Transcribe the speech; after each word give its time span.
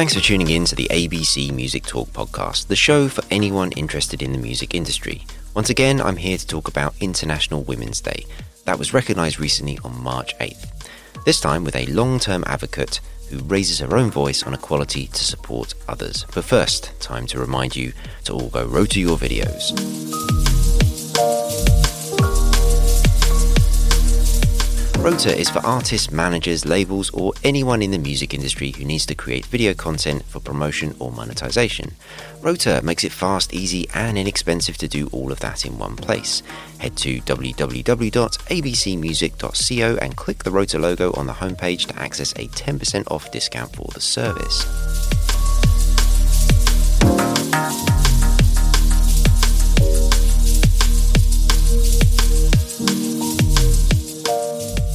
Thanks 0.00 0.14
for 0.14 0.20
tuning 0.20 0.48
in 0.48 0.64
to 0.64 0.74
the 0.74 0.88
ABC 0.90 1.52
Music 1.52 1.84
Talk 1.84 2.08
podcast, 2.08 2.68
the 2.68 2.74
show 2.74 3.06
for 3.06 3.22
anyone 3.30 3.70
interested 3.72 4.22
in 4.22 4.32
the 4.32 4.38
music 4.38 4.74
industry. 4.74 5.26
Once 5.54 5.68
again, 5.68 6.00
I'm 6.00 6.16
here 6.16 6.38
to 6.38 6.46
talk 6.46 6.68
about 6.68 6.94
International 7.02 7.62
Women's 7.64 8.00
Day. 8.00 8.24
That 8.64 8.78
was 8.78 8.94
recognised 8.94 9.38
recently 9.38 9.78
on 9.84 10.02
March 10.02 10.34
8th. 10.38 10.72
This 11.26 11.38
time 11.38 11.64
with 11.64 11.76
a 11.76 11.84
long 11.84 12.18
term 12.18 12.44
advocate 12.46 13.02
who 13.28 13.40
raises 13.40 13.80
her 13.80 13.94
own 13.94 14.10
voice 14.10 14.42
on 14.42 14.54
equality 14.54 15.08
to 15.08 15.22
support 15.22 15.74
others. 15.86 16.24
But 16.34 16.44
first, 16.46 16.98
time 16.98 17.26
to 17.26 17.38
remind 17.38 17.76
you 17.76 17.92
to 18.24 18.32
all 18.32 18.48
go 18.48 18.64
Rota 18.64 19.00
your 19.00 19.18
videos. 19.18 20.49
Rota 25.00 25.34
is 25.34 25.48
for 25.48 25.60
artists, 25.60 26.10
managers, 26.10 26.66
labels, 26.66 27.08
or 27.10 27.32
anyone 27.42 27.80
in 27.80 27.90
the 27.90 27.98
music 27.98 28.34
industry 28.34 28.72
who 28.72 28.84
needs 28.84 29.06
to 29.06 29.14
create 29.14 29.46
video 29.46 29.72
content 29.72 30.22
for 30.24 30.40
promotion 30.40 30.94
or 30.98 31.10
monetization. 31.10 31.94
Rota 32.42 32.82
makes 32.84 33.02
it 33.02 33.10
fast, 33.10 33.54
easy, 33.54 33.88
and 33.94 34.18
inexpensive 34.18 34.76
to 34.76 34.86
do 34.86 35.08
all 35.10 35.32
of 35.32 35.40
that 35.40 35.64
in 35.64 35.78
one 35.78 35.96
place. 35.96 36.42
Head 36.78 36.98
to 36.98 37.22
www.abcmusic.co 37.22 39.98
and 40.02 40.16
click 40.16 40.44
the 40.44 40.50
Rota 40.50 40.78
logo 40.78 41.14
on 41.14 41.26
the 41.26 41.32
homepage 41.32 41.86
to 41.86 41.98
access 41.98 42.32
a 42.32 42.48
10% 42.48 43.10
off 43.10 43.32
discount 43.32 43.74
for 43.74 43.88
the 43.94 44.02
service. 44.02 44.66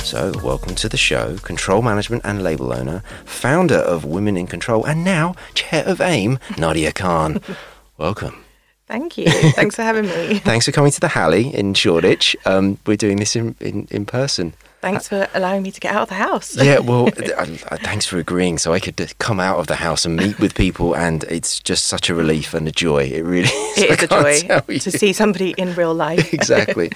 So, 0.05 0.31
welcome 0.43 0.75
to 0.75 0.87
the 0.87 0.97
show, 0.97 1.37
control 1.37 1.81
management 1.81 2.21
and 2.25 2.43
label 2.43 2.71
owner, 2.71 3.01
founder 3.25 3.77
of 3.77 4.05
Women 4.05 4.37
in 4.37 4.45
Control, 4.45 4.85
and 4.85 5.03
now 5.03 5.33
chair 5.55 5.83
of 5.83 5.99
AIM, 5.99 6.37
Nadia 6.59 6.91
Khan. 6.91 7.41
welcome. 7.97 8.45
Thank 8.85 9.17
you. 9.17 9.25
Thanks 9.53 9.75
for 9.75 9.81
having 9.81 10.05
me. 10.05 10.37
Thanks 10.43 10.67
for 10.67 10.71
coming 10.71 10.91
to 10.91 10.99
the 10.99 11.07
Halley 11.07 11.51
in 11.51 11.73
Shoreditch. 11.73 12.35
Um, 12.45 12.77
we're 12.85 12.97
doing 12.97 13.17
this 13.17 13.35
in, 13.35 13.55
in, 13.59 13.87
in 13.89 14.05
person. 14.05 14.53
Thanks 14.85 15.07
for 15.07 15.27
allowing 15.33 15.63
me 15.63 15.71
to 15.71 15.79
get 15.79 15.95
out 15.95 16.03
of 16.03 16.09
the 16.09 16.15
house. 16.15 16.55
yeah, 16.55 16.77
well, 16.89 17.07
thanks 17.07 18.05
for 18.05 18.19
agreeing 18.19 18.59
so 18.59 18.71
I 18.71 18.79
could 18.79 19.17
come 19.17 19.39
out 19.39 19.57
of 19.57 19.65
the 19.65 19.77
house 19.77 20.05
and 20.05 20.15
meet 20.15 20.39
with 20.39 20.53
people, 20.53 20.95
and 20.95 21.23
it's 21.23 21.59
just 21.59 21.87
such 21.87 22.07
a 22.07 22.13
relief 22.13 22.53
and 22.53 22.67
a 22.67 22.71
joy. 22.71 23.05
It 23.05 23.23
really 23.23 23.47
is. 23.49 23.77
It 23.79 23.89
is 23.89 24.03
a 24.03 24.61
joy 24.61 24.77
to 24.77 24.91
see 24.91 25.11
somebody 25.11 25.55
in 25.57 25.73
real 25.73 25.95
life. 25.95 26.31
exactly. 26.31 26.91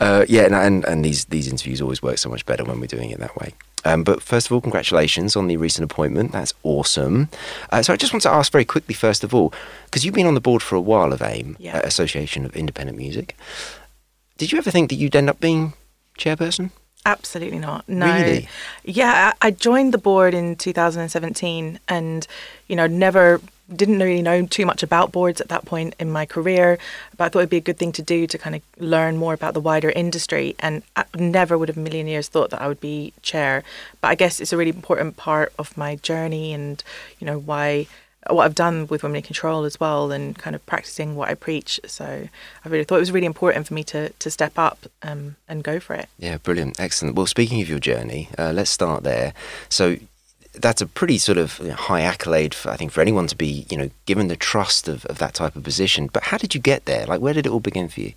Uh, 0.00 0.24
yeah, 0.26 0.44
and, 0.44 0.54
and, 0.54 0.84
and 0.86 1.04
these, 1.04 1.26
these 1.26 1.46
interviews 1.46 1.82
always 1.82 2.02
work 2.02 2.16
so 2.16 2.30
much 2.30 2.46
better 2.46 2.64
when 2.64 2.80
we're 2.80 2.86
doing 2.86 3.10
it 3.10 3.20
that 3.20 3.36
way. 3.36 3.52
Um, 3.84 4.04
but 4.04 4.22
first 4.22 4.46
of 4.46 4.52
all, 4.52 4.62
congratulations 4.62 5.36
on 5.36 5.46
the 5.46 5.58
recent 5.58 5.84
appointment. 5.84 6.32
That's 6.32 6.54
awesome. 6.62 7.28
Uh, 7.70 7.82
so 7.82 7.92
I 7.92 7.96
just 7.96 8.14
want 8.14 8.22
to 8.22 8.30
ask 8.30 8.50
very 8.50 8.64
quickly, 8.64 8.94
first 8.94 9.22
of 9.22 9.34
all, 9.34 9.52
because 9.84 10.02
you've 10.02 10.14
been 10.14 10.26
on 10.26 10.32
the 10.32 10.40
board 10.40 10.62
for 10.62 10.76
a 10.76 10.80
while 10.80 11.12
of 11.12 11.20
AIM, 11.20 11.58
yeah. 11.60 11.76
uh, 11.76 11.82
Association 11.82 12.46
of 12.46 12.56
Independent 12.56 12.96
Music. 12.96 13.36
Did 14.38 14.50
you 14.50 14.56
ever 14.56 14.70
think 14.70 14.88
that 14.88 14.96
you'd 14.96 15.14
end 15.14 15.28
up 15.28 15.40
being 15.40 15.74
chairperson? 16.18 16.70
Absolutely 17.06 17.58
not. 17.58 17.88
No. 17.88 18.06
Really? 18.06 18.48
Yeah, 18.82 19.32
I 19.42 19.50
joined 19.50 19.92
the 19.92 19.98
board 19.98 20.32
in 20.32 20.56
2017 20.56 21.78
and, 21.88 22.26
you 22.66 22.76
know, 22.76 22.86
never 22.86 23.40
didn't 23.74 23.98
really 23.98 24.22
know 24.22 24.46
too 24.46 24.66
much 24.66 24.82
about 24.82 25.10
boards 25.10 25.40
at 25.40 25.48
that 25.48 25.64
point 25.64 25.94
in 25.98 26.10
my 26.10 26.26
career, 26.26 26.78
but 27.16 27.24
I 27.24 27.28
thought 27.28 27.38
it'd 27.40 27.50
be 27.50 27.56
a 27.56 27.62
good 27.62 27.78
thing 27.78 27.92
to 27.92 28.02
do 28.02 28.26
to 28.26 28.36
kind 28.36 28.54
of 28.56 28.62
learn 28.78 29.16
more 29.16 29.32
about 29.32 29.54
the 29.54 29.60
wider 29.60 29.90
industry. 29.90 30.54
And 30.60 30.82
I 30.96 31.04
never 31.16 31.56
would 31.56 31.68
have 31.68 31.78
a 31.78 31.80
million 31.80 32.06
years 32.06 32.28
thought 32.28 32.50
that 32.50 32.60
I 32.60 32.68
would 32.68 32.80
be 32.80 33.14
chair. 33.22 33.64
But 34.00 34.08
I 34.08 34.14
guess 34.16 34.40
it's 34.40 34.52
a 34.52 34.56
really 34.56 34.70
important 34.70 35.16
part 35.16 35.52
of 35.58 35.76
my 35.78 35.96
journey 35.96 36.52
and, 36.52 36.82
you 37.18 37.26
know, 37.26 37.38
why 37.38 37.86
what 38.30 38.44
I've 38.44 38.54
done 38.54 38.86
with 38.86 39.02
Women 39.02 39.16
in 39.16 39.22
Control 39.22 39.64
as 39.64 39.78
well, 39.78 40.10
and 40.10 40.36
kind 40.36 40.56
of 40.56 40.64
practicing 40.66 41.16
what 41.16 41.28
I 41.28 41.34
preach. 41.34 41.80
So 41.86 42.04
I 42.64 42.68
really 42.68 42.84
thought 42.84 42.96
it 42.96 43.00
was 43.00 43.12
really 43.12 43.26
important 43.26 43.66
for 43.66 43.74
me 43.74 43.84
to 43.84 44.10
to 44.10 44.30
step 44.30 44.58
up 44.58 44.86
um, 45.02 45.36
and 45.48 45.62
go 45.62 45.80
for 45.80 45.94
it. 45.94 46.08
Yeah, 46.18 46.38
brilliant, 46.38 46.80
excellent. 46.80 47.16
Well, 47.16 47.26
speaking 47.26 47.60
of 47.60 47.68
your 47.68 47.78
journey, 47.78 48.28
uh, 48.38 48.52
let's 48.52 48.70
start 48.70 49.02
there. 49.04 49.34
So 49.68 49.96
that's 50.52 50.80
a 50.80 50.86
pretty 50.86 51.18
sort 51.18 51.36
of 51.36 51.58
high 51.58 52.02
accolade 52.02 52.54
for 52.54 52.70
I 52.70 52.76
think 52.76 52.92
for 52.92 53.00
anyone 53.00 53.26
to 53.26 53.36
be 53.36 53.66
you 53.68 53.76
know 53.76 53.90
given 54.06 54.28
the 54.28 54.36
trust 54.36 54.88
of, 54.88 55.04
of 55.06 55.18
that 55.18 55.34
type 55.34 55.56
of 55.56 55.62
position. 55.62 56.08
But 56.12 56.24
how 56.24 56.38
did 56.38 56.54
you 56.54 56.60
get 56.60 56.84
there? 56.84 57.06
Like, 57.06 57.20
where 57.20 57.34
did 57.34 57.46
it 57.46 57.52
all 57.52 57.60
begin 57.60 57.88
for 57.88 58.00
you? 58.00 58.12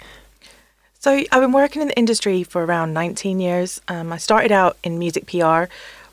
So 1.00 1.12
I've 1.12 1.42
been 1.42 1.52
working 1.52 1.82
in 1.84 1.90
the 1.90 1.98
industry 1.98 2.44
for 2.44 2.66
around 2.66 2.94
19 2.94 3.40
years. 3.40 3.80
Um, 3.88 4.12
I 4.12 4.18
started 4.18 4.52
out 4.52 4.78
in 4.84 4.98
music 4.98 5.28
PR 5.28 5.66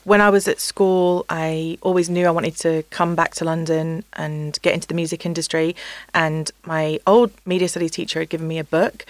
when 0.05 0.21
I 0.21 0.29
was 0.29 0.47
at 0.47 0.59
school, 0.59 1.25
I 1.29 1.77
always 1.81 2.09
knew 2.09 2.27
I 2.27 2.31
wanted 2.31 2.55
to 2.57 2.83
come 2.91 3.15
back 3.15 3.33
to 3.35 3.45
London 3.45 4.03
and 4.13 4.57
get 4.61 4.73
into 4.73 4.87
the 4.87 4.93
music 4.93 5.25
industry. 5.25 5.75
And 6.13 6.49
my 6.63 6.99
old 7.05 7.31
media 7.45 7.67
studies 7.67 7.91
teacher 7.91 8.19
had 8.19 8.29
given 8.29 8.47
me 8.47 8.59
a 8.59 8.63
book 8.63 9.05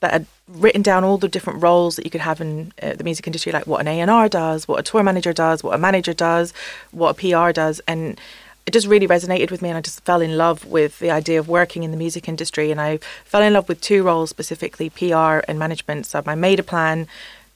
that 0.00 0.12
had 0.12 0.26
written 0.48 0.82
down 0.82 1.04
all 1.04 1.18
the 1.18 1.28
different 1.28 1.62
roles 1.62 1.94
that 1.96 2.04
you 2.04 2.10
could 2.10 2.20
have 2.20 2.40
in 2.40 2.72
uh, 2.82 2.94
the 2.94 3.04
music 3.04 3.28
industry, 3.28 3.52
like 3.52 3.66
what 3.68 3.80
an 3.80 3.86
A&R 3.86 4.28
does, 4.28 4.66
what 4.66 4.80
a 4.80 4.82
tour 4.82 5.04
manager 5.04 5.32
does, 5.32 5.62
what 5.62 5.74
a 5.74 5.78
manager 5.78 6.12
does, 6.12 6.52
what 6.90 7.10
a 7.10 7.14
PR 7.14 7.52
does. 7.52 7.80
And 7.86 8.20
it 8.66 8.72
just 8.72 8.88
really 8.88 9.06
resonated 9.06 9.52
with 9.52 9.62
me 9.62 9.68
and 9.68 9.78
I 9.78 9.80
just 9.80 10.04
fell 10.04 10.20
in 10.20 10.36
love 10.36 10.64
with 10.64 10.98
the 10.98 11.10
idea 11.10 11.38
of 11.38 11.48
working 11.48 11.84
in 11.84 11.92
the 11.92 11.96
music 11.96 12.28
industry 12.28 12.70
and 12.70 12.80
I 12.80 12.98
fell 13.24 13.42
in 13.42 13.52
love 13.52 13.68
with 13.68 13.80
two 13.80 14.02
roles 14.02 14.30
specifically 14.30 14.90
PR 14.90 15.40
and 15.48 15.58
management 15.58 16.06
so 16.06 16.22
I 16.26 16.34
made 16.34 16.60
a 16.60 16.62
plan 16.62 17.08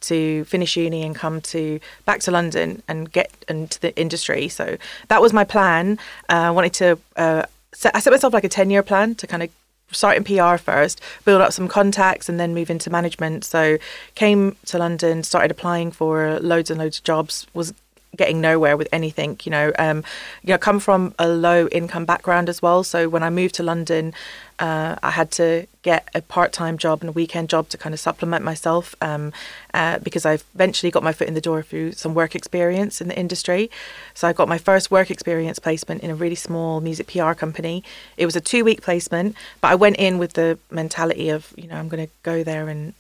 to 0.09 0.45
finish 0.45 0.77
uni 0.77 1.03
and 1.03 1.15
come 1.15 1.41
to 1.41 1.81
back 2.05 2.21
to 2.21 2.31
London 2.31 2.83
and 2.89 3.11
get 3.11 3.31
into 3.49 3.81
the 3.81 3.97
industry. 3.97 4.49
So 4.49 4.77
that 5.09 5.21
was 5.21 5.33
my 5.33 5.45
plan. 5.45 5.99
Uh, 6.29 6.49
I 6.49 6.51
wanted 6.51 6.75
to. 6.75 6.99
Uh, 7.17 7.43
set, 7.73 7.95
I 7.95 8.01
set 8.01 8.13
myself 8.13 8.33
like 8.33 8.45
a 8.45 8.49
ten 8.49 8.71
year 8.71 8.83
plan 8.83 9.15
to 9.17 9.27
kind 9.27 9.43
of 9.43 9.51
start 9.91 10.17
in 10.17 10.25
PR 10.25 10.57
first, 10.57 11.01
build 11.25 11.41
up 11.41 11.53
some 11.53 11.69
contacts, 11.69 12.29
and 12.29 12.39
then 12.41 12.55
move 12.55 12.71
into 12.71 12.91
management. 12.91 13.45
So 13.45 13.79
came 14.15 14.57
to 14.67 14.79
London, 14.79 15.23
started 15.23 15.51
applying 15.51 15.91
for 15.91 16.39
loads 16.41 16.71
and 16.71 16.79
loads 16.79 16.99
of 16.99 17.05
jobs. 17.05 17.47
Was 17.55 17.73
getting 18.15 18.41
nowhere 18.41 18.77
with 18.77 18.89
anything. 18.93 19.39
You 19.45 19.51
know, 19.51 19.73
um, 19.79 20.05
you 20.43 20.53
know, 20.53 20.59
come 20.59 20.81
from 20.81 21.15
a 21.19 21.29
low 21.29 21.69
income 21.69 22.05
background 22.05 22.49
as 22.49 22.63
well. 22.63 22.85
So 22.85 23.09
when 23.09 23.23
I 23.23 23.31
moved 23.31 23.55
to 23.57 23.63
London, 23.63 24.15
uh, 24.59 24.97
I 25.03 25.11
had 25.11 25.31
to 25.33 25.67
get 25.83 26.09
a 26.15 26.23
part 26.23 26.53
time 26.53 26.79
job 26.79 27.01
and 27.01 27.09
a 27.09 27.13
weekend 27.13 27.49
job 27.49 27.69
to 27.71 27.79
kind 27.79 27.93
of 27.93 28.01
supplement 28.01 28.45
myself 28.45 28.95
um, 29.01 29.33
uh, 29.75 29.99
because 29.99 30.25
I 30.25 30.35
eventually 30.55 30.91
got 30.91 31.03
my 31.03 31.13
foot 31.13 31.29
in 31.29 31.35
the 31.35 31.41
door 31.41 31.63
through 31.63 31.93
some 31.93 32.15
work 32.15 32.35
experience 32.35 33.01
in 33.01 33.09
the 33.09 33.19
industry. 33.19 33.71
So 34.15 34.29
I 34.29 34.33
got 34.33 34.49
my 34.49 34.59
first 34.59 34.91
work 34.91 35.11
experience 35.11 35.59
placement 35.59 36.03
in 36.03 36.11
a 36.11 36.15
really 36.15 36.37
small 36.37 36.81
music 36.81 37.09
PR 37.09 37.33
company. 37.33 37.83
It 38.17 38.27
was 38.27 38.37
a 38.37 38.41
two 38.41 38.65
week 38.65 38.83
placement, 38.83 39.37
but 39.61 39.69
I 39.69 39.75
went 39.75 39.97
in 39.97 40.19
with 40.19 40.35
the 40.35 40.59
mentality 40.71 41.31
of, 41.31 41.53
you 41.57 41.67
know, 41.67 41.77
I'm 41.77 41.89
going 41.89 42.07
to 42.07 42.13
go 42.23 42.45
there 42.45 42.69
and 42.69 42.95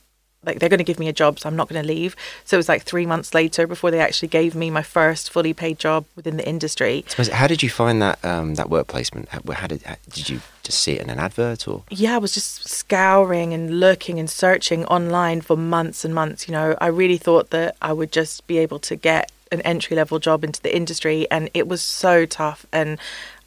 like 0.46 0.58
they're 0.58 0.68
going 0.68 0.78
to 0.78 0.84
give 0.84 0.98
me 0.98 1.08
a 1.08 1.12
job 1.12 1.38
so 1.38 1.48
i'm 1.48 1.56
not 1.56 1.68
going 1.68 1.80
to 1.80 1.86
leave. 1.86 2.16
So 2.44 2.56
it 2.56 2.58
was 2.58 2.68
like 2.68 2.82
three 2.82 3.06
months 3.06 3.34
later 3.34 3.66
before 3.66 3.90
they 3.90 4.00
actually 4.00 4.28
gave 4.28 4.54
me 4.54 4.70
my 4.70 4.82
first 4.82 5.30
fully 5.30 5.54
paid 5.54 5.78
job 5.78 6.04
within 6.16 6.36
the 6.36 6.46
industry. 6.46 7.04
How 7.32 7.46
did 7.46 7.62
you 7.62 7.70
find 7.70 8.00
that 8.02 8.24
um, 8.24 8.54
that 8.54 8.70
work 8.70 8.86
placement? 8.86 9.28
How, 9.28 9.40
how 9.52 9.66
did 9.66 9.82
how, 9.82 9.96
did 10.10 10.28
you 10.28 10.40
just 10.62 10.80
see 10.80 10.92
it 10.92 11.02
in 11.02 11.10
an 11.10 11.18
advert 11.18 11.68
or? 11.68 11.82
Yeah 11.90 12.14
i 12.14 12.18
was 12.18 12.32
just 12.32 12.68
scouring 12.68 13.52
and 13.52 13.80
looking 13.80 14.18
and 14.18 14.30
searching 14.30 14.84
online 14.86 15.40
for 15.40 15.56
months 15.56 16.04
and 16.04 16.14
months 16.14 16.48
you 16.48 16.52
know. 16.52 16.76
I 16.80 16.88
really 16.88 17.18
thought 17.18 17.50
that 17.50 17.76
i 17.82 17.92
would 17.92 18.12
just 18.12 18.46
be 18.46 18.58
able 18.58 18.78
to 18.80 18.96
get 18.96 19.30
an 19.52 19.60
entry 19.62 19.96
level 19.96 20.18
job 20.18 20.42
into 20.42 20.60
the 20.62 20.74
industry 20.74 21.26
and 21.30 21.50
it 21.54 21.68
was 21.68 21.82
so 21.82 22.26
tough 22.26 22.66
and 22.72 22.98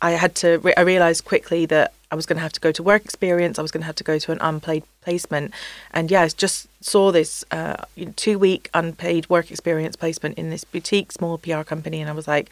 i 0.02 0.12
had 0.12 0.36
to 0.36 0.58
re- 0.60 0.74
i 0.78 0.82
realized 0.82 1.26
quickly 1.26 1.66
that 1.66 1.94
I 2.12 2.16
was 2.16 2.26
going 2.26 2.38
to 2.38 2.42
have 2.42 2.54
to 2.54 2.60
go 2.60 2.72
to 2.72 2.84
work 2.84 3.04
experience. 3.04 3.60
I 3.60 3.62
was 3.62 3.72
going 3.72 3.82
to 3.82 3.86
have 3.86 3.96
to 3.96 4.04
go 4.04 4.18
to 4.18 4.32
an 4.32 4.40
unpaid 4.42 4.84
placement, 5.02 5.54
and 5.92 6.10
yeah, 6.10 6.22
I 6.22 6.28
just 6.30 6.68
saw 6.84 7.12
this 7.12 7.44
uh, 7.52 7.84
two 8.16 8.40
week 8.40 8.70
unpaid 8.74 9.30
work 9.30 9.52
experience 9.52 9.96
placement 9.96 10.38
in 10.38 10.50
this 10.50 10.64
boutique 10.64 11.12
small 11.12 11.38
PR 11.38 11.62
company, 11.62 12.00
and 12.00 12.10
I 12.10 12.14
was 12.14 12.28
like, 12.28 12.50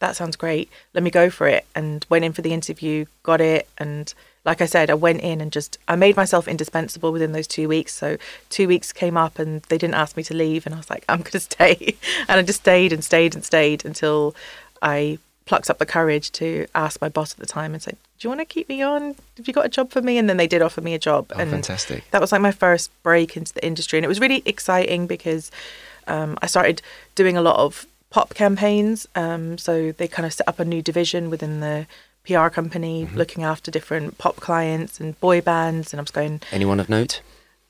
"That 0.00 0.16
sounds 0.16 0.36
great. 0.36 0.68
Let 0.92 1.04
me 1.04 1.10
go 1.10 1.30
for 1.30 1.46
it." 1.46 1.66
And 1.74 2.04
went 2.08 2.24
in 2.24 2.32
for 2.32 2.42
the 2.42 2.52
interview, 2.52 3.06
got 3.22 3.40
it, 3.40 3.68
and 3.78 4.12
like 4.44 4.60
I 4.60 4.66
said, 4.66 4.90
I 4.90 4.94
went 4.94 5.20
in 5.20 5.40
and 5.40 5.52
just 5.52 5.78
I 5.86 5.96
made 5.96 6.16
myself 6.16 6.48
indispensable 6.48 7.12
within 7.12 7.32
those 7.32 7.46
two 7.46 7.68
weeks. 7.68 7.94
So 7.94 8.16
two 8.48 8.66
weeks 8.66 8.92
came 8.92 9.16
up, 9.16 9.38
and 9.38 9.62
they 9.64 9.78
didn't 9.78 9.94
ask 9.94 10.16
me 10.16 10.24
to 10.24 10.34
leave, 10.34 10.66
and 10.66 10.74
I 10.74 10.78
was 10.78 10.90
like, 10.90 11.04
"I'm 11.08 11.18
going 11.18 11.32
to 11.32 11.40
stay," 11.40 11.96
and 12.28 12.40
I 12.40 12.42
just 12.42 12.60
stayed 12.60 12.92
and 12.92 13.04
stayed 13.04 13.34
and 13.36 13.44
stayed 13.44 13.84
until 13.84 14.34
I 14.82 15.18
plucked 15.46 15.70
up 15.70 15.78
the 15.78 15.86
courage 15.86 16.30
to 16.32 16.66
ask 16.74 17.00
my 17.00 17.08
boss 17.08 17.32
at 17.32 17.38
the 17.38 17.46
time 17.46 17.74
and 17.74 17.82
say, 17.82 17.94
"Do 18.20 18.28
you 18.28 18.30
want 18.30 18.40
to 18.40 18.44
keep 18.44 18.68
me 18.68 18.82
on? 18.82 19.16
Have 19.36 19.48
you 19.48 19.52
got 19.54 19.66
a 19.66 19.68
job 19.68 19.90
for 19.90 20.00
me?" 20.00 20.18
And 20.18 20.28
then 20.28 20.36
they 20.36 20.46
did 20.46 20.62
offer 20.62 20.80
me 20.80 20.94
a 20.94 20.98
job. 20.98 21.32
Oh, 21.34 21.40
and 21.40 21.50
fantastic! 21.50 22.08
That 22.12 22.20
was 22.20 22.30
like 22.30 22.40
my 22.40 22.52
first 22.52 22.90
break 23.02 23.36
into 23.36 23.52
the 23.52 23.64
industry, 23.66 23.98
and 23.98 24.04
it 24.04 24.08
was 24.08 24.20
really 24.20 24.42
exciting 24.46 25.06
because 25.06 25.50
um, 26.06 26.38
I 26.42 26.46
started 26.46 26.82
doing 27.14 27.36
a 27.36 27.42
lot 27.42 27.56
of 27.56 27.86
pop 28.10 28.34
campaigns. 28.34 29.08
Um, 29.14 29.58
so 29.58 29.92
they 29.92 30.06
kind 30.06 30.26
of 30.26 30.32
set 30.32 30.46
up 30.46 30.58
a 30.58 30.64
new 30.64 30.82
division 30.82 31.30
within 31.30 31.60
the 31.60 31.86
PR 32.26 32.48
company, 32.48 33.06
mm-hmm. 33.06 33.16
looking 33.16 33.42
after 33.42 33.70
different 33.70 34.18
pop 34.18 34.36
clients 34.36 35.00
and 35.00 35.18
boy 35.20 35.40
bands. 35.40 35.92
And 35.92 36.00
I 36.00 36.02
was 36.02 36.10
going. 36.10 36.42
Anyone 36.52 36.78
of 36.78 36.88
note? 36.88 37.22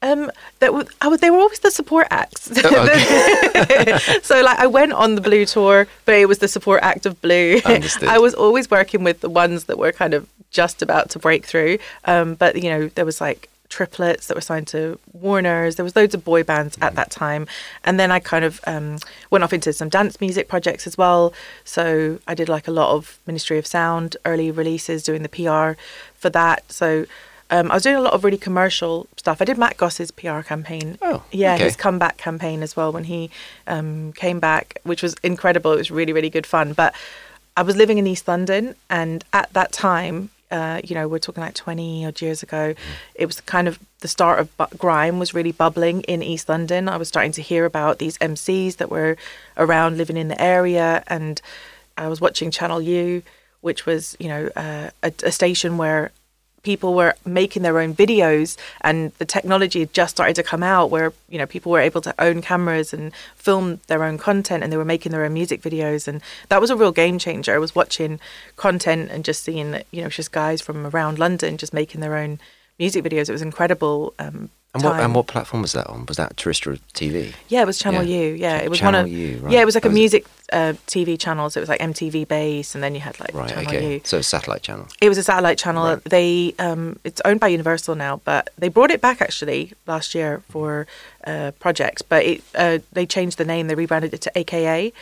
Um, 0.02 0.30
that 0.60 0.68
w- 0.68 0.88
I 1.02 1.08
was, 1.08 1.20
they 1.20 1.30
were 1.30 1.36
always 1.36 1.58
the 1.58 1.70
support 1.70 2.06
acts. 2.10 2.50
okay. 2.50 3.98
so 4.22 4.40
like 4.40 4.58
I 4.58 4.66
went 4.66 4.94
on 4.94 5.14
the 5.14 5.20
Blue 5.20 5.44
tour, 5.44 5.86
but 6.06 6.14
it 6.14 6.26
was 6.26 6.38
the 6.38 6.48
support 6.48 6.82
act 6.82 7.04
of 7.04 7.20
Blue. 7.20 7.60
Understood. 7.66 8.08
I 8.08 8.18
was 8.18 8.32
always 8.32 8.70
working 8.70 9.04
with 9.04 9.20
the 9.20 9.28
ones 9.28 9.64
that 9.64 9.78
were 9.78 9.92
kind 9.92 10.14
of 10.14 10.26
just 10.50 10.82
about 10.82 11.10
to 11.10 11.18
break 11.18 11.46
through. 11.46 11.78
Um, 12.04 12.34
but 12.34 12.62
you 12.62 12.70
know, 12.70 12.88
there 12.88 13.04
was 13.04 13.20
like 13.20 13.48
triplets 13.70 14.26
that 14.26 14.34
were 14.34 14.42
signed 14.42 14.66
to 14.66 14.98
Warner's. 15.12 15.76
There 15.76 15.84
was 15.84 15.96
loads 15.96 16.14
of 16.14 16.24
boy 16.24 16.42
bands 16.42 16.76
at 16.82 16.96
that 16.96 17.10
time, 17.10 17.46
and 17.84 17.98
then 17.98 18.10
I 18.10 18.18
kind 18.18 18.44
of 18.44 18.60
um, 18.66 18.98
went 19.30 19.42
off 19.42 19.52
into 19.52 19.72
some 19.72 19.88
dance 19.88 20.20
music 20.20 20.48
projects 20.48 20.86
as 20.86 20.98
well. 20.98 21.32
So 21.64 22.18
I 22.26 22.34
did 22.34 22.48
like 22.48 22.68
a 22.68 22.72
lot 22.72 22.94
of 22.94 23.18
Ministry 23.26 23.56
of 23.56 23.66
Sound 23.66 24.16
early 24.26 24.50
releases, 24.50 25.02
doing 25.02 25.22
the 25.22 25.28
PR 25.30 25.80
for 26.14 26.28
that. 26.30 26.70
So. 26.70 27.06
Um, 27.52 27.68
I 27.72 27.74
was 27.74 27.82
doing 27.82 27.96
a 27.96 28.00
lot 28.00 28.12
of 28.12 28.22
really 28.22 28.38
commercial 28.38 29.08
stuff. 29.16 29.42
I 29.42 29.44
did 29.44 29.58
Matt 29.58 29.76
Goss's 29.76 30.12
PR 30.12 30.38
campaign. 30.42 30.96
Oh, 31.02 31.24
yeah, 31.32 31.56
okay. 31.56 31.64
his 31.64 31.74
comeback 31.74 32.16
campaign 32.16 32.62
as 32.62 32.76
well 32.76 32.92
when 32.92 33.02
he 33.02 33.28
um, 33.66 34.12
came 34.12 34.38
back, 34.38 34.78
which 34.84 35.02
was 35.02 35.16
incredible. 35.24 35.72
It 35.72 35.78
was 35.78 35.90
really, 35.90 36.12
really 36.12 36.30
good 36.30 36.46
fun. 36.46 36.74
But 36.74 36.94
I 37.56 37.62
was 37.62 37.74
living 37.74 37.98
in 37.98 38.06
East 38.06 38.28
London, 38.28 38.76
and 38.88 39.24
at 39.32 39.52
that 39.54 39.72
time, 39.72 40.30
uh, 40.50 40.80
you 40.82 40.94
know, 40.94 41.06
we're 41.08 41.18
talking 41.18 41.42
like 41.42 41.54
20 41.54 42.06
odd 42.06 42.20
years 42.20 42.42
ago, 42.42 42.74
it 43.14 43.26
was 43.26 43.40
kind 43.42 43.68
of 43.68 43.78
the 44.00 44.08
start 44.08 44.40
of 44.40 44.56
bu- 44.56 44.76
grime 44.76 45.18
was 45.18 45.34
really 45.34 45.52
bubbling 45.52 46.02
in 46.02 46.22
East 46.22 46.48
London. 46.48 46.88
I 46.88 46.96
was 46.96 47.08
starting 47.08 47.32
to 47.32 47.42
hear 47.42 47.64
about 47.64 47.98
these 47.98 48.18
MCs 48.18 48.76
that 48.76 48.90
were 48.90 49.16
around 49.56 49.96
living 49.96 50.16
in 50.16 50.28
the 50.28 50.40
area, 50.40 51.04
and 51.06 51.40
I 51.96 52.08
was 52.08 52.20
watching 52.20 52.50
Channel 52.50 52.80
U, 52.80 53.22
which 53.60 53.86
was, 53.86 54.16
you 54.18 54.28
know, 54.28 54.50
uh, 54.56 54.90
a, 55.02 55.12
a 55.24 55.32
station 55.32 55.76
where 55.76 56.10
people 56.62 56.94
were 56.94 57.14
making 57.24 57.62
their 57.62 57.78
own 57.78 57.94
videos 57.94 58.56
and 58.82 59.12
the 59.18 59.24
technology 59.24 59.80
had 59.80 59.92
just 59.92 60.16
started 60.16 60.36
to 60.36 60.42
come 60.42 60.62
out 60.62 60.90
where 60.90 61.12
you 61.28 61.38
know 61.38 61.46
people 61.46 61.72
were 61.72 61.80
able 61.80 62.00
to 62.00 62.14
own 62.18 62.42
cameras 62.42 62.92
and 62.92 63.12
film 63.34 63.80
their 63.86 64.04
own 64.04 64.18
content 64.18 64.62
and 64.62 64.72
they 64.72 64.76
were 64.76 64.84
making 64.84 65.12
their 65.12 65.24
own 65.24 65.32
music 65.32 65.62
videos. 65.62 66.06
And 66.06 66.20
that 66.48 66.60
was 66.60 66.70
a 66.70 66.76
real 66.76 66.92
game 66.92 67.18
changer. 67.18 67.54
I 67.54 67.58
was 67.58 67.74
watching 67.74 68.20
content 68.56 69.10
and 69.10 69.24
just 69.24 69.42
seeing 69.42 69.82
you 69.90 70.02
know 70.02 70.08
just 70.08 70.32
guys 70.32 70.60
from 70.60 70.86
around 70.86 71.18
london 71.18 71.56
just 71.56 71.72
making 71.72 72.00
their 72.00 72.16
own 72.16 72.38
music 72.78 73.04
videos. 73.04 73.28
It 73.28 73.32
was 73.32 73.42
incredible 73.42 74.14
um 74.18 74.50
And 74.72 74.84
what 74.84 75.00
and 75.00 75.14
what 75.16 75.26
platform 75.26 75.62
was 75.62 75.72
that 75.72 75.88
on? 75.88 76.06
Was 76.06 76.16
that 76.16 76.36
terrestrial 76.36 76.78
TV? 76.94 77.32
yeah, 77.48 77.62
it 77.62 77.66
was 77.66 77.78
Channel 77.78 78.04
Yeah. 78.04 78.20
U. 78.20 78.34
Yeah, 78.34 78.56
it 78.58 78.70
was 78.70 78.78
Channel 78.78 79.00
one 79.00 79.04
of 79.06 79.12
U, 79.12 79.38
right. 79.38 79.52
yeah, 79.52 79.60
it 79.62 79.64
was 79.64 79.74
like 79.74 79.82
That 79.82 79.90
a 79.90 79.92
music 79.92 80.26
uh, 80.52 80.74
TV 80.86 81.18
channel. 81.18 81.50
So 81.50 81.58
it 81.58 81.62
was 81.62 81.68
like 81.68 81.80
MTV 81.80 82.28
base, 82.28 82.76
and 82.76 82.84
then 82.84 82.94
you 82.94 83.00
had 83.00 83.18
like 83.18 83.34
Right. 83.34 83.48
Channel 83.48 83.66
okay. 83.66 83.94
U. 83.94 84.00
So 84.04 84.18
it's 84.18 84.28
satellite 84.28 84.62
channel. 84.62 84.86
It 85.00 85.08
was 85.08 85.18
a 85.18 85.24
satellite 85.24 85.58
channel. 85.58 85.84
Right. 85.84 86.04
They 86.04 86.54
um, 86.60 87.00
it's 87.02 87.20
owned 87.24 87.40
by 87.40 87.48
Universal 87.48 87.96
now, 87.96 88.20
but 88.24 88.50
they 88.58 88.68
brought 88.68 88.92
it 88.92 89.00
back 89.00 89.20
actually 89.20 89.72
last 89.88 90.14
year 90.14 90.42
for 90.50 90.86
a 91.24 91.52
project. 91.58 92.02
But 92.08 92.24
it 92.24 92.44
uh, 92.54 92.78
they 92.92 93.06
changed 93.06 93.38
the 93.38 93.44
name. 93.44 93.66
They 93.66 93.74
rebranded 93.74 94.14
it 94.14 94.20
to 94.20 94.30
AKA. 94.36 94.92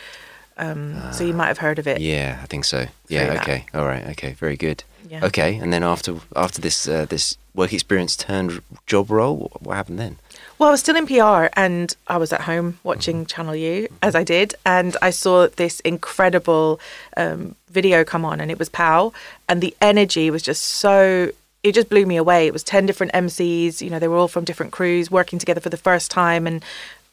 Um, 0.57 0.99
so 1.13 1.23
you 1.23 1.33
might 1.33 1.47
have 1.47 1.59
heard 1.59 1.79
of 1.79 1.87
it. 1.87 2.01
Yeah, 2.01 2.39
I 2.43 2.45
think 2.47 2.65
so. 2.65 2.87
Yeah. 3.07 3.33
that. 3.33 3.41
Okay. 3.43 3.65
All 3.73 3.85
right. 3.85 4.05
Okay. 4.07 4.33
Very 4.33 4.57
good. 4.57 4.83
Yeah. 5.09 5.25
Okay. 5.25 5.55
And 5.55 5.71
then 5.71 5.83
after 5.83 6.15
after 6.35 6.59
this 6.59 6.87
uh, 6.87 7.05
this 7.05 7.37
work 7.59 7.73
experience 7.73 8.15
turned 8.15 8.61
job 8.87 9.11
role, 9.11 9.51
what, 9.59 9.75
happened 9.75 9.99
then? 9.99 10.17
Well, 10.57 10.69
I 10.69 10.71
was 10.71 10.79
still 10.79 10.95
in 10.95 11.05
PR 11.05 11.47
and 11.53 11.95
I 12.07 12.17
was 12.17 12.33
at 12.33 12.41
home 12.41 12.79
watching 12.83 13.25
Channel 13.25 13.55
U 13.55 13.87
as 14.01 14.15
I 14.15 14.23
did, 14.23 14.55
and 14.65 14.97
I 15.01 15.11
saw 15.11 15.47
this 15.47 15.79
incredible 15.81 16.79
um, 17.15 17.55
video 17.69 18.03
come 18.03 18.25
on, 18.25 18.41
and 18.41 18.49
it 18.49 18.57
was 18.57 18.69
Pow, 18.69 19.13
and 19.47 19.61
the 19.61 19.75
energy 19.81 20.31
was 20.31 20.41
just 20.41 20.63
so. 20.63 21.31
It 21.61 21.73
just 21.75 21.89
blew 21.89 22.05
me 22.05 22.15
away. 22.15 22.47
It 22.47 22.53
was 22.53 22.63
10 22.63 22.85
different 22.85 23.11
MCs, 23.11 23.81
you 23.81 23.89
know, 23.89 23.99
they 23.99 24.07
were 24.07 24.15
all 24.15 24.29
from 24.29 24.45
different 24.45 24.71
crews 24.71 25.11
working 25.11 25.39
together 25.39 25.59
for 25.59 25.69
the 25.69 25.75
first 25.75 26.09
time. 26.09 26.47
And 26.47 26.63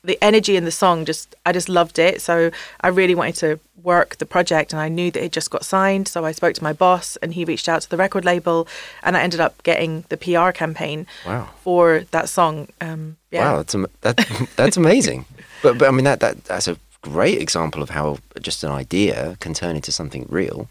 the 0.06 0.18
energy 0.22 0.56
in 0.56 0.64
the 0.64 0.70
song 0.70 1.04
just, 1.04 1.34
I 1.44 1.52
just 1.52 1.68
loved 1.68 1.98
it. 1.98 2.22
So 2.22 2.50
I 2.80 2.88
really 2.88 3.14
wanted 3.14 3.34
to 3.36 3.60
work 3.82 4.16
the 4.16 4.26
project, 4.26 4.72
and 4.72 4.80
I 4.80 4.88
knew 4.88 5.10
that 5.10 5.22
it 5.22 5.32
just 5.32 5.50
got 5.50 5.64
signed. 5.64 6.08
So 6.08 6.24
I 6.24 6.32
spoke 6.32 6.54
to 6.54 6.62
my 6.62 6.72
boss, 6.72 7.16
and 7.22 7.34
he 7.34 7.44
reached 7.44 7.68
out 7.68 7.82
to 7.82 7.90
the 7.90 7.96
record 7.96 8.24
label, 8.24 8.66
and 9.02 9.16
I 9.16 9.20
ended 9.22 9.40
up 9.40 9.62
getting 9.62 10.04
the 10.08 10.16
PR 10.16 10.50
campaign 10.52 11.06
Wow. 11.26 11.48
for 11.62 12.04
that 12.12 12.28
song. 12.28 12.68
Um, 12.80 13.16
yeah. 13.30 13.50
Wow, 13.52 13.56
that's 13.58 13.74
am- 13.74 13.86
that, 14.00 14.16
that's 14.56 14.76
amazing. 14.76 15.24
but 15.62 15.78
but 15.78 15.88
I 15.88 15.90
mean 15.90 16.04
that 16.04 16.20
that 16.20 16.44
that's 16.44 16.68
a 16.68 16.76
great 17.02 17.40
example 17.40 17.82
of 17.82 17.90
how 17.90 18.18
just 18.40 18.64
an 18.64 18.70
idea 18.72 19.36
can 19.40 19.54
turn 19.54 19.76
into 19.76 19.92
something 19.92 20.26
real. 20.28 20.68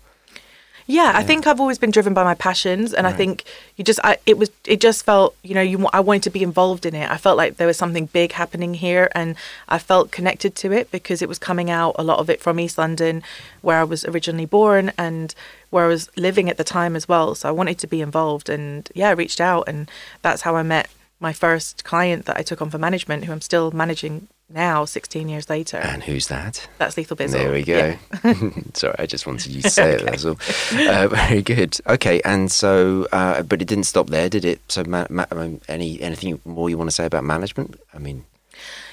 Yeah, 0.88 1.14
I 1.16 1.24
think 1.24 1.48
I've 1.48 1.60
always 1.60 1.80
been 1.80 1.90
driven 1.90 2.14
by 2.14 2.24
my 2.24 2.36
passions, 2.36 2.94
and 2.94 3.08
I 3.08 3.12
think 3.12 3.44
you 3.76 3.84
just, 3.84 4.00
I, 4.04 4.18
it 4.28 4.38
was, 4.38 4.52
it 4.66 4.80
just 4.80 5.04
felt, 5.04 5.36
you 5.42 5.56
know, 5.56 5.62
you, 5.62 5.88
I 5.92 6.00
wanted 6.00 6.22
to 6.24 6.30
be 6.30 6.44
involved 6.44 6.86
in 6.86 6.94
it. 6.94 7.10
I 7.10 7.18
felt 7.18 7.38
like 7.38 7.58
there 7.58 7.66
was 7.66 7.76
something 7.76 8.06
big 8.06 8.34
happening 8.34 8.76
here, 8.76 9.10
and 9.16 9.36
I 9.68 9.80
felt 9.80 10.12
connected 10.12 10.56
to 10.58 10.72
it 10.72 10.92
because 10.92 11.24
it 11.24 11.30
was 11.30 11.40
coming 11.40 11.72
out 11.72 11.96
a 11.98 12.04
lot 12.04 12.20
of 12.20 12.30
it 12.30 12.40
from 12.40 12.60
East 12.60 12.78
London, 12.78 13.24
where 13.62 13.80
I 13.80 13.84
was 13.84 14.06
originally 14.06 14.46
born 14.46 14.92
and 14.96 15.34
where 15.72 15.86
I 15.86 15.88
was 15.88 16.08
living 16.18 16.52
at 16.52 16.58
the 16.58 16.64
time 16.64 16.96
as 16.96 17.08
well. 17.08 17.34
So 17.34 17.50
I 17.50 17.52
wanted 17.52 17.80
to 17.80 17.88
be 17.88 18.02
involved, 18.02 18.48
and 18.48 18.88
yeah, 18.94 19.10
I 19.10 19.14
reached 19.14 19.42
out, 19.42 19.68
and 19.68 19.90
that's 20.22 20.44
how 20.44 20.56
I 20.56 20.62
met 20.62 20.88
my 21.20 21.34
first 21.34 21.84
client 21.84 22.26
that 22.26 22.38
I 22.38 22.44
took 22.44 22.62
on 22.62 22.70
for 22.70 22.78
management, 22.78 23.26
who 23.26 23.32
I'm 23.32 23.42
still 23.42 23.72
managing 23.72 24.28
now, 24.50 24.86
16 24.86 25.28
years 25.28 25.50
later. 25.50 25.78
And 25.78 26.04
who's 26.04 26.28
that? 26.28 26.68
That's 26.78 26.96
Lethal 26.98 27.18
Bizzle. 27.18 27.32
There 27.32 27.52
we 27.52 27.64
go. 27.64 27.96
Yeah. 28.24 28.50
Sorry, 28.74 28.96
I 29.00 29.06
just 29.08 29.26
wanted 29.26 29.52
you 29.52 29.62
to 29.64 29.70
say 29.72 29.96
it. 29.96 30.06
That's 30.06 30.24
all. 30.24 30.38
Uh, 30.72 31.08
very 31.08 31.42
good. 31.42 31.78
Okay, 31.88 32.22
and 32.24 32.52
so, 32.52 33.08
uh, 33.12 33.42
but 33.42 33.62
it 33.62 33.68
didn't 33.68 33.86
stop 33.86 34.08
there, 34.08 34.30
did 34.30 34.46
it? 34.46 34.60
So, 34.70 34.84
ma- 34.86 35.08
ma- 35.10 35.26
any 35.68 36.00
anything 36.00 36.40
more 36.46 36.70
you 36.70 36.78
want 36.78 36.90
to 36.90 36.96
say 36.96 37.06
about 37.06 37.24
management? 37.24 37.80
I 37.94 37.98
mean, 37.98 38.24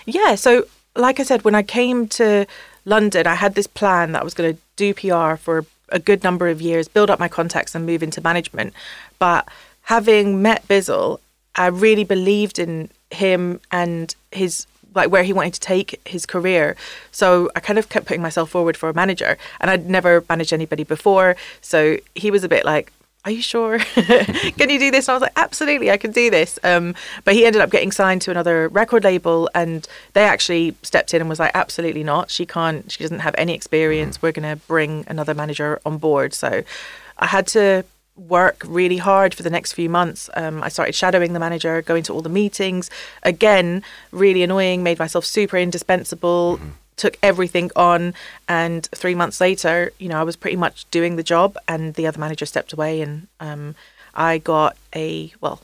Yeah. 0.07 0.37
So, 0.37 0.65
like 0.97 1.21
I 1.21 1.23
said, 1.23 1.45
when 1.45 1.55
I 1.55 1.63
came 1.63 2.09
to 2.09 2.47
London, 2.87 3.27
I 3.27 3.35
had 3.35 3.55
this 3.55 3.67
plan 3.67 4.13
that 4.13 4.23
I 4.23 4.25
was 4.25 4.35
going 4.35 4.55
to 4.55 4.61
do 4.77 4.95
PR 4.95 5.37
for 5.37 5.67
a 5.91 5.99
good 5.99 6.25
number 6.25 6.49
of 6.49 6.63
years, 6.63 6.89
build 6.89 7.11
up 7.11 7.21
my 7.21 7.29
contacts, 7.29 7.75
and 7.75 7.85
move 7.85 8.03
into 8.03 8.23
management. 8.23 8.73
But 9.19 9.47
having 9.83 10.41
met 10.41 10.67
Bizzle, 10.67 11.19
I 11.55 11.67
really 11.67 12.05
believed 12.05 12.59
in 12.59 12.89
him 13.11 13.61
and 13.71 14.15
his 14.31 14.67
like 14.95 15.11
where 15.11 15.23
he 15.23 15.33
wanted 15.33 15.55
to 15.55 15.61
take 15.61 16.01
his 16.07 16.27
career. 16.27 16.77
So 17.11 17.51
I 17.57 17.61
kind 17.61 17.79
of 17.79 17.89
kept 17.89 18.07
putting 18.07 18.23
myself 18.23 18.51
forward 18.51 18.77
for 18.77 18.89
a 18.89 18.95
manager, 18.95 19.39
and 19.61 19.71
I'd 19.71 19.89
never 19.89 20.25
managed 20.29 20.53
anybody 20.53 20.85
before. 20.85 21.37
So 21.61 21.99
he 22.15 22.31
was 22.31 22.45
a 22.45 22.49
bit 22.49 22.65
like, 22.65 22.93
"Are 23.25 23.31
you 23.31 23.43
sure? 23.43 23.79
can 24.59 24.71
you 24.71 24.79
do 24.79 24.91
this?" 24.91 25.09
And 25.09 25.13
I 25.13 25.15
was 25.15 25.23
like, 25.23 25.33
"Absolutely, 25.37 25.91
I 25.91 25.97
can 25.97 26.13
do 26.13 26.31
this." 26.31 26.59
Um, 26.65 26.95
but 27.25 27.35
he 27.35 27.47
ended 27.47 27.63
up 27.63 27.71
getting 27.71 27.93
signed 27.93 28.23
to 28.23 28.31
another 28.31 28.69
record 28.69 29.05
label, 29.05 29.49
and 29.55 29.87
they 30.13 30.25
actually 30.25 30.75
stepped 30.83 31.15
in 31.15 31.21
and 31.21 31.29
was 31.29 31.39
like, 31.39 31.53
"Absolutely 31.55 32.05
not. 32.05 32.31
She 32.31 32.47
can't. 32.47 32.91
She 32.91 33.03
doesn't 33.03 33.21
have 33.21 33.35
any 33.39 33.55
experience. 33.55 34.21
We're 34.23 34.33
going 34.33 34.49
to 34.49 34.65
bring 34.67 35.05
another 35.09 35.35
manager 35.35 35.81
on 35.85 35.99
board." 35.99 36.35
So 36.35 36.63
I 37.19 37.27
had 37.27 37.47
to 37.49 37.85
work 38.17 38.63
really 38.67 38.99
hard 38.99 39.35
for 39.35 39.43
the 39.43 39.51
next 39.51 39.73
few 39.73 39.89
months. 39.89 40.29
Um, 40.35 40.63
I 40.63 40.69
started 40.69 40.95
shadowing 40.95 41.33
the 41.33 41.41
manager, 41.41 41.81
going 41.83 42.03
to 42.05 42.13
all 42.13 42.21
the 42.23 42.29
meetings. 42.29 42.91
Again, 43.23 43.83
really 44.11 44.43
annoying, 44.43 44.83
made 44.83 44.99
myself 44.99 45.25
super 45.25 45.57
indispensable, 45.57 46.61
took 46.97 47.17
everything 47.23 47.71
on. 47.75 48.15
And 48.49 48.87
three 48.95 49.15
months 49.15 49.41
later, 49.41 49.93
you 49.99 50.09
know, 50.09 50.19
I 50.19 50.25
was 50.25 50.37
pretty 50.37 50.57
much 50.57 50.89
doing 50.91 51.17
the 51.17 51.23
job, 51.23 51.57
and 51.67 51.95
the 51.95 52.07
other 52.07 52.21
manager 52.21 52.47
stepped 52.47 52.73
away, 52.73 53.01
and 53.01 53.29
um, 53.41 53.75
I 54.15 54.39
got 54.39 54.77
a, 54.95 55.33
well, 55.41 55.63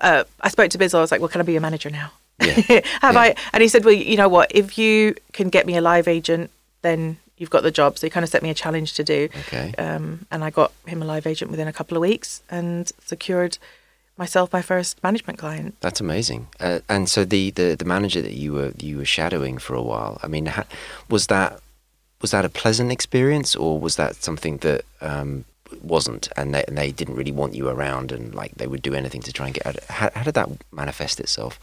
uh, 0.00 0.24
I 0.42 0.48
spoke 0.50 0.70
to 0.70 0.78
Bizzle. 0.78 0.98
I 0.98 1.00
was 1.00 1.10
like, 1.10 1.20
well, 1.20 1.28
can 1.28 1.40
I 1.40 1.44
be 1.44 1.56
a 1.56 1.60
manager 1.60 1.90
now? 1.90 2.12
Yeah. 2.40 2.52
Have 3.00 3.14
Yeah. 3.14 3.20
I? 3.20 3.34
And 3.52 3.62
he 3.62 3.68
said, 3.68 3.84
well, 3.84 3.94
you 3.94 4.16
know 4.16 4.28
what? 4.28 4.52
If 4.54 4.78
you 4.78 5.14
can 5.32 5.48
get 5.48 5.66
me 5.66 5.76
a 5.76 5.80
live 5.80 6.06
agent, 6.06 6.50
then 6.82 7.16
you've 7.38 7.50
got 7.50 7.62
the 7.62 7.70
job. 7.70 7.98
So 7.98 8.06
he 8.06 8.10
kind 8.10 8.24
of 8.24 8.30
set 8.30 8.42
me 8.42 8.50
a 8.50 8.54
challenge 8.54 8.94
to 8.94 9.04
do. 9.04 9.28
Okay. 9.46 9.74
Um, 9.78 10.26
and 10.30 10.44
I 10.44 10.50
got 10.50 10.72
him 10.86 11.02
a 11.02 11.04
live 11.04 11.26
agent 11.26 11.50
within 11.50 11.68
a 11.68 11.72
couple 11.72 11.96
of 11.96 12.00
weeks 12.00 12.42
and 12.50 12.90
secured 13.04 13.58
myself 14.16 14.52
my 14.52 14.62
first 14.62 15.02
management 15.02 15.38
client. 15.38 15.76
That's 15.80 16.00
amazing. 16.00 16.48
Uh, 16.60 16.80
and 16.88 17.08
so 17.08 17.24
the, 17.24 17.50
the 17.52 17.76
the 17.76 17.84
manager 17.84 18.20
that 18.20 18.34
you 18.34 18.52
were 18.52 18.72
you 18.78 18.98
were 18.98 19.04
shadowing 19.04 19.58
for 19.58 19.74
a 19.74 19.82
while. 19.82 20.18
I 20.22 20.26
mean, 20.26 20.46
ha- 20.46 20.66
was 21.08 21.28
that 21.28 21.60
was 22.20 22.32
that 22.32 22.44
a 22.44 22.48
pleasant 22.48 22.90
experience, 22.90 23.54
or 23.54 23.78
was 23.78 23.96
that 23.96 24.16
something 24.16 24.58
that 24.58 24.84
um, 25.00 25.44
wasn't, 25.82 26.28
and 26.36 26.52
they, 26.52 26.64
and 26.66 26.76
they 26.76 26.90
didn't 26.90 27.14
really 27.14 27.30
want 27.30 27.54
you 27.54 27.68
around, 27.68 28.10
and 28.10 28.34
like 28.34 28.54
they 28.56 28.66
would 28.66 28.82
do 28.82 28.94
anything 28.94 29.22
to 29.22 29.32
try 29.32 29.46
and 29.46 29.54
get 29.54 29.66
out? 29.66 29.84
How, 29.84 30.10
how 30.14 30.24
did 30.24 30.34
that 30.34 30.48
manifest 30.72 31.20
itself? 31.20 31.60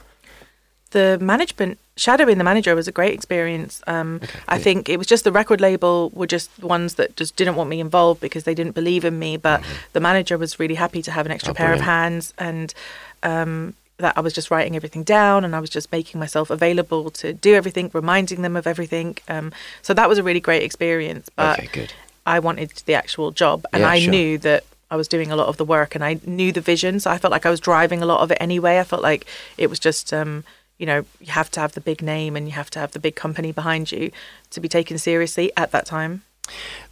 the 0.96 1.18
management 1.20 1.78
shadowing 1.98 2.38
the 2.38 2.44
manager 2.44 2.76
was 2.76 2.88
a 2.88 2.92
great 2.92 3.14
experience. 3.14 3.82
Um, 3.88 4.20
I 4.48 4.58
good. 4.58 4.64
think 4.64 4.90
it 4.90 4.98
was 4.98 5.08
just 5.08 5.24
the 5.24 5.32
record 5.32 5.62
label 5.62 6.12
were 6.14 6.28
just 6.28 6.50
ones 6.62 6.96
that 6.96 7.16
just 7.16 7.36
didn't 7.36 7.56
want 7.56 7.70
me 7.70 7.80
involved 7.80 8.22
because 8.22 8.44
they 8.44 8.54
didn't 8.54 8.76
believe 8.76 9.06
in 9.06 9.18
me. 9.18 9.38
But 9.38 9.64
the 9.94 10.00
manager 10.00 10.38
was 10.38 10.60
really 10.60 10.76
happy 10.76 11.02
to 11.02 11.12
have 11.12 11.26
an 11.26 11.32
extra 11.32 11.54
Mm-hmm. 11.54 11.64
Oh, 11.64 11.66
pair 11.66 11.74
of 11.74 11.82
hands 11.82 12.34
and. 12.38 12.74
Um, 13.24 13.74
that 13.98 14.18
I 14.18 14.20
was 14.20 14.34
just 14.34 14.52
writing 14.52 14.76
everything 14.76 15.04
down 15.04 15.46
and 15.46 15.56
I 15.56 15.62
was 15.62 15.70
just 15.70 15.90
making 15.90 16.20
myself 16.20 16.50
available 16.50 17.10
to 17.12 17.32
do 17.32 17.56
everything, 17.56 17.90
reminding 17.94 18.42
them 18.42 18.58
of 18.58 18.68
everything. 18.68 19.18
Um, 19.30 19.54
so 19.82 19.94
that 19.94 20.10
was 20.10 20.18
a 20.18 20.24
really 20.24 20.42
great 20.42 20.64
experience. 20.64 21.30
But 21.34 21.64
okay. 21.64 21.88
I 22.26 22.40
wanted 22.40 22.72
the 22.86 22.94
actual 22.94 23.32
job, 23.32 23.66
and 23.72 23.82
Yeah, 23.84 23.90
I 23.90 24.00
sure. 24.00 24.12
knew 24.12 24.38
that 24.40 24.64
I 24.92 24.96
I 24.96 24.98
was 24.98 25.08
doing 25.08 25.32
a 25.32 25.36
lot 25.36 25.48
of 25.48 25.56
the 25.58 25.66
work 25.66 25.96
and 25.96 26.04
I 26.04 26.20
knew 26.26 26.52
the 26.52 26.62
vision. 26.62 27.00
So 27.00 27.10
I 27.10 27.18
felt 27.18 27.32
like 27.32 27.46
I 27.46 27.50
was 27.50 27.60
driving 27.60 28.02
a 28.04 28.06
lot 28.06 28.20
of 28.20 28.32
it 28.32 28.38
anyway. 28.42 28.80
I 28.80 28.84
felt 28.84 29.02
like 29.02 29.26
it 29.58 29.68
was 29.68 29.80
just, 29.80 30.14
um, 30.14 30.44
you 30.78 30.86
know, 30.86 31.06
you 31.20 31.32
have 31.32 31.50
to 31.52 31.60
have 31.60 31.74
the 31.74 31.82
big 31.82 32.02
name 32.02 32.36
and 32.36 32.48
you 32.48 32.54
have 32.54 32.70
to 32.72 32.80
have 32.80 32.92
the 32.92 33.00
big 33.00 33.16
company 33.16 33.52
behind 33.52 33.92
you 33.92 34.12
to 34.52 34.60
be 34.60 34.68
taken 34.68 34.98
seriously 34.98 35.52
at 35.56 35.72
that 35.72 35.86
time. 35.86 36.24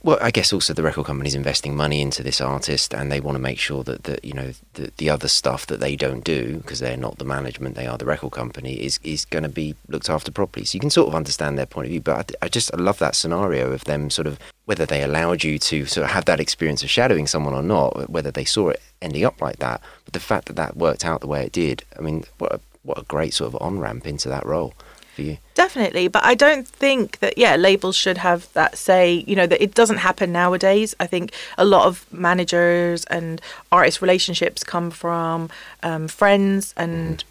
Well, 0.02 0.18
I 0.22 0.32
guess 0.32 0.52
also 0.52 0.74
the 0.74 0.84
record 0.84 1.06
company's 1.06 1.36
investing 1.36 1.75
money 1.75 2.02
into 2.02 2.24
this 2.24 2.42
artist, 2.42 2.94
and 2.94 3.12
they 3.12 3.20
want 3.20 3.36
to 3.36 3.42
make 3.42 3.60
sure 3.60 3.84
that, 3.84 4.04
that 4.04 4.25
you 4.25 4.34
know 4.34 4.52
the, 4.74 4.92
the 4.98 5.10
other 5.10 5.28
stuff 5.28 5.68
that 5.68 5.80
they 5.80 5.96
don't 5.96 6.24
do 6.24 6.58
because 6.58 6.80
they're 6.80 6.98
not 6.98 7.20
the 7.20 7.25
management, 7.25 7.75
they 7.75 7.88
are 7.88 7.98
the 7.98 8.06
record 8.06 8.32
company, 8.32 8.74
is 8.74 9.00
is 9.04 9.25
going 9.25 9.44
to 9.44 9.50
be 9.50 9.75
looked 9.88 10.10
after 10.10 10.32
properly. 10.32 10.66
So 10.66 10.75
you 10.75 10.80
can 10.80 10.90
sort 10.90 11.08
of 11.08 11.16
understand 11.16 11.58
their 11.58 11.66
point 11.66 11.86
of 11.86 11.92
view. 11.92 12.02
But 12.02 12.32
I, 12.42 12.46
I 12.46 12.50
just 12.50 12.74
I 12.74 12.78
love 12.78 13.00
that 13.00 13.16
scenario 13.16 13.72
of 13.72 13.84
them 13.86 14.10
sort 14.10 14.28
of 14.28 14.40
whether 14.66 14.86
they 14.86 15.04
allowed 15.04 15.44
you 15.44 15.60
to 15.60 15.86
sort 15.86 16.06
of 16.06 16.12
have 16.12 16.25
that 16.25 16.40
experience 16.40 16.84
of 16.84 16.90
shadowing 16.90 17.28
someone 17.28 17.54
or 17.54 17.63
not, 17.63 18.10
whether 18.10 18.32
they 18.32 18.46
saw 18.46 18.70
it 18.70 18.82
ending 19.02 19.24
up 19.24 19.42
like 19.42 19.58
that. 19.60 19.82
But 20.06 20.13
the 20.13 20.20
fact 20.20 20.48
that 20.48 20.56
that 20.56 20.75
worked 20.75 21.06
out 21.06 21.22
the 21.22 21.28
way 21.28 21.46
it 21.46 21.52
did, 21.52 21.84
I 21.98 22.02
mean, 22.02 22.24
what 22.40 22.54
a, 22.54 22.60
what 22.84 23.00
a 23.00 23.04
great 23.04 23.34
sort 23.34 23.54
of 23.54 23.62
on 23.62 23.80
ramp 23.80 24.06
into 24.06 24.30
that 24.30 24.46
role 24.46 24.74
for 25.13 25.22
you. 25.22 25.38
Definitely, 25.54 26.08
but 26.08 26.24
I 26.24 26.36
don't 26.36 26.68
think 26.68 27.20
that 27.20 27.38
yeah, 27.38 27.56
labels 27.56 27.96
should 27.96 28.18
have 28.18 28.52
that 28.54 28.78
say. 28.78 29.24
You 29.28 29.36
know 29.36 29.48
that 29.48 29.62
it 29.62 29.74
doesn't 29.74 29.98
happen 29.98 30.32
nowadays. 30.32 30.96
I 31.00 31.08
think 31.08 31.32
a 31.58 31.66
lot 31.66 31.86
of 31.86 32.06
managers 32.12 33.06
and 33.06 33.42
artist 33.72 34.02
relationships 34.02 34.63
come 34.63 34.92
from 34.92 35.50
um, 35.84 36.08
friends 36.08 36.74
and 36.75 37.24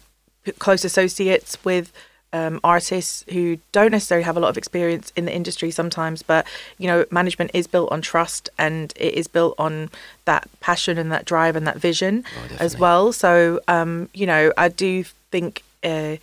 mm. 0.45 0.57
close 0.59 0.83
associates 0.83 1.57
with. 1.63 1.91
Um, 2.35 2.59
artists 2.63 3.23
who 3.31 3.59
don't 3.71 3.91
necessarily 3.91 4.23
have 4.23 4.35
a 4.35 4.39
lot 4.39 4.49
of 4.49 4.57
experience 4.57 5.13
in 5.15 5.25
the 5.25 5.35
industry 5.35 5.69
sometimes, 5.69 6.23
but 6.23 6.47
you 6.79 6.87
know, 6.87 7.05
management 7.11 7.51
is 7.53 7.67
built 7.67 7.91
on 7.91 8.01
trust 8.01 8.49
and 8.57 8.91
it 8.95 9.13
is 9.13 9.27
built 9.27 9.53
on 9.59 9.91
that 10.25 10.49
passion 10.59 10.97
and 10.97 11.11
that 11.11 11.25
drive 11.25 11.55
and 11.55 11.67
that 11.67 11.77
vision 11.77 12.25
oh, 12.35 12.55
as 12.59 12.75
well. 12.75 13.13
So, 13.13 13.59
um, 13.67 14.09
you 14.15 14.25
know, 14.25 14.51
I 14.57 14.69
do 14.69 15.03
think, 15.33 15.63
uh, 15.83 16.15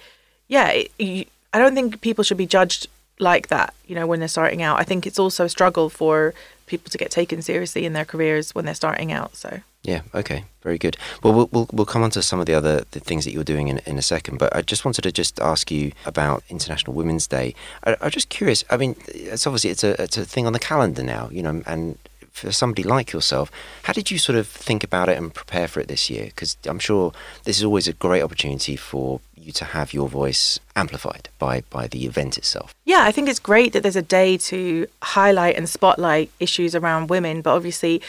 yeah, 0.48 0.68
it, 0.98 1.28
I 1.52 1.58
don't 1.58 1.74
think 1.74 2.00
people 2.00 2.22
should 2.24 2.42
be 2.44 2.46
judged 2.46 2.86
like 3.18 3.48
that, 3.48 3.74
you 3.88 3.94
know, 3.94 4.06
when 4.06 4.18
they're 4.20 4.36
starting 4.38 4.62
out. 4.62 4.80
I 4.82 4.84
think 4.84 5.06
it's 5.06 5.18
also 5.18 5.44
a 5.44 5.48
struggle 5.48 5.90
for 5.90 6.32
people 6.66 6.88
to 6.90 6.98
get 6.98 7.10
taken 7.10 7.42
seriously 7.42 7.84
in 7.84 7.92
their 7.92 8.04
careers 8.12 8.54
when 8.54 8.64
they're 8.64 8.82
starting 8.84 9.10
out. 9.12 9.34
So 9.34 9.50
yeah, 9.82 10.02
okay, 10.14 10.44
very 10.62 10.78
good. 10.78 10.96
Well, 11.22 11.32
we'll 11.34 11.48
we'll, 11.52 11.68
we'll 11.72 11.92
come 11.94 12.02
on 12.02 12.10
to 12.10 12.22
some 12.22 12.40
of 12.40 12.46
the 12.46 12.54
other 12.54 12.84
the 12.92 13.00
things 13.00 13.24
that 13.24 13.32
you're 13.32 13.52
doing 13.52 13.68
in, 13.68 13.78
in 13.86 13.98
a 13.98 14.02
second, 14.14 14.38
but 14.38 14.54
I 14.54 14.62
just 14.62 14.84
wanted 14.84 15.02
to 15.02 15.12
just 15.12 15.40
ask 15.40 15.70
you 15.70 15.92
about 16.06 16.44
International 16.48 16.92
Women's 16.94 17.26
Day. 17.26 17.54
I, 17.84 17.96
I'm 18.00 18.10
just 18.10 18.28
curious. 18.28 18.64
I 18.70 18.76
mean, 18.76 18.94
it's 19.08 19.46
obviously 19.46 19.70
it's 19.70 19.84
a 19.84 19.92
it's 20.02 20.18
a 20.18 20.24
thing 20.24 20.46
on 20.46 20.52
the 20.52 20.64
calendar 20.70 21.02
now, 21.02 21.28
you 21.32 21.42
know, 21.42 21.62
and 21.66 21.98
for 22.32 22.52
somebody 22.52 22.82
like 22.82 23.12
yourself, 23.12 23.50
how 23.84 23.92
did 23.92 24.10
you 24.10 24.18
sort 24.18 24.36
of 24.36 24.46
think 24.46 24.84
about 24.84 25.08
it 25.08 25.18
and 25.18 25.32
prepare 25.32 25.68
for 25.68 25.80
it 25.80 25.88
this 25.88 26.08
year? 26.08 26.26
Because 26.26 26.56
I'm 26.66 26.78
sure 26.78 27.12
this 27.44 27.58
is 27.58 27.64
always 27.64 27.88
a 27.88 27.92
great 27.92 28.22
opportunity 28.22 28.76
for 28.76 29.20
you 29.40 29.52
to 29.52 29.64
have 29.64 29.92
your 29.92 30.08
voice 30.08 30.60
amplified 30.76 31.28
by 31.38 31.62
by 31.70 31.88
the 31.88 32.04
event 32.04 32.38
itself. 32.38 32.74
Yeah, 32.84 33.02
I 33.02 33.12
think 33.12 33.28
it's 33.28 33.38
great 33.38 33.72
that 33.72 33.82
there's 33.82 33.96
a 33.96 34.02
day 34.20 34.36
to 34.36 34.86
highlight 35.02 35.56
and 35.56 35.68
spotlight 35.68 36.30
issues 36.38 36.74
around 36.74 37.10
women, 37.10 37.42
but 37.42 37.54
obviously 37.54 38.00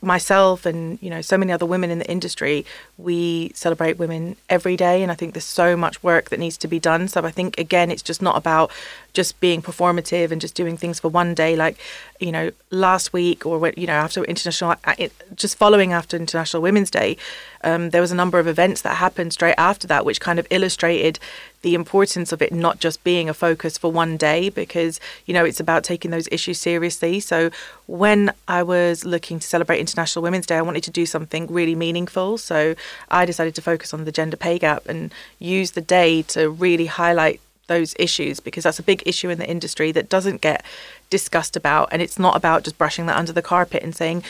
myself 0.00 0.66
and 0.66 0.98
you 1.00 1.10
know 1.10 1.20
so 1.20 1.38
many 1.38 1.52
other 1.52 1.66
women 1.66 1.90
in 1.90 1.98
the 1.98 2.10
industry, 2.10 2.64
we 2.98 3.50
celebrate 3.54 3.98
women 3.98 4.36
every 4.48 4.76
day 4.76 5.02
and 5.02 5.12
I 5.12 5.14
think 5.14 5.34
there's 5.34 5.44
so 5.62 5.76
much 5.76 6.02
work 6.02 6.30
that 6.30 6.40
needs 6.40 6.56
to 6.58 6.68
be 6.68 6.80
done. 6.80 7.08
So 7.08 7.24
I 7.24 7.30
think 7.30 7.58
again 7.58 7.90
it's 7.90 8.02
just 8.02 8.22
not 8.22 8.36
about 8.36 8.70
just 9.12 9.38
being 9.40 9.62
performative 9.62 10.30
and 10.30 10.40
just 10.40 10.54
doing 10.54 10.76
things 10.76 11.00
for 11.00 11.08
one 11.08 11.34
day 11.34 11.56
like 11.56 11.78
you 12.20 12.32
know 12.32 12.50
last 12.70 13.12
week 13.12 13.46
or 13.46 13.72
you 13.76 13.86
know 13.86 13.94
after 13.94 14.22
international 14.24 14.74
uh, 14.84 14.94
just 15.34 15.56
following 15.56 15.92
after 15.92 16.16
International 16.16 16.62
Women's 16.62 16.90
Day 16.90 17.16
um, 17.64 17.90
there 17.90 18.00
was 18.00 18.12
a 18.12 18.14
number 18.14 18.38
of 18.38 18.46
events 18.46 18.82
that 18.82 18.96
happened 18.96 19.32
straight 19.32 19.54
after 19.56 19.86
that 19.86 20.04
which 20.04 20.20
kind 20.20 20.38
of 20.38 20.46
illustrated 20.50 20.75
the 21.62 21.74
importance 21.74 22.32
of 22.32 22.40
it 22.40 22.52
not 22.52 22.78
just 22.78 23.02
being 23.02 23.28
a 23.28 23.34
focus 23.34 23.76
for 23.76 23.90
one 23.90 24.16
day 24.16 24.48
because 24.48 25.00
you 25.26 25.34
know 25.34 25.44
it's 25.44 25.58
about 25.58 25.82
taking 25.82 26.10
those 26.10 26.28
issues 26.30 26.58
seriously. 26.58 27.18
So 27.20 27.50
when 27.86 28.32
i 28.48 28.62
was 28.62 29.04
looking 29.04 29.38
to 29.38 29.46
celebrate 29.46 29.78
international 29.78 30.22
women's 30.22 30.46
day 30.46 30.56
i 30.56 30.62
wanted 30.62 30.82
to 30.84 30.90
do 30.90 31.06
something 31.06 31.46
really 31.48 31.74
meaningful. 31.74 32.38
So 32.38 32.74
i 33.10 33.24
decided 33.24 33.54
to 33.56 33.62
focus 33.62 33.92
on 33.92 34.04
the 34.04 34.12
gender 34.12 34.36
pay 34.36 34.58
gap 34.58 34.86
and 34.86 35.12
use 35.38 35.72
the 35.72 35.80
day 35.80 36.22
to 36.22 36.50
really 36.50 36.86
highlight 36.86 37.40
those 37.66 37.94
issues 37.98 38.40
because 38.40 38.64
that's 38.64 38.78
a 38.78 38.82
big 38.82 39.02
issue 39.06 39.28
in 39.28 39.38
the 39.38 39.48
industry 39.48 39.92
that 39.92 40.08
doesn't 40.08 40.40
get 40.40 40.64
discussed 41.10 41.56
about. 41.56 41.88
And 41.92 42.02
it's 42.02 42.18
not 42.18 42.36
about 42.36 42.64
just 42.64 42.78
brushing 42.78 43.06
that 43.06 43.16
under 43.16 43.32
the 43.32 43.42
carpet 43.42 43.82
and 43.82 43.94
saying 43.94 44.22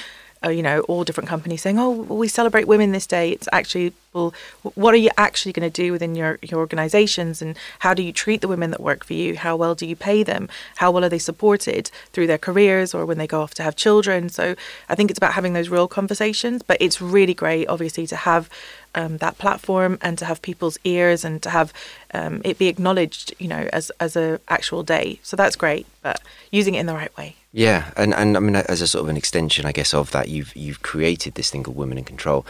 you 0.48 0.62
know, 0.62 0.80
all 0.82 1.04
different 1.04 1.28
companies 1.28 1.62
saying, 1.62 1.78
"Oh, 1.78 1.90
we 1.90 2.28
celebrate 2.28 2.66
women 2.66 2.92
this 2.92 3.06
day." 3.06 3.30
It's 3.30 3.48
actually, 3.52 3.92
well, 4.12 4.34
what 4.74 4.94
are 4.94 4.98
you 4.98 5.10
actually 5.16 5.52
going 5.52 5.70
to 5.70 5.82
do 5.82 5.92
within 5.92 6.14
your 6.14 6.38
your 6.42 6.60
organisations, 6.60 7.42
and 7.42 7.56
how 7.80 7.94
do 7.94 8.02
you 8.02 8.12
treat 8.12 8.40
the 8.40 8.48
women 8.48 8.70
that 8.70 8.80
work 8.80 9.04
for 9.04 9.14
you? 9.14 9.36
How 9.36 9.56
well 9.56 9.74
do 9.74 9.86
you 9.86 9.96
pay 9.96 10.22
them? 10.22 10.48
How 10.76 10.90
well 10.90 11.04
are 11.04 11.08
they 11.08 11.18
supported 11.18 11.90
through 12.12 12.26
their 12.26 12.38
careers 12.38 12.94
or 12.94 13.06
when 13.06 13.18
they 13.18 13.26
go 13.26 13.40
off 13.40 13.54
to 13.54 13.62
have 13.62 13.76
children? 13.76 14.28
So 14.28 14.54
I 14.88 14.94
think 14.94 15.10
it's 15.10 15.18
about 15.18 15.34
having 15.34 15.52
those 15.52 15.68
real 15.68 15.88
conversations. 15.88 16.62
But 16.62 16.78
it's 16.80 17.00
really 17.00 17.34
great, 17.34 17.66
obviously, 17.68 18.06
to 18.08 18.16
have 18.16 18.48
um, 18.94 19.18
that 19.18 19.38
platform 19.38 19.98
and 20.00 20.18
to 20.18 20.24
have 20.24 20.42
people's 20.42 20.78
ears 20.84 21.24
and 21.24 21.42
to 21.42 21.50
have 21.50 21.72
um, 22.14 22.40
it 22.44 22.58
be 22.58 22.68
acknowledged, 22.68 23.34
you 23.38 23.48
know, 23.48 23.68
as 23.72 23.90
as 24.00 24.16
a 24.16 24.40
actual 24.48 24.82
day. 24.82 25.20
So 25.22 25.36
that's 25.36 25.56
great, 25.56 25.86
but 26.02 26.20
using 26.50 26.74
it 26.74 26.80
in 26.80 26.86
the 26.86 26.94
right 26.94 27.16
way. 27.16 27.36
Yeah, 27.56 27.90
and, 27.96 28.12
and 28.12 28.36
I 28.36 28.40
mean, 28.40 28.54
as 28.54 28.82
a 28.82 28.86
sort 28.86 29.04
of 29.04 29.08
an 29.08 29.16
extension, 29.16 29.64
I 29.64 29.72
guess, 29.72 29.94
of 29.94 30.10
that, 30.10 30.28
you've 30.28 30.54
you've 30.54 30.82
created 30.82 31.36
this 31.36 31.50
thing 31.50 31.62
called 31.62 31.78
Women 31.78 31.96
in 31.96 32.04
Control. 32.04 32.44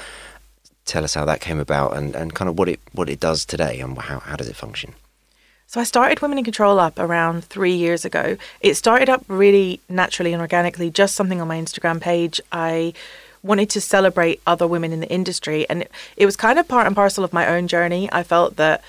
Tell 0.84 1.04
us 1.04 1.14
how 1.14 1.24
that 1.26 1.40
came 1.40 1.60
about 1.60 1.96
and, 1.96 2.16
and 2.16 2.34
kind 2.34 2.48
of 2.48 2.58
what 2.58 2.68
it 2.68 2.80
what 2.90 3.08
it 3.08 3.20
does 3.20 3.44
today 3.44 3.78
and 3.78 3.96
how, 3.96 4.18
how 4.18 4.34
does 4.34 4.48
it 4.48 4.56
function? 4.56 4.94
So 5.68 5.80
I 5.80 5.84
started 5.84 6.20
Women 6.20 6.38
in 6.38 6.44
Control 6.44 6.80
up 6.80 6.98
around 6.98 7.44
three 7.44 7.76
years 7.76 8.04
ago. 8.04 8.36
It 8.60 8.74
started 8.74 9.08
up 9.08 9.24
really 9.28 9.78
naturally 9.88 10.32
and 10.32 10.42
organically, 10.42 10.90
just 10.90 11.14
something 11.14 11.40
on 11.40 11.46
my 11.46 11.56
Instagram 11.56 12.00
page. 12.00 12.40
I 12.50 12.92
wanted 13.44 13.70
to 13.70 13.80
celebrate 13.80 14.42
other 14.44 14.66
women 14.66 14.92
in 14.92 14.98
the 14.98 15.08
industry, 15.08 15.70
and 15.70 15.82
it, 15.82 15.92
it 16.16 16.26
was 16.26 16.34
kind 16.34 16.58
of 16.58 16.66
part 16.66 16.88
and 16.88 16.96
parcel 16.96 17.22
of 17.22 17.32
my 17.32 17.46
own 17.46 17.68
journey. 17.68 18.08
I 18.10 18.24
felt 18.24 18.56
that 18.56 18.82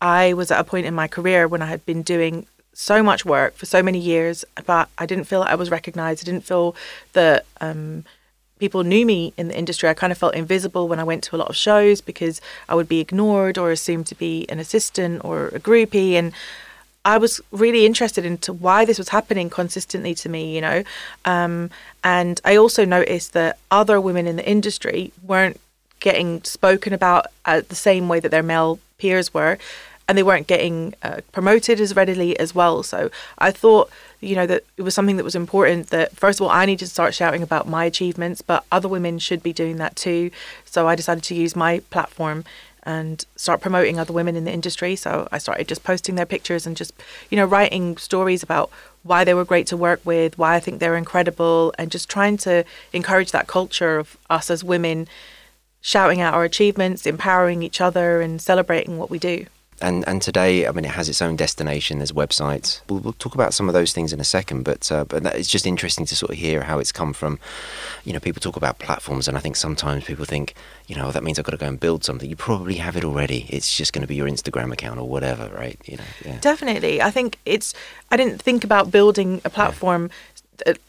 I 0.00 0.32
was 0.32 0.50
at 0.50 0.60
a 0.60 0.64
point 0.64 0.86
in 0.86 0.94
my 0.94 1.08
career 1.08 1.46
when 1.46 1.60
I 1.60 1.66
had 1.66 1.84
been 1.84 2.00
doing 2.00 2.46
so 2.78 3.02
much 3.02 3.24
work 3.24 3.56
for 3.56 3.66
so 3.66 3.82
many 3.82 3.98
years, 3.98 4.44
but 4.64 4.88
I 4.96 5.04
didn't 5.04 5.24
feel 5.24 5.42
I 5.42 5.56
was 5.56 5.68
recognized. 5.68 6.22
I 6.22 6.30
didn't 6.30 6.44
feel 6.44 6.76
that 7.12 7.44
um, 7.60 8.04
people 8.60 8.84
knew 8.84 9.04
me 9.04 9.32
in 9.36 9.48
the 9.48 9.58
industry. 9.58 9.88
I 9.88 9.94
kind 9.94 10.12
of 10.12 10.18
felt 10.18 10.36
invisible 10.36 10.86
when 10.86 11.00
I 11.00 11.04
went 11.04 11.24
to 11.24 11.34
a 11.34 11.38
lot 11.38 11.48
of 11.48 11.56
shows 11.56 12.00
because 12.00 12.40
I 12.68 12.76
would 12.76 12.88
be 12.88 13.00
ignored 13.00 13.58
or 13.58 13.72
assumed 13.72 14.06
to 14.06 14.14
be 14.14 14.46
an 14.48 14.60
assistant 14.60 15.24
or 15.24 15.48
a 15.48 15.58
groupie. 15.58 16.12
And 16.12 16.32
I 17.04 17.18
was 17.18 17.40
really 17.50 17.84
interested 17.84 18.24
into 18.24 18.52
why 18.52 18.84
this 18.84 18.96
was 18.96 19.08
happening 19.08 19.50
consistently 19.50 20.14
to 20.14 20.28
me, 20.28 20.54
you 20.54 20.60
know. 20.60 20.84
Um, 21.24 21.70
and 22.04 22.40
I 22.44 22.54
also 22.54 22.84
noticed 22.84 23.32
that 23.32 23.58
other 23.72 24.00
women 24.00 24.28
in 24.28 24.36
the 24.36 24.48
industry 24.48 25.12
weren't 25.24 25.60
getting 25.98 26.44
spoken 26.44 26.92
about 26.92 27.26
uh, 27.44 27.62
the 27.68 27.74
same 27.74 28.08
way 28.08 28.20
that 28.20 28.30
their 28.30 28.44
male 28.44 28.78
peers 28.98 29.34
were 29.34 29.58
and 30.08 30.16
they 30.16 30.22
weren't 30.22 30.46
getting 30.46 30.94
uh, 31.02 31.20
promoted 31.32 31.80
as 31.80 31.94
readily 31.94 32.36
as 32.40 32.54
well. 32.54 32.82
So 32.82 33.10
I 33.36 33.50
thought, 33.50 33.90
you 34.20 34.34
know, 34.34 34.46
that 34.46 34.64
it 34.78 34.82
was 34.82 34.94
something 34.94 35.18
that 35.18 35.24
was 35.24 35.34
important 35.34 35.88
that, 35.90 36.16
first 36.16 36.40
of 36.40 36.44
all, 36.44 36.50
I 36.50 36.64
needed 36.64 36.86
to 36.86 36.90
start 36.90 37.14
shouting 37.14 37.42
about 37.42 37.68
my 37.68 37.84
achievements, 37.84 38.40
but 38.40 38.64
other 38.72 38.88
women 38.88 39.18
should 39.18 39.42
be 39.42 39.52
doing 39.52 39.76
that 39.76 39.94
too. 39.94 40.30
So 40.64 40.88
I 40.88 40.94
decided 40.94 41.24
to 41.24 41.34
use 41.34 41.54
my 41.54 41.80
platform 41.90 42.44
and 42.84 43.26
start 43.36 43.60
promoting 43.60 43.98
other 43.98 44.14
women 44.14 44.34
in 44.34 44.44
the 44.44 44.52
industry. 44.52 44.96
So 44.96 45.28
I 45.30 45.36
started 45.36 45.68
just 45.68 45.84
posting 45.84 46.14
their 46.14 46.24
pictures 46.24 46.66
and 46.66 46.74
just, 46.74 46.94
you 47.28 47.36
know, 47.36 47.44
writing 47.44 47.98
stories 47.98 48.42
about 48.42 48.70
why 49.02 49.24
they 49.24 49.34
were 49.34 49.44
great 49.44 49.66
to 49.66 49.76
work 49.76 50.00
with, 50.06 50.38
why 50.38 50.54
I 50.54 50.60
think 50.60 50.80
they're 50.80 50.96
incredible, 50.96 51.74
and 51.78 51.90
just 51.90 52.08
trying 52.08 52.38
to 52.38 52.64
encourage 52.94 53.30
that 53.32 53.46
culture 53.46 53.98
of 53.98 54.16
us 54.30 54.50
as 54.50 54.64
women 54.64 55.06
shouting 55.82 56.22
out 56.22 56.32
our 56.32 56.44
achievements, 56.44 57.06
empowering 57.06 57.62
each 57.62 57.80
other, 57.80 58.22
and 58.22 58.40
celebrating 58.40 58.96
what 58.96 59.10
we 59.10 59.18
do 59.18 59.46
and 59.80 60.06
and 60.08 60.20
today, 60.20 60.66
I 60.66 60.72
mean, 60.72 60.84
it 60.84 60.90
has 60.90 61.08
its 61.08 61.22
own 61.22 61.36
destination. 61.36 61.98
There's 61.98 62.12
websites. 62.12 62.80
We'll, 62.88 63.00
we'll 63.00 63.12
talk 63.14 63.34
about 63.34 63.54
some 63.54 63.68
of 63.68 63.74
those 63.74 63.92
things 63.92 64.12
in 64.12 64.20
a 64.20 64.24
second, 64.24 64.64
but 64.64 64.90
uh, 64.90 65.04
but 65.04 65.22
that, 65.22 65.36
it's 65.36 65.48
just 65.48 65.66
interesting 65.66 66.04
to 66.06 66.16
sort 66.16 66.32
of 66.32 66.38
hear 66.38 66.62
how 66.62 66.78
it's 66.78 66.92
come 66.92 67.12
from. 67.12 67.38
You 68.04 68.12
know, 68.12 68.20
people 68.20 68.40
talk 68.40 68.56
about 68.56 68.78
platforms, 68.78 69.28
and 69.28 69.36
I 69.36 69.40
think 69.40 69.56
sometimes 69.56 70.04
people 70.04 70.24
think, 70.24 70.54
you 70.86 70.96
know, 70.96 71.12
that 71.12 71.22
means 71.22 71.38
I've 71.38 71.44
got 71.44 71.52
to 71.52 71.58
go 71.58 71.66
and 71.66 71.78
build 71.78 72.04
something. 72.04 72.28
You 72.28 72.36
probably 72.36 72.74
have 72.74 72.96
it 72.96 73.04
already. 73.04 73.46
It's 73.48 73.76
just 73.76 73.92
going 73.92 74.02
to 74.02 74.08
be 74.08 74.16
your 74.16 74.28
Instagram 74.28 74.72
account 74.72 74.98
or 74.98 75.08
whatever, 75.08 75.48
right? 75.54 75.78
You 75.84 75.98
know, 75.98 76.04
yeah. 76.24 76.38
Definitely, 76.40 77.00
I 77.00 77.10
think 77.10 77.38
it's. 77.46 77.74
I 78.10 78.16
didn't 78.16 78.40
think 78.40 78.64
about 78.64 78.90
building 78.90 79.40
a 79.44 79.50
platform. 79.50 80.04
Yeah 80.04 80.16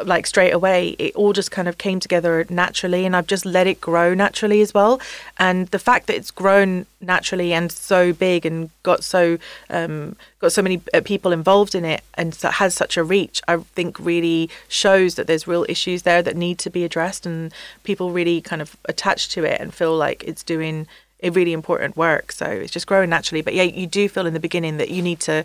like 0.03 0.25
straight 0.25 0.51
away 0.51 0.89
it 0.99 1.15
all 1.15 1.33
just 1.33 1.51
kind 1.51 1.67
of 1.67 1.77
came 1.77 1.99
together 1.99 2.45
naturally 2.49 3.05
and 3.05 3.15
i've 3.15 3.27
just 3.27 3.45
let 3.45 3.67
it 3.67 3.79
grow 3.79 4.13
naturally 4.13 4.61
as 4.61 4.73
well. 4.73 4.99
And 5.37 5.67
the 5.67 5.79
fact 5.79 6.07
that 6.07 6.15
it's 6.15 6.31
grown 6.31 6.85
naturally 7.01 7.53
and 7.53 7.71
so 7.71 8.13
big 8.13 8.45
and 8.45 8.69
got 8.83 9.03
so 9.03 9.37
um, 9.69 10.15
got 10.39 10.51
so 10.51 10.61
many 10.61 10.81
uh, 10.93 11.01
people 11.01 11.31
involved 11.31 11.75
in 11.75 11.85
it 11.85 12.01
and 12.15 12.35
has 12.35 12.73
such 12.73 12.97
a 12.97 13.03
reach 13.03 13.41
i 13.47 13.57
think 13.57 13.99
really 13.99 14.49
shows 14.67 15.15
that 15.15 15.27
there's 15.27 15.47
real 15.47 15.65
issues 15.69 16.03
there 16.03 16.21
that 16.21 16.35
need 16.35 16.57
to 16.59 16.69
be 16.69 16.83
addressed 16.83 17.25
and 17.25 17.53
people 17.83 18.11
really 18.11 18.41
kind 18.41 18.61
of 18.61 18.75
attach 18.85 19.29
to 19.29 19.43
it 19.43 19.59
and 19.61 19.73
feel 19.73 19.95
like 19.95 20.23
it's 20.25 20.43
doing 20.43 20.87
a 21.21 21.29
really 21.29 21.53
important 21.53 21.97
work. 21.97 22.31
So 22.31 22.45
it's 22.45 22.71
just 22.71 22.87
growing 22.87 23.09
naturally. 23.09 23.41
But 23.41 23.53
yeah 23.53 23.63
you 23.63 23.87
do 23.87 24.07
feel 24.07 24.25
in 24.25 24.33
the 24.33 24.39
beginning 24.39 24.77
that 24.77 24.89
you 24.89 25.01
need 25.01 25.19
to 25.21 25.43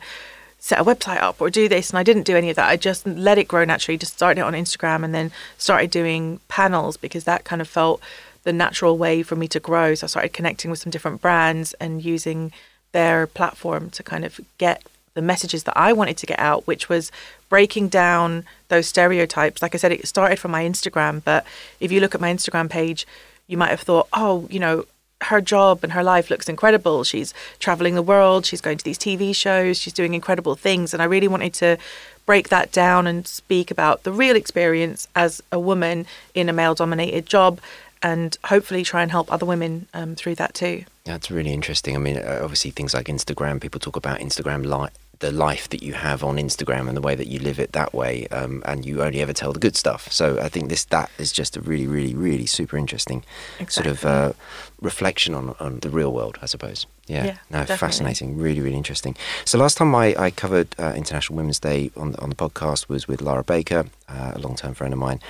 set 0.64 0.80
a 0.80 0.82
website 0.84 1.20
up 1.20 1.42
or 1.42 1.50
do 1.50 1.68
this 1.68 1.90
and 1.90 1.98
I 1.98 2.02
didn't 2.02 2.22
do 2.22 2.38
any 2.38 2.48
of 2.48 2.56
that. 2.56 2.70
I 2.70 2.78
just 2.78 3.06
let 3.06 3.36
it 3.36 3.46
grow 3.46 3.66
naturally, 3.66 3.98
just 3.98 4.14
started 4.14 4.40
it 4.40 4.44
on 4.44 4.54
Instagram 4.54 5.04
and 5.04 5.14
then 5.14 5.30
started 5.58 5.90
doing 5.90 6.40
panels 6.48 6.96
because 6.96 7.24
that 7.24 7.44
kind 7.44 7.60
of 7.60 7.68
felt 7.68 8.00
the 8.44 8.52
natural 8.52 8.96
way 8.96 9.22
for 9.22 9.36
me 9.36 9.46
to 9.48 9.60
grow. 9.60 9.94
So 9.94 10.06
I 10.06 10.08
started 10.08 10.32
connecting 10.32 10.70
with 10.70 10.80
some 10.80 10.90
different 10.90 11.20
brands 11.20 11.74
and 11.74 12.02
using 12.02 12.50
their 12.92 13.26
platform 13.26 13.90
to 13.90 14.02
kind 14.02 14.24
of 14.24 14.40
get 14.56 14.82
the 15.12 15.20
messages 15.20 15.64
that 15.64 15.76
I 15.76 15.92
wanted 15.92 16.16
to 16.16 16.26
get 16.26 16.38
out, 16.38 16.66
which 16.66 16.88
was 16.88 17.12
breaking 17.50 17.88
down 17.88 18.44
those 18.68 18.88
stereotypes. 18.88 19.60
Like 19.60 19.74
I 19.74 19.78
said, 19.78 19.92
it 19.92 20.08
started 20.08 20.38
from 20.38 20.52
my 20.52 20.64
Instagram, 20.64 21.22
but 21.22 21.44
if 21.78 21.92
you 21.92 22.00
look 22.00 22.14
at 22.14 22.22
my 22.22 22.32
Instagram 22.32 22.70
page, 22.70 23.06
you 23.46 23.58
might 23.58 23.68
have 23.68 23.82
thought, 23.82 24.08
oh, 24.14 24.48
you 24.50 24.60
know, 24.60 24.86
her 25.24 25.40
job 25.40 25.80
and 25.82 25.92
her 25.92 26.02
life 26.02 26.30
looks 26.30 26.48
incredible. 26.48 27.04
She's 27.04 27.34
traveling 27.58 27.94
the 27.94 28.02
world, 28.02 28.46
she's 28.46 28.60
going 28.60 28.78
to 28.78 28.84
these 28.84 28.98
TV 28.98 29.34
shows, 29.34 29.78
she's 29.78 29.92
doing 29.92 30.14
incredible 30.14 30.54
things. 30.54 30.92
And 30.92 31.02
I 31.02 31.06
really 31.06 31.28
wanted 31.28 31.54
to 31.54 31.78
break 32.26 32.48
that 32.48 32.72
down 32.72 33.06
and 33.06 33.26
speak 33.26 33.70
about 33.70 34.02
the 34.04 34.12
real 34.12 34.36
experience 34.36 35.08
as 35.14 35.42
a 35.52 35.58
woman 35.58 36.06
in 36.34 36.48
a 36.48 36.52
male 36.52 36.74
dominated 36.74 37.26
job 37.26 37.60
and 38.02 38.36
hopefully 38.44 38.82
try 38.82 39.02
and 39.02 39.10
help 39.10 39.32
other 39.32 39.46
women 39.46 39.88
um, 39.94 40.14
through 40.14 40.34
that 40.36 40.54
too. 40.54 40.84
Yeah, 41.06 41.12
that's 41.12 41.30
really 41.30 41.52
interesting. 41.52 41.96
I 41.96 41.98
mean, 41.98 42.18
uh, 42.18 42.40
obviously, 42.42 42.70
things 42.70 42.94
like 42.94 43.06
Instagram, 43.06 43.60
people 43.60 43.80
talk 43.80 43.96
about 43.96 44.20
Instagram 44.20 44.64
li- 44.64 44.90
the 45.20 45.32
life 45.32 45.68
that 45.70 45.82
you 45.82 45.92
have 45.94 46.24
on 46.24 46.36
Instagram 46.36 46.88
and 46.88 46.96
the 46.96 47.00
way 47.00 47.14
that 47.14 47.26
you 47.26 47.38
live 47.38 47.58
it 47.58 47.72
that 47.72 47.94
way, 47.94 48.26
um, 48.28 48.62
and 48.66 48.84
you 48.84 49.02
only 49.02 49.20
ever 49.20 49.32
tell 49.32 49.52
the 49.52 49.60
good 49.60 49.76
stuff. 49.76 50.10
So 50.12 50.38
I 50.40 50.48
think 50.48 50.68
this 50.68 50.84
that 50.86 51.10
is 51.18 51.32
just 51.32 51.56
a 51.56 51.60
really, 51.60 51.86
really, 51.86 52.14
really 52.14 52.46
super 52.46 52.76
interesting 52.76 53.24
exactly. 53.58 53.74
sort 53.74 53.86
of 53.86 54.04
uh, 54.04 54.32
reflection 54.80 55.34
on 55.34 55.54
on 55.60 55.80
the 55.80 55.90
real 55.90 56.12
world, 56.12 56.38
I 56.42 56.46
suppose. 56.46 56.86
Yeah, 57.06 57.24
yeah 57.24 57.36
no, 57.50 57.58
definitely. 57.58 57.76
fascinating, 57.76 58.38
really, 58.38 58.60
really 58.60 58.76
interesting. 58.76 59.14
So 59.44 59.58
last 59.58 59.76
time 59.76 59.94
I, 59.94 60.14
I 60.18 60.30
covered 60.30 60.74
uh, 60.78 60.94
International 60.96 61.36
Women's 61.36 61.60
Day 61.60 61.90
on 61.96 62.12
the, 62.12 62.20
on 62.20 62.30
the 62.30 62.36
podcast 62.36 62.88
was 62.88 63.06
with 63.06 63.20
Lara 63.20 63.44
Baker, 63.44 63.86
uh, 64.08 64.32
a 64.34 64.38
long 64.38 64.56
term 64.56 64.74
friend 64.74 64.92
of 64.92 64.98
mine, 64.98 65.20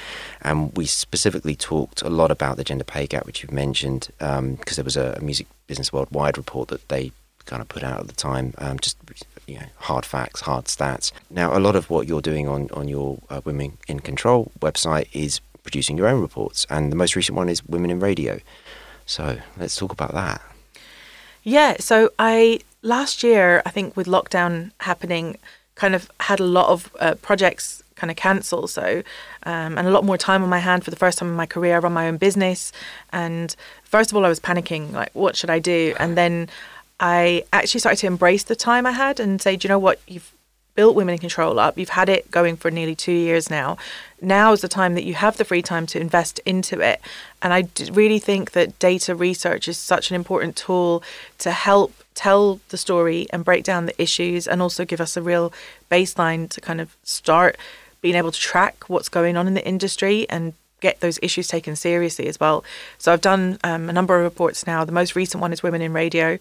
and 0.43 0.77
we 0.77 0.87
specifically 0.87 1.57
talked 1.57 2.03
a 2.03 2.11
lot 2.11 2.31
about 2.31 2.57
the 2.57 2.65
gender 2.65 2.85
pay 2.85 3.07
gap, 3.07 3.27
which 3.27 3.43
you've 3.43 3.53
mentioned, 3.53 4.09
because 4.19 4.39
um, 4.39 4.59
there 4.77 4.85
was 4.85 4.97
a, 4.97 5.17
a 5.19 5.21
Music 5.21 5.47
Business 5.67 5.93
Worldwide 5.93 6.37
report 6.37 6.69
that 6.69 6.89
they 6.89 7.13
kind 7.47 7.63
of 7.63 7.69
put 7.69 7.83
out 7.83 8.01
at 8.01 8.07
the 8.07 8.15
time, 8.15 8.55
um, 8.59 8.79
just 8.79 8.97
you 9.47 9.57
know, 9.57 9.67
hard 9.77 10.07
facts, 10.07 10.41
hard 10.43 10.67
stats. 10.67 11.13
Now, 11.31 11.57
a 11.57 11.61
lot 11.61 11.77
of 11.77 11.91
what 11.91 12.07
you're 12.09 12.23
doing 12.23 12.49
on 12.49 12.71
on 12.73 12.89
your 12.89 13.19
uh, 13.31 13.41
Women 13.45 13.79
in 13.89 14.01
Control 14.01 14.51
website 14.61 15.09
is 15.13 15.41
producing 15.63 15.97
your 15.97 16.09
own 16.09 16.21
reports, 16.21 16.67
and 16.71 16.91
the 16.91 16.97
most 16.97 17.17
recent 17.17 17.37
one 17.37 17.49
is 17.49 17.65
Women 17.67 17.91
in 17.91 18.01
Radio. 18.01 18.41
So 19.07 19.39
let's 19.59 19.77
talk 19.77 19.93
about 19.93 20.13
that. 20.13 20.41
Yeah, 21.43 21.77
so 21.79 22.11
I 22.19 22.61
last 22.83 23.23
year, 23.23 23.63
I 23.67 23.71
think 23.71 23.97
with 23.97 24.07
lockdown 24.07 24.71
happening, 24.79 25.39
kind 25.75 25.95
of 25.95 26.11
had 26.21 26.41
a 26.41 26.45
lot 26.45 26.69
of 26.69 26.95
uh, 27.01 27.15
projects 27.21 27.83
kind 27.97 28.11
of 28.11 28.17
cancel. 28.17 28.67
So, 28.67 29.03
um, 29.45 29.79
and 29.79 29.87
a 29.87 29.91
lot 29.91 30.05
more 30.05 30.19
time 30.19 30.43
on 30.43 30.49
my 30.49 30.59
hand 30.59 30.85
for 30.85 30.91
the 30.91 30.97
first 30.97 31.19
time 31.19 31.29
in 31.29 31.37
my 31.37 31.47
career. 31.47 31.77
I 31.77 31.79
run 31.79 31.93
my 31.93 32.09
own 32.09 32.17
business, 32.17 32.73
and 33.13 33.55
first 33.85 34.11
of 34.11 34.17
all, 34.17 34.25
I 34.25 34.29
was 34.29 34.41
panicking, 34.41 34.93
like, 34.93 35.11
what 35.13 35.37
should 35.37 35.51
I 35.51 35.59
do? 35.59 35.95
And 35.99 36.17
then 36.17 36.49
I 37.05 37.45
actually 37.53 37.81
started 37.81 37.99
to 37.99 38.07
embrace 38.07 38.45
the 38.45 38.57
time 38.57 38.87
I 38.87 38.93
had 38.93 39.21
and 39.21 39.39
say, 39.39 39.57
do 39.57 39.67
you 39.67 39.69
know 39.69 39.79
what? 39.79 40.01
You've 40.09 40.33
built 40.75 40.97
Women 40.97 41.13
in 41.13 41.19
Control 41.19 41.59
up. 41.59 41.77
You've 41.77 41.91
had 41.91 42.09
it 42.09 42.31
going 42.31 42.57
for 42.57 42.71
nearly 42.71 42.95
two 42.95 43.13
years 43.13 43.51
now. 43.51 43.77
Now 44.23 44.55
is 44.55 44.63
the 44.63 44.69
time 44.69 44.95
that 44.95 45.05
you 45.05 45.13
have 45.13 45.37
the 45.37 45.45
free 45.45 45.61
time 45.61 45.85
to 45.89 46.01
invest 46.01 46.41
into 46.47 46.81
it. 46.81 47.03
And 47.43 47.53
I 47.53 47.69
really 47.93 48.19
think 48.19 48.53
that 48.53 48.79
data 48.79 49.15
research 49.15 49.69
is 49.69 49.77
such 49.77 50.11
an 50.11 50.15
important 50.15 50.57
tool 50.57 51.03
to 51.41 51.51
help 51.51 51.93
tell 52.15 52.61
the 52.71 52.79
story 52.79 53.27
and 53.35 53.45
break 53.45 53.65
down 53.65 53.85
the 53.85 54.03
issues 54.03 54.49
and 54.49 54.63
also 54.63 54.87
give 54.87 55.03
us 55.03 55.15
a 55.15 55.21
real 55.21 55.53
baseline 55.91 56.49
to 56.49 56.61
kind 56.63 56.81
of 56.81 56.97
start 57.03 57.59
being 58.01 58.15
able 58.15 58.33
to 58.33 58.41
track 58.41 58.85
what's 58.89 59.11
going 59.11 59.37
on 59.37 59.47
in 59.47 59.53
the 59.53 59.67
industry 59.69 60.27
and 60.31 60.55
get 60.81 61.01
those 61.01 61.19
issues 61.23 61.49
taken 61.49 61.75
seriously 61.77 62.29
as 62.29 62.39
well. 62.41 62.65
So 62.99 63.13
I've 63.13 63.21
done 63.21 63.59
um, 63.65 63.89
a 63.89 63.93
number 63.93 64.17
of 64.17 64.23
reports 64.23 64.67
now. 64.67 64.85
The 64.85 64.93
most 64.93 65.17
recent 65.17 65.41
one 65.41 65.53
is 65.53 65.63
Women 65.63 65.83
in 65.83 65.93
Radio. 65.93 66.39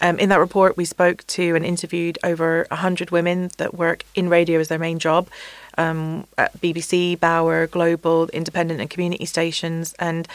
Um, 0.00 0.18
in 0.18 0.28
that 0.28 0.38
report, 0.38 0.76
we 0.76 0.84
spoke 0.84 1.26
to 1.28 1.56
and 1.56 1.64
interviewed 1.64 2.18
over 2.22 2.66
100 2.70 3.10
women 3.10 3.50
that 3.56 3.74
work 3.74 4.04
in 4.14 4.28
radio 4.28 4.60
as 4.60 4.68
their 4.68 4.78
main 4.78 4.98
job 4.98 5.28
um, 5.76 6.26
at 6.36 6.58
BBC, 6.60 7.18
Bauer, 7.18 7.66
Global, 7.66 8.28
independent 8.28 8.80
and 8.80 8.88
community 8.88 9.24
stations. 9.24 9.94
And 9.98 10.28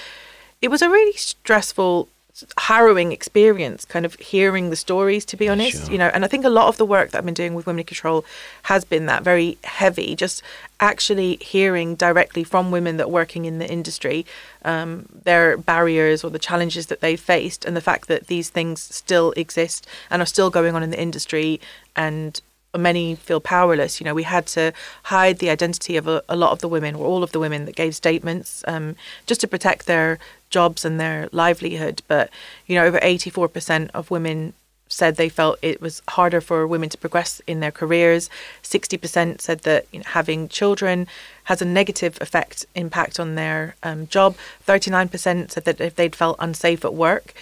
it 0.61 0.69
was 0.69 0.81
a 0.81 0.89
really 0.89 1.13
stressful 1.13 2.09
harrowing 2.57 3.11
experience 3.11 3.85
kind 3.85 4.05
of 4.05 4.15
hearing 4.15 4.71
the 4.71 4.75
stories 4.75 5.23
to 5.23 5.37
be 5.37 5.47
honest 5.47 5.83
sure. 5.83 5.91
you 5.91 5.99
know 5.99 6.09
and 6.15 6.25
i 6.25 6.27
think 6.27 6.43
a 6.43 6.49
lot 6.49 6.67
of 6.67 6.77
the 6.77 6.85
work 6.85 7.11
that 7.11 7.19
i've 7.19 7.25
been 7.25 7.33
doing 7.33 7.53
with 7.53 7.67
women 7.67 7.81
in 7.81 7.85
control 7.85 8.25
has 8.63 8.83
been 8.83 9.05
that 9.05 9.21
very 9.23 9.55
heavy 9.63 10.15
just 10.15 10.41
actually 10.79 11.37
hearing 11.41 11.93
directly 11.93 12.43
from 12.43 12.71
women 12.71 12.97
that 12.97 13.05
are 13.05 13.09
working 13.09 13.45
in 13.45 13.59
the 13.59 13.71
industry 13.71 14.25
um, 14.65 15.07
their 15.23 15.57
barriers 15.57 16.23
or 16.23 16.31
the 16.31 16.39
challenges 16.39 16.87
that 16.87 17.01
they 17.01 17.15
faced 17.15 17.65
and 17.65 17.77
the 17.77 17.81
fact 17.81 18.07
that 18.07 18.25
these 18.27 18.49
things 18.49 18.81
still 18.81 19.31
exist 19.37 19.87
and 20.09 20.21
are 20.21 20.25
still 20.25 20.49
going 20.49 20.73
on 20.73 20.81
in 20.81 20.89
the 20.89 20.99
industry 20.99 21.61
and 21.95 22.41
many 22.77 23.15
feel 23.15 23.39
powerless. 23.39 23.99
You 23.99 24.05
know, 24.05 24.13
we 24.13 24.23
had 24.23 24.47
to 24.47 24.73
hide 25.03 25.39
the 25.39 25.49
identity 25.49 25.97
of 25.97 26.07
a, 26.07 26.23
a 26.27 26.35
lot 26.35 26.51
of 26.51 26.59
the 26.59 26.67
women, 26.67 26.95
or 26.95 27.05
all 27.05 27.23
of 27.23 27.31
the 27.31 27.39
women 27.39 27.65
that 27.65 27.75
gave 27.75 27.95
statements, 27.95 28.63
um, 28.67 28.95
just 29.25 29.41
to 29.41 29.47
protect 29.47 29.85
their 29.85 30.19
jobs 30.53 30.85
and 30.85 30.99
their 30.99 31.27
livelihood. 31.31 32.01
But, 32.07 32.29
you 32.67 32.75
know, 32.75 32.85
over 32.85 32.99
84% 32.99 33.89
of 33.93 34.11
women 34.11 34.53
said 34.87 35.15
they 35.15 35.29
felt 35.29 35.57
it 35.61 35.81
was 35.81 36.01
harder 36.09 36.39
for 36.39 36.67
women 36.67 36.89
to 36.89 36.97
progress 36.97 37.41
in 37.47 37.59
their 37.59 37.71
careers. 37.71 38.29
60% 38.61 39.41
said 39.41 39.59
that 39.61 39.87
you 39.91 39.99
know, 39.99 40.05
having 40.07 40.47
children 40.47 41.07
has 41.45 41.61
a 41.61 41.65
negative 41.65 42.17
effect, 42.21 42.65
impact 42.75 43.19
on 43.19 43.35
their 43.35 43.75
um, 43.81 44.07
job. 44.07 44.35
39% 44.67 45.51
said 45.51 45.65
that 45.65 45.81
if 45.81 45.95
they'd 45.95 46.15
felt 46.15 46.37
unsafe 46.39 46.85
at 46.85 46.93
work, 46.93 47.33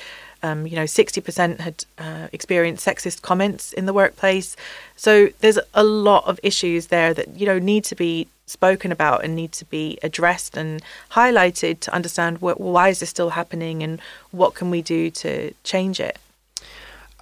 um, 0.43 0.67
you 0.67 0.75
know, 0.75 0.83
60% 0.83 1.59
had 1.59 1.85
uh, 1.97 2.27
experienced 2.31 2.85
sexist 2.85 3.21
comments 3.21 3.73
in 3.73 3.85
the 3.85 3.93
workplace. 3.93 4.55
So 4.95 5.29
there's 5.39 5.59
a 5.73 5.83
lot 5.83 6.25
of 6.25 6.39
issues 6.43 6.87
there 6.87 7.13
that, 7.13 7.35
you 7.37 7.45
know, 7.45 7.59
need 7.59 7.83
to 7.85 7.95
be 7.95 8.27
spoken 8.45 8.91
about 8.91 9.23
and 9.23 9.35
need 9.35 9.53
to 9.53 9.65
be 9.65 9.97
addressed 10.03 10.57
and 10.57 10.81
highlighted 11.11 11.79
to 11.79 11.93
understand 11.93 12.41
what, 12.41 12.59
why 12.59 12.89
is 12.89 12.99
this 12.99 13.09
still 13.09 13.31
happening 13.31 13.81
and 13.81 14.01
what 14.31 14.53
can 14.53 14.69
we 14.69 14.81
do 14.81 15.09
to 15.09 15.53
change 15.63 15.99
it. 15.99 16.17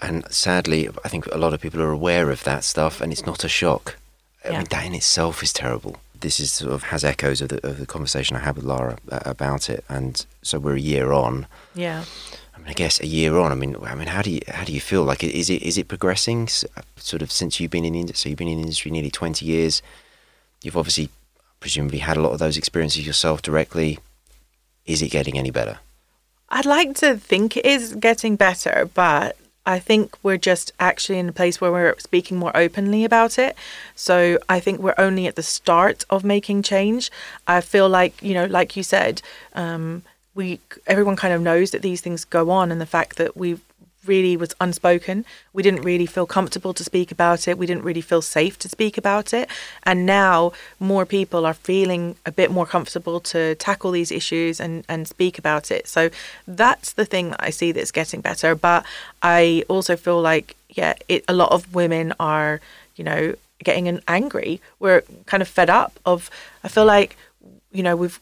And 0.02 0.30
sadly, 0.32 0.90
I 1.04 1.10
think 1.10 1.28
a 1.28 1.38
lot 1.38 1.54
of 1.54 1.62
people 1.62 1.82
are 1.82 1.92
aware 1.92 2.32
of 2.32 2.44
that 2.46 2.64
stuff, 2.64 3.02
and 3.02 3.12
it's 3.12 3.26
not 3.26 3.44
a 3.44 3.50
shock. 3.50 3.98
I 4.46 4.52
mean, 4.52 4.68
that 4.70 4.86
in 4.86 4.96
itself 4.96 5.44
is 5.44 5.52
terrible. 5.52 5.98
This 6.18 6.40
is 6.40 6.52
sort 6.52 6.74
of 6.74 6.84
has 6.84 7.04
echoes 7.04 7.42
of 7.42 7.50
the, 7.50 7.66
of 7.68 7.80
the 7.80 7.86
conversation 7.86 8.38
I 8.38 8.40
had 8.40 8.56
with 8.56 8.66
Lara 8.66 8.98
uh, 9.12 9.20
about 9.26 9.70
it, 9.70 9.84
and 9.90 10.26
so 10.42 10.58
we're 10.58 10.76
a 10.76 10.80
year 10.80 11.12
on. 11.12 11.48
Yeah. 11.76 12.06
I 12.70 12.74
guess 12.74 13.02
a 13.02 13.08
year 13.08 13.36
on. 13.40 13.52
I 13.52 13.56
mean, 13.56 13.76
I 13.82 13.96
mean, 13.96 14.08
how 14.08 14.22
do 14.22 14.30
you 14.30 14.42
how 14.48 14.64
do 14.64 14.72
you 14.72 14.80
feel? 14.80 15.04
Like, 15.04 15.24
is 15.24 15.50
it 15.50 15.64
is 15.64 15.80
it 15.80 15.88
progressing? 15.88 16.48
Sort 16.98 17.24
of 17.24 17.32
since 17.32 17.60
you've 17.60 17.72
been 17.72 17.84
in 17.84 17.94
the 17.94 18.00
industry, 18.02 18.22
so 18.22 18.30
you've 18.30 18.38
been 18.38 18.48
in 18.48 18.58
the 18.58 18.62
industry 18.62 18.92
nearly 18.92 19.10
twenty 19.10 19.48
years. 19.48 19.82
You've 20.62 20.78
obviously 20.78 21.10
presumably 21.60 21.98
had 21.98 22.16
a 22.16 22.22
lot 22.22 22.32
of 22.32 22.38
those 22.38 22.58
experiences 22.58 23.08
yourself 23.08 23.42
directly. 23.42 23.98
Is 24.86 25.02
it 25.02 25.10
getting 25.10 25.36
any 25.36 25.50
better? 25.50 25.80
I'd 26.50 26.68
like 26.68 26.96
to 26.98 27.18
think 27.18 27.58
it 27.58 27.66
is 27.66 27.96
getting 27.96 28.36
better, 28.36 28.88
but 28.94 29.36
I 29.66 29.80
think 29.80 30.16
we're 30.22 30.38
just 30.38 30.72
actually 30.80 31.20
in 31.20 31.30
a 31.30 31.34
place 31.34 31.60
where 31.60 31.72
we're 31.72 31.96
speaking 31.98 32.38
more 32.38 32.56
openly 32.56 33.04
about 33.04 33.40
it. 33.40 33.56
So 33.96 34.38
I 34.48 34.60
think 34.60 34.80
we're 34.80 34.96
only 34.98 35.28
at 35.28 35.36
the 35.36 35.44
start 35.44 36.06
of 36.10 36.24
making 36.24 36.64
change. 36.64 37.12
I 37.48 37.62
feel 37.62 37.90
like, 37.90 38.22
you 38.22 38.34
know, 38.34 38.46
like 38.46 38.76
you 38.78 38.84
said, 38.84 39.22
um, 39.54 40.04
we 40.39 40.60
everyone 40.88 41.17
kind 41.17 41.34
of 41.34 41.41
knows 41.41 41.71
that 41.71 41.82
these 41.82 42.02
things 42.02 42.23
go 42.23 42.49
on, 42.49 42.71
and 42.71 42.80
the 42.80 42.93
fact 42.97 43.17
that 43.17 43.36
we 43.36 43.60
really 44.06 44.38
was 44.38 44.56
unspoken. 44.62 45.25
We 45.52 45.62
didn't 45.62 45.82
really 45.82 46.06
feel 46.06 46.25
comfortable 46.25 46.73
to 46.73 46.84
speak 46.91 47.12
about 47.12 47.47
it. 47.49 47.58
We 47.58 47.67
didn't 47.69 47.84
really 47.84 48.06
feel 48.12 48.21
safe 48.21 48.58
to 48.60 48.69
speak 48.69 48.97
about 48.97 49.34
it. 49.34 49.49
And 49.84 50.06
now 50.06 50.54
more 50.80 51.06
people 51.06 51.45
are 51.45 51.54
feeling 51.54 52.15
a 52.25 52.32
bit 52.32 52.49
more 52.49 52.65
comfortable 52.65 53.19
to 53.34 53.56
tackle 53.56 53.91
these 53.91 54.12
issues 54.12 54.62
and, 54.62 54.86
and 54.88 55.06
speak 55.06 55.38
about 55.38 55.69
it. 55.69 55.86
So 55.86 56.10
that's 56.47 56.93
the 56.93 57.06
thing 57.06 57.32
that 57.32 57.43
I 57.43 57.49
see 57.49 57.73
that's 57.73 57.91
getting 57.91 58.21
better. 58.21 58.56
But 58.56 58.86
I 59.21 59.65
also 59.67 59.97
feel 59.97 60.21
like, 60.21 60.56
yeah, 60.69 60.93
it, 61.10 61.25
a 61.28 61.34
lot 61.34 61.52
of 61.52 61.75
women 61.75 62.13
are, 62.21 62.62
you 62.95 63.04
know, 63.04 63.36
getting 63.63 63.99
angry. 64.08 64.62
We're 64.80 65.02
kind 65.25 65.41
of 65.41 65.49
fed 65.49 65.69
up 65.69 65.99
of. 66.06 66.32
I 66.63 66.69
feel 66.69 66.86
like 66.86 67.17
you 67.71 67.84
know 67.84 67.95
we've 67.95 68.19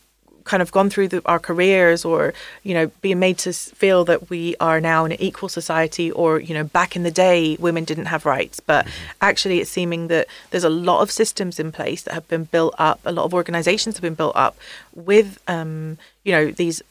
kind 0.47 0.61
of 0.63 0.71
gone 0.71 0.89
through 0.89 1.07
the, 1.09 1.21
our 1.25 1.39
careers 1.39 2.03
or 2.03 2.33
you 2.63 2.73
know 2.73 2.87
being 3.01 3.19
made 3.19 3.37
to 3.37 3.53
feel 3.53 4.05
that 4.05 4.29
we 4.29 4.55
are 4.59 4.79
now 4.81 5.05
in 5.05 5.11
an 5.11 5.21
equal 5.21 5.49
society 5.49 6.11
or 6.11 6.39
you 6.39 6.53
know 6.53 6.63
back 6.63 6.95
in 6.95 7.03
the 7.03 7.11
day 7.11 7.55
women 7.59 7.83
didn't 7.83 8.05
have 8.05 8.25
rights 8.25 8.59
but 8.59 8.85
mm-hmm. 8.85 9.11
actually 9.21 9.59
it's 9.59 9.69
seeming 9.69 10.07
that 10.07 10.27
there's 10.49 10.63
a 10.63 10.69
lot 10.69 11.01
of 11.01 11.11
systems 11.11 11.59
in 11.59 11.71
place 11.71 12.01
that 12.03 12.13
have 12.13 12.27
been 12.27 12.45
built 12.45 12.73
up 12.79 12.99
a 13.05 13.11
lot 13.11 13.25
of 13.25 13.33
organizations 13.33 13.95
have 13.95 14.01
been 14.01 14.15
built 14.15 14.35
up 14.35 14.57
with 14.95 15.39
um, 15.47 15.97
you 16.23 16.31
know 16.31 16.49
these 16.51 16.81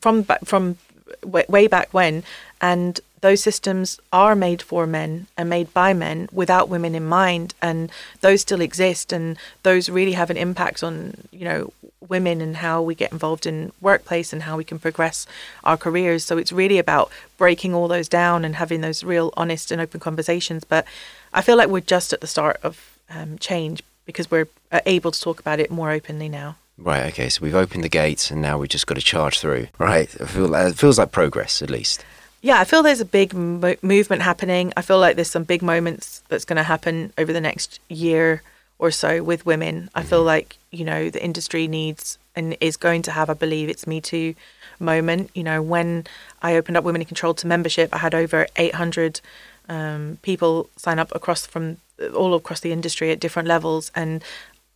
from 0.00 0.24
from 0.44 0.76
way 1.24 1.66
back 1.66 1.92
when 1.92 2.22
and 2.60 3.00
those 3.24 3.42
systems 3.42 3.98
are 4.12 4.34
made 4.34 4.60
for 4.60 4.86
men 4.86 5.26
and 5.34 5.48
made 5.48 5.72
by 5.72 5.94
men 5.94 6.28
without 6.30 6.68
women 6.68 6.94
in 6.94 7.06
mind 7.06 7.54
and 7.62 7.90
those 8.20 8.42
still 8.42 8.60
exist 8.60 9.14
and 9.14 9.38
those 9.62 9.88
really 9.88 10.12
have 10.12 10.28
an 10.28 10.36
impact 10.36 10.84
on 10.84 11.14
you 11.32 11.46
know 11.46 11.72
women 12.06 12.42
and 12.42 12.58
how 12.58 12.82
we 12.82 12.94
get 12.94 13.10
involved 13.12 13.46
in 13.46 13.72
workplace 13.80 14.34
and 14.34 14.42
how 14.42 14.58
we 14.58 14.62
can 14.62 14.78
progress 14.78 15.26
our 15.64 15.78
careers 15.78 16.22
so 16.22 16.36
it's 16.36 16.52
really 16.52 16.76
about 16.76 17.10
breaking 17.38 17.72
all 17.72 17.88
those 17.88 18.10
down 18.10 18.44
and 18.44 18.56
having 18.56 18.82
those 18.82 19.02
real 19.02 19.32
honest 19.38 19.70
and 19.70 19.80
open 19.80 19.98
conversations 19.98 20.62
but 20.62 20.84
i 21.32 21.40
feel 21.40 21.56
like 21.56 21.70
we're 21.70 21.80
just 21.80 22.12
at 22.12 22.20
the 22.20 22.26
start 22.26 22.58
of 22.62 22.98
um, 23.08 23.38
change 23.38 23.82
because 24.04 24.30
we're 24.30 24.48
uh, 24.70 24.80
able 24.84 25.10
to 25.10 25.18
talk 25.18 25.40
about 25.40 25.58
it 25.58 25.70
more 25.70 25.90
openly 25.90 26.28
now 26.28 26.56
Right. 26.76 27.04
Okay. 27.12 27.28
So 27.28 27.40
we've 27.40 27.54
opened 27.54 27.84
the 27.84 27.88
gates, 27.88 28.32
and 28.32 28.42
now 28.42 28.58
we've 28.58 28.68
just 28.68 28.88
got 28.88 28.96
to 28.96 29.00
charge 29.00 29.38
through. 29.38 29.68
Right. 29.78 30.12
It, 30.12 30.26
feel, 30.26 30.52
it 30.56 30.74
feels 30.74 30.98
like 30.98 31.12
progress, 31.12 31.62
at 31.62 31.70
least. 31.70 32.04
Yeah, 32.44 32.60
I 32.60 32.64
feel 32.64 32.82
there's 32.82 33.00
a 33.00 33.06
big 33.06 33.32
mo- 33.32 33.76
movement 33.80 34.20
happening. 34.20 34.70
I 34.76 34.82
feel 34.82 34.98
like 34.98 35.16
there's 35.16 35.30
some 35.30 35.44
big 35.44 35.62
moments 35.62 36.22
that's 36.28 36.44
going 36.44 36.58
to 36.58 36.62
happen 36.62 37.10
over 37.16 37.32
the 37.32 37.40
next 37.40 37.80
year 37.88 38.42
or 38.78 38.90
so 38.90 39.22
with 39.22 39.46
women. 39.46 39.88
I 39.94 40.02
feel 40.02 40.18
mm-hmm. 40.18 40.26
like, 40.26 40.58
you 40.70 40.84
know, 40.84 41.08
the 41.08 41.24
industry 41.24 41.66
needs 41.66 42.18
and 42.36 42.54
is 42.60 42.76
going 42.76 43.00
to 43.04 43.12
have, 43.12 43.30
I 43.30 43.32
believe, 43.32 43.70
its 43.70 43.86
Me 43.86 43.98
Too 43.98 44.34
moment. 44.78 45.30
You 45.32 45.42
know, 45.42 45.62
when 45.62 46.06
I 46.42 46.54
opened 46.56 46.76
up 46.76 46.84
Women 46.84 47.00
in 47.00 47.06
Control 47.06 47.32
to 47.32 47.46
membership, 47.46 47.94
I 47.94 47.96
had 47.96 48.14
over 48.14 48.46
800 48.56 49.22
um, 49.70 50.18
people 50.20 50.68
sign 50.76 50.98
up 50.98 51.14
across 51.14 51.46
from 51.46 51.78
all 52.14 52.34
across 52.34 52.60
the 52.60 52.72
industry 52.72 53.10
at 53.10 53.20
different 53.20 53.48
levels. 53.48 53.90
And 53.94 54.22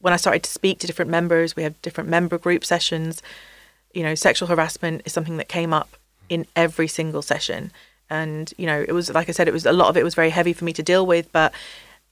when 0.00 0.14
I 0.14 0.16
started 0.16 0.42
to 0.44 0.50
speak 0.50 0.78
to 0.78 0.86
different 0.86 1.10
members, 1.10 1.54
we 1.54 1.64
have 1.64 1.82
different 1.82 2.08
member 2.08 2.38
group 2.38 2.64
sessions. 2.64 3.22
You 3.92 4.04
know, 4.04 4.14
sexual 4.14 4.48
harassment 4.48 5.02
is 5.04 5.12
something 5.12 5.36
that 5.36 5.48
came 5.48 5.74
up 5.74 5.97
in 6.28 6.46
every 6.56 6.88
single 6.88 7.22
session. 7.22 7.72
And 8.10 8.52
you 8.56 8.66
know, 8.66 8.84
it 8.86 8.92
was 8.92 9.10
like 9.10 9.28
I 9.28 9.32
said, 9.32 9.48
it 9.48 9.54
was 9.54 9.66
a 9.66 9.72
lot 9.72 9.88
of 9.88 9.96
it 9.96 10.04
was 10.04 10.14
very 10.14 10.30
heavy 10.30 10.52
for 10.52 10.64
me 10.64 10.72
to 10.74 10.82
deal 10.82 11.06
with, 11.06 11.30
but 11.32 11.52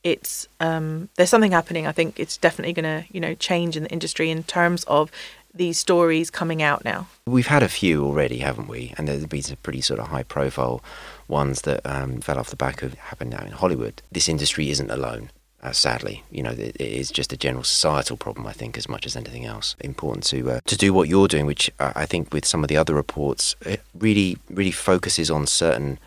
it's 0.05 0.46
um, 0.61 1.09
there's 1.16 1.31
something 1.31 1.52
happening. 1.52 1.87
I 1.87 1.92
think 1.92 2.18
it's 2.20 2.37
definitely 2.37 2.72
going 2.72 2.85
to 3.02 3.12
you 3.12 3.20
know 3.20 3.35
change 3.35 3.76
in 3.76 3.85
the 3.85 3.90
industry 3.90 4.31
in 4.31 4.42
terms 4.44 4.85
of 4.85 5.11
these 5.55 5.79
stories 5.79 6.31
coming 6.31 6.62
out 6.62 6.85
now. 6.85 7.09
We've 7.26 7.46
had 7.46 7.62
a 7.62 7.68
few 7.68 8.05
already, 8.05 8.38
haven't 8.38 8.68
we? 8.68 8.94
And 8.98 9.09
there's 9.09 9.26
been 9.26 9.42
some 9.42 9.57
pretty 9.62 9.81
sort 9.81 10.00
of 10.00 10.09
high 10.09 10.22
profile 10.22 10.83
ones 11.29 11.62
that 11.62 11.81
um, 11.85 12.20
fell 12.20 12.38
off 12.38 12.50
the 12.50 12.57
back 12.57 12.83
of 12.83 12.94
happened 12.94 13.31
now 13.31 13.44
in 13.44 13.52
Hollywood. 13.52 14.02
This 14.12 14.29
industry 14.29 14.70
isn't 14.70 14.90
alone. 14.90 15.31
Uh, 15.66 15.72
sadly, 15.72 16.22
you 16.31 16.44
know, 16.44 16.52
it, 16.52 16.76
it 16.76 16.81
is 16.81 17.11
just 17.11 17.33
a 17.33 17.37
general 17.37 17.64
societal 17.64 18.16
problem. 18.16 18.46
I 18.46 18.52
think, 18.52 18.79
as 18.79 18.88
much 18.88 19.05
as 19.05 19.16
anything 19.16 19.44
else, 19.44 19.74
important 19.81 20.22
to 20.26 20.48
uh, 20.52 20.61
to 20.64 20.76
do 20.76 20.92
what 20.92 21.09
you're 21.09 21.26
doing, 21.26 21.44
which 21.44 21.68
uh, 21.81 21.92
I 21.96 22.07
think 22.07 22.33
with 22.33 22.46
some 22.46 22.62
of 22.62 22.68
the 22.68 22.76
other 22.76 22.94
reports, 22.94 23.57
it 23.62 23.83
really 23.92 24.38
really 24.48 24.70
focuses 24.70 25.29
on 25.29 25.48
certain 25.48 25.98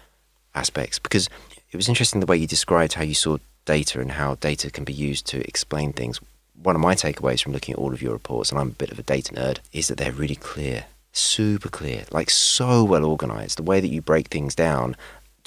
aspects. 0.55 0.97
Because 0.97 1.27
it 1.71 1.75
was 1.75 1.89
interesting 1.89 2.21
the 2.21 2.25
way 2.25 2.37
you 2.37 2.47
described 2.47 2.93
how 2.93 3.03
you 3.03 3.13
saw 3.13 3.37
data 3.65 3.99
and 3.99 4.13
how 4.13 4.35
data 4.35 4.71
can 4.71 4.85
be 4.85 4.93
used 4.93 5.27
to 5.27 5.45
explain 5.45 5.91
things. 5.91 6.21
One 6.63 6.75
of 6.75 6.81
my 6.81 6.95
takeaways 6.95 7.43
from 7.43 7.51
looking 7.51 7.73
at 7.73 7.79
all 7.79 7.93
of 7.93 8.01
your 8.01 8.13
reports, 8.13 8.51
and 8.51 8.59
I'm 8.61 8.69
a 8.69 8.81
bit 8.83 8.91
of 8.91 8.99
a 8.99 9.03
data 9.03 9.33
nerd, 9.33 9.59
is 9.73 9.89
that 9.89 9.97
they're 9.97 10.13
really 10.13 10.35
clear 10.35 10.85
super 11.11 11.69
clear, 11.69 12.05
like 12.11 12.29
so 12.29 12.83
well 12.83 13.03
organized. 13.03 13.57
The 13.57 13.63
way 13.63 13.79
that 13.79 13.87
you 13.87 14.01
break 14.01 14.27
things 14.27 14.55
down 14.55 14.95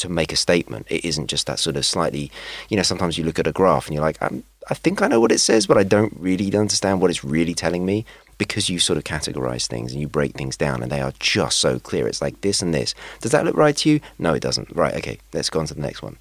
to 0.03 0.09
make 0.09 0.33
a 0.33 0.37
statement. 0.37 0.87
It 0.91 1.05
isn't 1.05 1.29
just 1.29 1.47
that 1.47 1.59
sort 1.59 1.77
of 1.77 1.87
slightly, 1.87 2.31
you 2.69 2.77
know, 2.77 2.83
sometimes 2.83 3.19
you 3.19 3.25
look 3.25 3.39
at 3.39 3.47
a 3.47 3.53
graph 3.53 3.87
and 3.87 3.95
you're 3.95 4.05
like, 4.05 4.21
um, 4.21 4.45
I 4.71 4.75
think 4.75 5.03
I 5.03 5.09
know 5.09 5.21
what 5.21 5.33
it 5.33 5.39
says, 5.39 5.67
but 5.67 5.79
I 5.79 5.83
don't 5.83 6.15
really 6.19 6.55
understand 6.57 7.01
what 7.01 7.11
it's 7.11 7.25
really 7.25 7.55
telling 7.55 7.85
me 7.85 8.05
because 8.39 8.69
you 8.69 8.79
sort 8.79 8.97
of 8.97 9.05
categorize 9.05 9.67
things 9.67 9.93
and 9.93 10.01
you 10.01 10.09
break 10.09 10.35
things 10.35 10.57
down 10.57 10.83
and 10.83 10.91
they 10.91 11.01
are 11.01 11.13
just 11.19 11.59
so 11.59 11.79
clear. 11.79 12.07
It's 12.09 12.21
like 12.21 12.41
this 12.41 12.63
and 12.63 12.75
this. 12.75 12.95
Does 13.21 13.33
that 13.33 13.45
look 13.45 13.57
right 13.57 13.77
to 13.79 13.91
you? 13.91 14.01
No, 14.19 14.35
it 14.35 14.43
doesn't. 14.43 14.75
Right, 14.75 14.95
okay, 14.95 15.19
let's 15.33 15.51
go 15.51 15.61
on 15.61 15.67
to 15.67 15.75
the 15.75 15.81
next 15.81 16.03
one. 16.03 16.17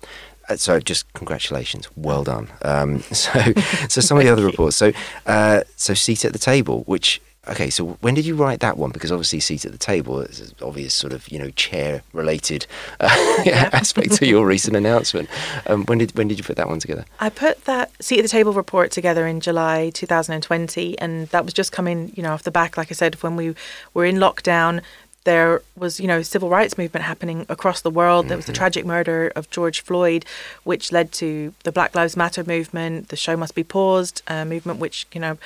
Uh, 0.49 0.55
so 0.55 0.79
just 0.79 1.11
congratulations, 1.13 1.87
well 1.95 2.23
done. 2.23 2.49
Um, 2.63 3.01
so, 3.11 3.53
so 3.89 4.01
some 4.01 4.17
of 4.17 4.23
the 4.23 4.29
other 4.31 4.45
reports. 4.45 4.75
So, 4.75 4.91
uh, 5.25 5.61
so 5.75 5.93
seat 5.93 6.25
at 6.25 6.33
the 6.33 6.39
table, 6.39 6.83
which 6.85 7.21
Okay, 7.47 7.71
so 7.71 7.97
when 8.01 8.13
did 8.13 8.23
you 8.27 8.35
write 8.35 8.59
that 8.59 8.77
one? 8.77 8.91
Because 8.91 9.11
obviously, 9.11 9.39
seat 9.39 9.65
at 9.65 9.71
the 9.71 9.77
table 9.79 10.21
is 10.21 10.39
an 10.41 10.55
obvious 10.61 10.93
sort 10.93 11.11
of 11.11 11.27
you 11.29 11.39
know 11.39 11.49
chair 11.51 12.03
related 12.13 12.67
uh, 12.99 13.07
aspect 13.73 14.13
to 14.13 14.27
your 14.27 14.45
recent 14.45 14.75
announcement. 14.75 15.27
Um, 15.65 15.83
when 15.85 15.97
did 15.97 16.15
when 16.15 16.27
did 16.27 16.37
you 16.37 16.43
put 16.43 16.55
that 16.57 16.69
one 16.69 16.79
together? 16.79 17.03
I 17.19 17.29
put 17.29 17.65
that 17.65 17.91
seat 17.99 18.19
at 18.19 18.21
the 18.21 18.29
table 18.29 18.53
report 18.53 18.91
together 18.91 19.25
in 19.25 19.39
July 19.39 19.89
2020, 19.89 20.99
and 20.99 21.29
that 21.29 21.43
was 21.43 21.55
just 21.55 21.71
coming 21.71 22.13
you 22.15 22.21
know 22.21 22.31
off 22.31 22.43
the 22.43 22.51
back, 22.51 22.77
like 22.77 22.91
I 22.91 22.93
said, 22.93 23.15
when 23.23 23.35
we 23.35 23.55
were 23.95 24.05
in 24.05 24.17
lockdown 24.17 24.81
there 25.23 25.61
was, 25.75 25.99
you 25.99 26.07
know, 26.07 26.21
civil 26.21 26.49
rights 26.49 26.77
movement 26.77 27.05
happening 27.05 27.45
across 27.47 27.81
the 27.81 27.91
world. 27.91 28.27
There 28.27 28.37
was 28.37 28.47
the 28.47 28.53
mm-hmm. 28.53 28.57
tragic 28.57 28.85
murder 28.85 29.31
of 29.35 29.49
George 29.51 29.81
Floyd, 29.81 30.25
which 30.63 30.91
led 30.91 31.11
to 31.13 31.53
the 31.63 31.71
Black 31.71 31.93
Lives 31.93 32.17
Matter 32.17 32.43
movement, 32.43 33.09
the 33.09 33.15
Show 33.15 33.37
Must 33.37 33.53
Be 33.53 33.63
Paused 33.63 34.23
uh, 34.27 34.45
movement, 34.45 34.79
which 34.79 35.05
you 35.13 35.21
know 35.21 35.37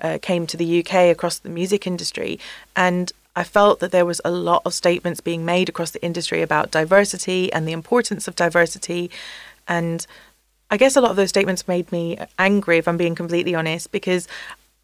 uh, 0.00 0.18
came 0.22 0.46
to 0.46 0.56
the 0.56 0.80
UK 0.80 1.10
across 1.10 1.38
the 1.38 1.48
music 1.48 1.86
industry, 1.86 2.38
and 2.76 3.12
I 3.34 3.42
felt 3.42 3.80
that 3.80 3.90
there 3.90 4.06
was 4.06 4.20
a 4.24 4.30
lot 4.30 4.62
of 4.64 4.72
statements 4.72 5.20
being 5.20 5.44
made 5.44 5.68
across 5.68 5.90
the 5.90 6.04
industry 6.04 6.40
about 6.40 6.70
diversity 6.70 7.52
and 7.52 7.66
the 7.66 7.72
importance 7.72 8.28
of 8.28 8.36
diversity, 8.36 9.10
and 9.66 10.06
I 10.70 10.76
guess 10.76 10.94
a 10.94 11.00
lot 11.00 11.10
of 11.10 11.16
those 11.16 11.30
statements 11.30 11.66
made 11.66 11.90
me 11.90 12.18
angry, 12.38 12.78
if 12.78 12.86
I'm 12.86 12.96
being 12.96 13.16
completely 13.16 13.54
honest, 13.54 13.90
because 13.90 14.28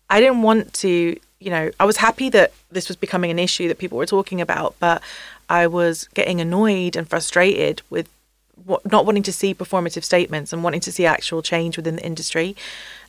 I 0.08 0.18
didn't 0.18 0.42
want 0.42 0.74
to 0.74 1.16
you 1.40 1.50
know, 1.50 1.70
I 1.80 1.84
was 1.86 1.96
happy 1.96 2.28
that 2.30 2.52
this 2.70 2.88
was 2.88 2.96
becoming 2.96 3.30
an 3.30 3.38
issue 3.38 3.66
that 3.68 3.78
people 3.78 3.98
were 3.98 4.06
talking 4.06 4.40
about, 4.40 4.76
but 4.78 5.02
I 5.48 5.66
was 5.66 6.08
getting 6.14 6.40
annoyed 6.40 6.96
and 6.96 7.08
frustrated 7.08 7.82
with 7.90 8.08
what, 8.66 8.90
not 8.90 9.06
wanting 9.06 9.22
to 9.24 9.32
see 9.32 9.54
performative 9.54 10.04
statements 10.04 10.52
and 10.52 10.62
wanting 10.62 10.80
to 10.80 10.92
see 10.92 11.06
actual 11.06 11.40
change 11.42 11.76
within 11.76 11.96
the 11.96 12.04
industry. 12.04 12.54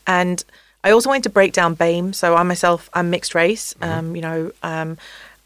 And 0.08 0.44
I 0.84 0.92
also 0.92 1.10
wanted 1.10 1.24
to 1.24 1.30
break 1.30 1.52
down 1.52 1.76
BAME. 1.76 2.16
So 2.16 2.36
I 2.36 2.44
myself, 2.44 2.90
I'm 2.94 3.10
mixed 3.10 3.36
race, 3.36 3.74
mm-hmm. 3.76 4.00
um, 4.00 4.16
you 4.16 4.22
know, 4.22 4.52
um, 4.64 4.98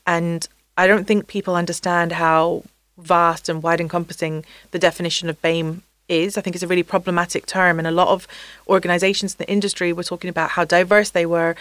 and 0.06 0.48
I 0.78 0.86
don't 0.86 1.06
think 1.06 1.28
people 1.28 1.56
understand 1.56 2.13
how 2.13 2.63
vast 2.98 3.50
and 3.50 3.63
wide 3.63 3.82
encompassing 3.82 4.45
the 4.71 4.80
definition 4.80 5.28
of 5.28 5.41
BAME 5.41 5.82
is. 6.10 6.38
I 6.38 6.41
think 6.41 6.56
it's 6.56 6.63
a 6.63 6.68
really 6.68 6.84
problematic 6.84 7.46
term, 7.46 7.80
and 7.80 7.88
a 7.88 7.91
lot 7.91 8.10
of 8.10 8.28
organisations 8.68 9.34
in 9.34 9.38
the 9.39 9.52
industry 9.52 9.94
were 9.94 10.04
talking 10.04 10.30
about 10.30 10.52
how 10.52 10.65
diverse 10.65 11.10
they 11.10 11.26
were 11.26 11.56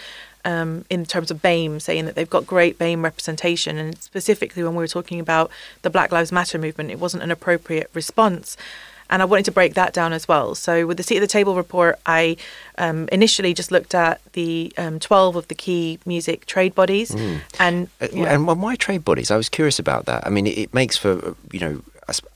um, 0.45 0.85
in 0.89 1.05
terms 1.05 1.31
of 1.31 1.41
BAME, 1.41 1.81
saying 1.81 2.05
that 2.05 2.15
they've 2.15 2.29
got 2.29 2.45
great 2.45 2.77
BAME 2.77 3.03
representation. 3.03 3.77
And 3.77 3.97
specifically, 3.97 4.63
when 4.63 4.75
we 4.75 4.83
were 4.83 4.87
talking 4.87 5.19
about 5.19 5.51
the 5.81 5.89
Black 5.89 6.11
Lives 6.11 6.31
Matter 6.31 6.57
movement, 6.57 6.91
it 6.91 6.99
wasn't 6.99 7.23
an 7.23 7.31
appropriate 7.31 7.89
response. 7.93 8.55
And 9.07 9.21
I 9.21 9.25
wanted 9.25 9.45
to 9.45 9.51
break 9.51 9.75
that 9.75 9.93
down 9.93 10.13
as 10.13 10.27
well. 10.27 10.55
So, 10.55 10.87
with 10.87 10.97
the 10.97 11.03
seat 11.03 11.17
at 11.17 11.19
the 11.19 11.27
table 11.27 11.55
report, 11.55 11.99
I 12.07 12.37
um, 12.79 13.07
initially 13.11 13.53
just 13.53 13.71
looked 13.71 13.93
at 13.93 14.19
the 14.33 14.73
um, 14.79 14.99
12 14.99 15.35
of 15.35 15.47
the 15.47 15.53
key 15.53 15.99
music 16.07 16.47
trade 16.47 16.73
bodies. 16.73 17.11
Mm. 17.11 17.41
And, 17.59 17.87
uh, 18.01 18.07
and 18.23 18.47
why 18.47 18.75
trade 18.75 19.05
bodies? 19.05 19.29
I 19.29 19.37
was 19.37 19.47
curious 19.47 19.77
about 19.77 20.05
that. 20.05 20.25
I 20.25 20.29
mean, 20.31 20.47
it, 20.47 20.57
it 20.57 20.73
makes 20.73 20.97
for, 20.97 21.35
you 21.51 21.59
know, 21.59 21.81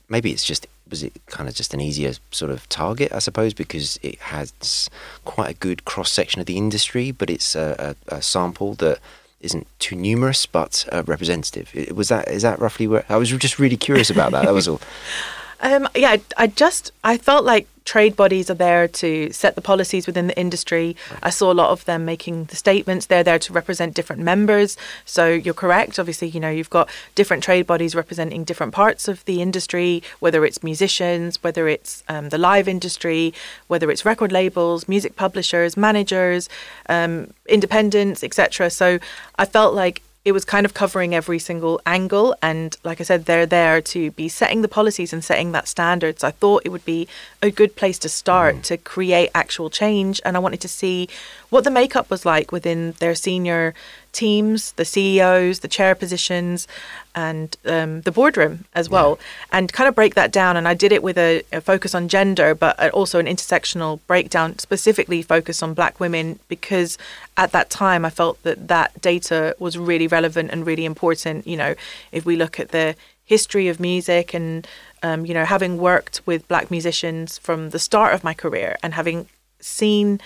maybe 0.10 0.32
it's 0.32 0.43
just 0.43 0.67
was 0.89 1.04
it 1.04 1.13
kind 1.28 1.47
of 1.47 1.56
just 1.56 1.73
an 1.73 1.82
easier 1.82 2.13
sort 2.32 2.52
of 2.52 2.67
target, 2.69 3.12
I 3.13 3.19
suppose, 3.19 3.54
because 3.54 3.99
it 4.02 4.19
has 4.19 4.89
quite 5.25 5.49
a 5.49 5.54
good 5.54 5.86
cross 5.86 6.12
section 6.12 6.39
of 6.39 6.47
the 6.47 6.58
industry, 6.58 7.12
but 7.12 7.30
it's 7.30 7.56
a, 7.56 7.95
a, 8.10 8.15
a 8.17 8.21
sample 8.21 8.73
that 8.75 8.99
isn't 9.41 9.67
too 9.80 9.95
numerous 9.95 10.45
but 10.45 10.86
uh, 10.91 11.04
representative. 11.06 11.73
Was 11.95 12.10
that 12.10 12.28
is 12.28 12.41
that 12.41 12.60
roughly 12.60 12.88
where 12.88 13.06
I 13.10 13.17
was 13.17 13.30
just 13.30 13.60
really 13.60 13.78
curious 13.78 14.10
about 14.10 14.32
that. 14.32 14.45
That 14.45 14.54
was 14.54 14.67
all. 14.67 14.82
um, 15.62 15.88
yeah, 15.95 16.12
I, 16.12 16.21
I 16.38 16.47
just 16.47 16.91
I 17.04 17.17
felt 17.17 17.45
like 17.45 17.67
trade 17.89 18.15
bodies 18.15 18.52
are 18.52 18.60
there 18.69 18.88
to 18.88 19.32
set 19.32 19.56
the 19.56 19.62
policies 19.62 20.06
within 20.06 20.28
the 20.28 20.38
industry. 20.38 20.95
I 21.23 21.32
saw 21.32 21.52
a 21.52 21.58
lot 21.62 21.71
of 21.71 21.86
them 21.86 22.06
making 22.06 22.45
the 22.45 22.56
statements. 22.56 23.08
They're 23.08 23.23
there 23.23 23.39
to 23.39 23.52
represent 23.52 23.95
different 23.95 24.21
members. 24.21 24.78
So 25.06 25.28
you're 25.28 25.56
correct. 25.56 25.97
Obviously, 25.97 26.28
you 26.28 26.39
know, 26.39 26.52
you've 26.52 26.69
got 26.69 26.88
different 27.15 27.41
trade 27.41 27.65
bodies 27.65 27.95
representing 27.95 28.43
different 28.43 28.73
parts 28.73 29.08
of 29.08 29.25
the 29.25 29.41
industry, 29.41 30.04
whether 30.19 30.45
it's 30.45 30.62
musicians, 30.62 31.41
whether 31.41 31.67
it's 31.67 32.04
um, 32.08 32.30
the 32.30 32.38
live 32.38 32.67
industry, 32.67 33.34
whether 33.69 33.89
it's 33.89 34.06
record 34.06 34.32
labels, 34.32 34.88
music 34.88 35.15
publishers, 35.15 35.75
managers, 35.75 36.47
um, 36.89 37.34
independents, 37.47 38.23
etc. 38.23 38.69
So 38.69 38.99
I 39.39 39.45
felt 39.45 39.73
like 39.73 40.04
it 40.25 40.34
was 40.34 40.43
kind 40.43 40.65
of 40.65 40.73
covering 40.73 41.15
every 41.15 41.39
single 41.39 41.79
angle. 41.86 42.36
And 42.41 42.75
like 42.84 42.99
I 42.99 43.03
said, 43.03 43.25
they're 43.25 43.45
there 43.45 43.82
to 43.82 44.12
be 44.12 44.27
setting 44.27 44.62
the 44.62 44.67
policies 44.67 45.13
and 45.13 45.23
setting 45.23 45.53
that 45.53 45.67
standards. 45.67 46.21
So 46.21 46.27
I 46.27 46.32
thought 46.32 46.63
it 46.65 46.69
would 46.69 46.86
be 46.86 47.08
a 47.41 47.49
good 47.49 47.75
place 47.75 47.97
to 47.99 48.10
start 48.10 48.58
mm. 48.58 48.63
to 48.63 48.77
create 48.77 49.32
actual 49.34 49.69
change. 49.69 50.19
And 50.25 50.36
I 50.36 50.39
wanted 50.39 50.62
to 50.62 50.67
see 50.67 51.08
what 51.49 51.63
the 51.63 51.71
makeup 51.71 52.10
was 52.10 52.25
like 52.25 52.51
within 52.51 52.93
their 52.99 53.15
senior 53.15 53.73
teams, 54.12 54.72
the 54.74 54.86
CEOs, 54.86 55.60
the 55.60 55.67
chair 55.67 55.95
positions, 55.95 56.67
and 57.15 57.58
um, 57.65 58.02
the 58.02 58.12
boardroom 58.12 58.65
as 58.74 58.89
well, 58.89 59.17
yeah. 59.19 59.58
and 59.58 59.74
kind 59.74 59.88
of 59.88 59.95
break 59.95 60.15
that 60.15 60.32
down. 60.32 60.58
And 60.58 60.67
I 60.67 60.74
did 60.74 60.91
it 60.91 61.04
with 61.04 61.17
a, 61.17 61.43
a, 61.52 61.62
focus 61.62 61.95
on 61.95 62.08
gender, 62.08 62.56
but 62.56 62.91
also 62.91 63.19
an 63.19 63.26
intersectional 63.26 64.00
breakdown, 64.08 64.60
specifically 64.60 65.22
focused 65.22 65.63
on 65.63 65.74
Black 65.74 66.00
women, 66.00 66.39
because 66.48 66.98
at 67.38 67.52
that 67.52 67.69
time 67.69 68.06
I 68.06 68.10
felt 68.10 68.41
that 68.43 68.67
that 68.67 69.02
data 69.02 69.56
was 69.60 69.78
really 69.78 70.08
relevant 70.08 70.52
and 70.52 70.65
really 70.65 70.86
important. 70.86 71.48
You 71.48 71.58
know, 71.58 71.76
if 72.12 72.26
we 72.26 72.36
look 72.36 72.60
at 72.60 72.69
the 72.69 72.95
history 73.26 73.67
of 73.67 73.80
music 73.80 74.34
and 74.34 74.67
um, 75.04 75.26
you 75.26 75.34
know, 75.34 75.45
having 75.45 75.78
worked 75.78 76.22
with 76.26 76.48
black 76.48 76.69
musicians 76.69 77.38
from 77.38 77.69
the 77.69 77.80
start 77.80 78.13
of 78.13 78.24
my 78.24 78.34
career 78.34 78.78
and 78.84 78.93
having 78.93 79.28
seen, 79.60 80.19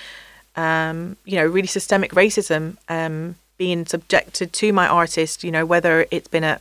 um, 0.56 1.18
you 1.26 1.36
know, 1.36 1.46
really 1.46 1.68
systemic 1.68 2.12
racism 2.12 2.78
um, 2.90 3.36
being 3.58 3.86
subjected 3.86 4.54
to 4.54 4.74
my 4.74 4.88
artist, 4.88 5.44
you 5.44 5.52
know, 5.52 5.66
whether 5.66 6.06
it's 6.12 6.28
been 6.28 6.44
a 6.44 6.60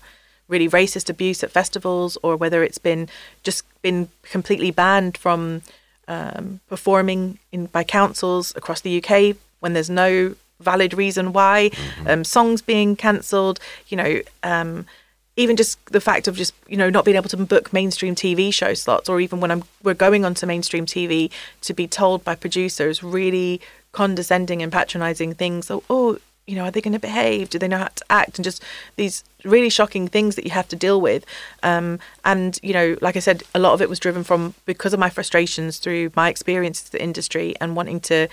really 0.48 0.68
racist 0.68 1.08
abuse 1.08 1.42
at 1.42 1.50
festivals 1.50 2.18
or 2.22 2.36
whether 2.36 2.62
it's 2.62 2.78
been 2.78 3.08
just 3.42 3.64
been 3.80 4.08
completely 4.22 4.70
banned 4.70 5.16
from 5.16 5.62
um, 6.08 6.60
performing 6.68 7.38
in 7.52 7.66
by 7.66 7.84
councils 7.84 8.54
across 8.56 8.80
the 8.80 9.02
UK 9.02 9.36
when 9.60 9.72
there's 9.72 9.90
no 9.90 10.34
valid 10.60 10.94
reason 10.94 11.32
why, 11.32 11.70
mm-hmm. 11.72 12.08
um, 12.08 12.24
songs 12.24 12.62
being 12.62 12.96
cancelled, 12.96 13.58
you 13.88 13.96
know, 13.96 14.20
um, 14.42 14.86
even 15.36 15.56
just 15.56 15.84
the 15.86 16.00
fact 16.00 16.28
of 16.28 16.36
just 16.36 16.54
you 16.68 16.76
know 16.76 16.90
not 16.90 17.04
being 17.04 17.16
able 17.16 17.28
to 17.28 17.36
book 17.38 17.72
mainstream 17.72 18.14
TV 18.14 18.52
show 18.52 18.74
slots, 18.74 19.08
or 19.08 19.20
even 19.20 19.40
when 19.40 19.50
I'm 19.50 19.64
we're 19.82 19.94
going 19.94 20.24
onto 20.24 20.46
mainstream 20.46 20.86
TV 20.86 21.30
to 21.62 21.72
be 21.72 21.86
told 21.86 22.24
by 22.24 22.34
producers 22.34 23.02
really 23.02 23.60
condescending 23.92 24.62
and 24.62 24.72
patronising 24.72 25.34
things. 25.34 25.66
So, 25.66 25.82
oh, 25.88 26.18
you 26.52 26.58
know, 26.58 26.64
are 26.64 26.70
they 26.70 26.82
going 26.82 26.92
to 26.92 26.98
behave? 26.98 27.48
Do 27.48 27.58
they 27.58 27.66
know 27.66 27.78
how 27.78 27.88
to 27.88 28.04
act? 28.10 28.36
And 28.36 28.44
just 28.44 28.62
these 28.96 29.24
really 29.42 29.70
shocking 29.70 30.06
things 30.06 30.36
that 30.36 30.44
you 30.44 30.50
have 30.50 30.68
to 30.68 30.76
deal 30.76 31.00
with. 31.00 31.24
Um, 31.62 31.98
and, 32.26 32.60
you 32.62 32.74
know, 32.74 32.98
like 33.00 33.16
I 33.16 33.20
said, 33.20 33.42
a 33.54 33.58
lot 33.58 33.72
of 33.72 33.80
it 33.80 33.88
was 33.88 33.98
driven 33.98 34.22
from 34.22 34.52
because 34.66 34.92
of 34.92 35.00
my 35.00 35.08
frustrations 35.08 35.78
through 35.78 36.12
my 36.14 36.28
experience 36.28 36.82
in 36.82 36.88
the 36.92 37.02
industry 37.02 37.54
and 37.58 37.74
wanting 37.74 38.00
to. 38.00 38.28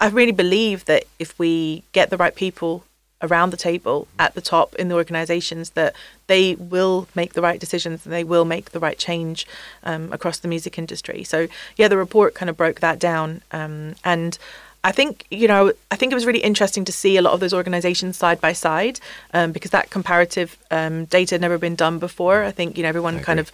I 0.00 0.08
really 0.08 0.32
believe 0.32 0.84
that 0.86 1.04
if 1.20 1.38
we 1.38 1.84
get 1.92 2.10
the 2.10 2.16
right 2.16 2.34
people 2.34 2.82
around 3.22 3.50
the 3.50 3.56
table 3.56 4.08
at 4.18 4.34
the 4.34 4.40
top 4.40 4.74
in 4.74 4.88
the 4.88 4.96
organizations 4.96 5.70
that 5.70 5.94
they 6.26 6.56
will 6.56 7.06
make 7.14 7.34
the 7.34 7.42
right 7.42 7.60
decisions 7.60 8.04
and 8.04 8.12
they 8.12 8.22
will 8.22 8.44
make 8.44 8.70
the 8.70 8.78
right 8.80 8.98
change 8.98 9.46
um, 9.82 10.12
across 10.12 10.38
the 10.38 10.46
music 10.46 10.78
industry 10.78 11.24
so 11.24 11.48
yeah 11.76 11.88
the 11.88 11.96
report 11.96 12.32
kind 12.32 12.48
of 12.48 12.56
broke 12.56 12.78
that 12.78 13.00
down 13.00 13.42
um, 13.50 13.96
and 14.04 14.38
I 14.84 14.92
think 14.92 15.26
you 15.30 15.48
know 15.48 15.72
I 15.90 15.96
think 15.96 16.12
it 16.12 16.14
was 16.14 16.26
really 16.26 16.38
interesting 16.40 16.84
to 16.84 16.92
see 16.92 17.16
a 17.16 17.22
lot 17.22 17.32
of 17.32 17.40
those 17.40 17.54
organisations 17.54 18.16
side 18.16 18.40
by 18.40 18.52
side 18.52 19.00
um, 19.34 19.52
because 19.52 19.70
that 19.72 19.90
comparative 19.90 20.56
um, 20.70 21.06
data 21.06 21.34
had 21.34 21.40
never 21.40 21.58
been 21.58 21.74
done 21.74 21.98
before. 21.98 22.44
I 22.44 22.50
think 22.50 22.76
you 22.76 22.82
know 22.82 22.88
everyone 22.88 23.20
kind 23.20 23.40
of 23.40 23.50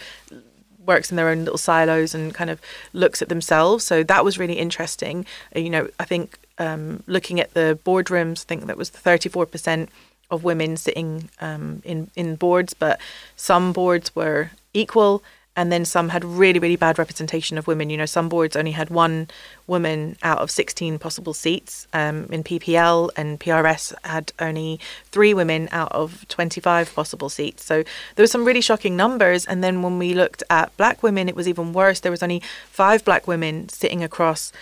works 0.87 1.11
in 1.11 1.17
their 1.17 1.29
own 1.29 1.41
little 1.45 1.59
silos 1.59 2.15
and 2.15 2.35
kind 2.35 2.51
of 2.51 2.61
looks 2.93 3.23
at 3.23 3.29
themselves. 3.29 3.85
So 3.85 4.03
that 4.03 4.25
was 4.25 4.39
really 4.39 4.59
interesting. 4.59 5.25
Uh, 5.57 5.61
you 5.61 5.71
know, 5.71 5.89
I 5.99 6.05
think 6.05 6.39
um, 6.59 7.03
looking 7.07 7.41
at 7.41 7.55
the 7.55 7.79
boardrooms, 7.85 8.43
I 8.43 8.47
think 8.47 8.67
that 8.67 8.77
was 8.77 8.91
thirty 8.91 9.29
four 9.29 9.47
percent 9.47 9.91
of 10.31 10.45
women 10.45 10.77
sitting 10.77 11.31
um, 11.41 11.83
in 11.85 12.11
in 12.17 12.37
boards, 12.37 12.75
but 12.75 13.01
some 13.37 13.73
boards 13.73 14.15
were 14.15 14.51
equal 14.73 15.23
and 15.57 15.71
then 15.71 15.85
some 15.85 16.09
had 16.09 16.25
really 16.25 16.59
really 16.59 16.77
bad 16.77 16.99
representation 16.99 17.59
of 17.59 17.67
women. 17.67 17.91
You 17.91 17.97
know 17.97 18.07
some 18.07 18.29
boards 18.29 18.57
only 18.57 18.73
had 18.73 18.91
one 18.91 19.29
woman 19.67 20.17
out 20.23 20.39
of 20.39 20.51
16 20.51 20.99
possible 20.99 21.35
seats. 21.35 21.87
Um, 21.93 22.27
in 22.31 22.43
ppl 22.45 23.11
and 23.17 23.39
prs 23.41 23.95
had 24.05 24.33
only 24.39 24.81
three 25.11 25.35
women 25.35 25.69
out 25.73 25.93
of 25.93 26.27
25 26.29 26.95
possible 26.95 27.29
seats. 27.29 27.65
So 27.65 27.83
there 28.15 28.23
were 28.23 28.29
some 28.29 28.45
really 28.45 28.61
shocking 28.61 28.97
numbers. 28.97 29.47
And 29.47 29.63
then 29.63 29.83
when 29.83 29.99
we 29.99 30.15
looked 30.15 30.43
at 30.51 30.77
black 30.77 31.03
women 31.03 31.29
it 31.29 31.37
was 31.37 31.49
even 31.49 31.73
worse. 31.73 32.01
There 32.01 32.13
was 32.13 32.23
only 32.23 32.43
five 32.71 33.05
black 33.05 33.27
women 33.27 33.69
sitting 33.69 34.03
across 34.03 34.53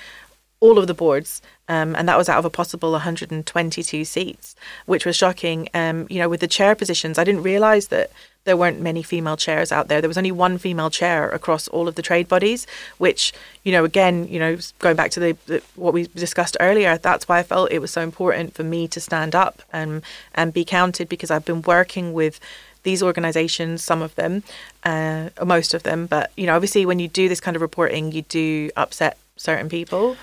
all 0.63 0.79
of 0.79 0.87
the 0.87 0.95
boards, 0.95 1.43
um, 1.69 1.97
and 1.97 2.09
that 2.09 2.17
was 2.17 2.29
out 2.29 2.39
of 2.39 2.45
a 2.45 2.51
possible 2.51 2.93
122 2.93 4.05
seats, 4.05 4.55
which 4.87 5.05
was 5.05 5.17
shocking. 5.17 5.69
Um, 5.75 6.07
you 6.09 6.21
know, 6.21 6.29
with 6.29 6.39
the 6.39 6.47
chair 6.47 6.77
positions, 6.77 7.19
I 7.19 7.25
didn't 7.25 7.43
realise 7.43 7.89
that 7.89 8.13
there 8.45 8.57
weren't 8.57 8.81
many 8.81 9.03
female 9.03 9.37
chairs 9.37 9.71
out 9.71 9.89
there. 9.89 10.01
There 10.01 10.09
was 10.09 10.19
only 10.19 10.33
one 10.33 10.59
female 10.59 10.91
chair 10.91 11.31
across 11.31 11.69
all 11.69 11.87
of 11.87 11.95
the 11.95 12.03
trade 12.03 12.29
bodies, 12.29 12.67
which, 12.99 13.33
you 13.63 13.73
know, 13.73 13.85
again, 13.85 14.27
you 14.29 14.39
know, 14.39 14.59
going 14.81 14.97
back 14.97 15.11
to 15.13 15.21
the, 15.21 15.37
the, 15.47 15.63
what 15.77 15.95
we 15.95 16.07
discussed 16.09 16.57
earlier, 16.59 16.99
that's 16.99 17.29
why 17.29 17.39
I 17.39 17.43
felt 17.43 17.71
it 17.71 17.79
was 17.79 17.93
so 17.93 18.01
important 18.01 18.55
for 18.55 18.65
me 18.65 18.89
to 18.89 19.01
stand 19.01 19.35
up 19.35 19.63
and 19.73 20.03
and 20.35 20.53
be 20.53 20.65
counted 20.65 21.09
because 21.09 21.31
I've 21.31 21.45
been 21.45 21.63
working 21.63 22.13
with 22.13 22.41
these 22.83 23.03
organizations, 23.03 23.85
some 23.85 24.03
of 24.03 24.15
them, 24.17 24.43
uh, 24.83 25.29
most 25.45 25.73
of 25.73 25.85
them, 25.85 26.07
but 26.07 26.33
you 26.37 26.47
know, 26.47 26.57
obviously 26.57 26.85
when 26.85 26.99
you 26.99 27.07
do 27.07 27.29
this 27.29 27.41
kind 27.41 27.55
of 27.55 27.63
reporting, 27.63 28.11
you 28.11 28.23
do 28.23 28.71
upset 28.77 29.19
certain 29.37 29.69
people. 29.69 30.17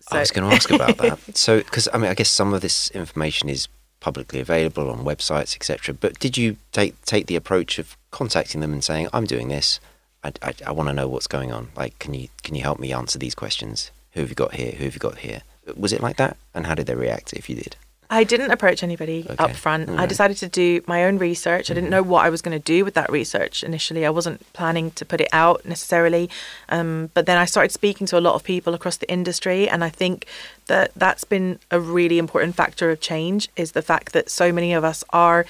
So. 0.00 0.16
I 0.16 0.20
was 0.20 0.30
going 0.32 0.48
to 0.48 0.56
ask 0.56 0.70
about 0.70 0.96
that. 0.98 1.18
So, 1.36 1.58
because 1.58 1.88
I 1.92 1.98
mean, 1.98 2.10
I 2.10 2.14
guess 2.14 2.30
some 2.30 2.52
of 2.52 2.62
this 2.62 2.90
information 2.90 3.48
is 3.48 3.68
publicly 4.00 4.40
available 4.40 4.90
on 4.90 5.04
websites, 5.04 5.54
etc. 5.54 5.94
But 5.94 6.18
did 6.18 6.36
you 6.36 6.56
take 6.72 7.00
take 7.04 7.26
the 7.26 7.36
approach 7.36 7.78
of 7.78 7.96
contacting 8.10 8.60
them 8.60 8.72
and 8.72 8.82
saying, 8.82 9.08
"I'm 9.12 9.26
doing 9.26 9.48
this. 9.48 9.80
I, 10.24 10.32
I, 10.42 10.54
I 10.66 10.72
want 10.72 10.88
to 10.88 10.94
know 10.94 11.08
what's 11.08 11.26
going 11.26 11.52
on. 11.52 11.68
Like, 11.76 11.98
can 11.98 12.14
you 12.14 12.28
can 12.42 12.54
you 12.54 12.62
help 12.62 12.78
me 12.78 12.92
answer 12.92 13.18
these 13.18 13.34
questions? 13.34 13.90
Who 14.12 14.20
have 14.20 14.30
you 14.30 14.34
got 14.34 14.54
here? 14.54 14.72
Who 14.72 14.84
have 14.84 14.94
you 14.94 15.00
got 15.00 15.18
here?" 15.18 15.42
Was 15.76 15.92
it 15.92 16.00
like 16.00 16.16
that? 16.16 16.36
And 16.54 16.66
how 16.66 16.74
did 16.74 16.86
they 16.86 16.94
react 16.94 17.32
if 17.32 17.48
you 17.48 17.54
did? 17.56 17.76
I 18.12 18.24
didn't 18.24 18.50
approach 18.50 18.82
anybody 18.82 19.24
okay. 19.30 19.36
up 19.42 19.52
front. 19.52 19.88
Right. 19.88 20.00
I 20.00 20.06
decided 20.06 20.36
to 20.38 20.48
do 20.48 20.82
my 20.88 21.04
own 21.04 21.18
research. 21.18 21.66
Mm-hmm. 21.66 21.72
I 21.72 21.74
didn't 21.74 21.90
mm-hmm. 21.90 21.90
know 21.92 22.02
what 22.02 22.24
I 22.26 22.30
was 22.30 22.42
going 22.42 22.58
to 22.58 22.64
do 22.64 22.84
with 22.84 22.94
that 22.94 23.10
research 23.10 23.62
initially. 23.62 24.04
I 24.04 24.10
wasn't 24.10 24.52
planning 24.52 24.90
to 24.92 25.04
put 25.04 25.20
it 25.20 25.28
out 25.32 25.64
necessarily. 25.64 26.28
Um, 26.68 27.10
but 27.14 27.26
then 27.26 27.38
I 27.38 27.44
started 27.44 27.70
speaking 27.70 28.08
to 28.08 28.18
a 28.18 28.20
lot 28.20 28.34
of 28.34 28.42
people 28.42 28.74
across 28.74 28.96
the 28.96 29.10
industry. 29.10 29.68
And 29.68 29.84
I 29.84 29.90
think 29.90 30.26
that 30.66 30.90
that's 30.96 31.22
been 31.22 31.60
a 31.70 31.78
really 31.78 32.18
important 32.18 32.56
factor 32.56 32.90
of 32.90 33.00
change 33.00 33.48
is 33.54 33.72
the 33.72 33.82
fact 33.82 34.12
that 34.12 34.28
so 34.28 34.52
many 34.52 34.72
of 34.72 34.82
us 34.82 35.04
are 35.10 35.46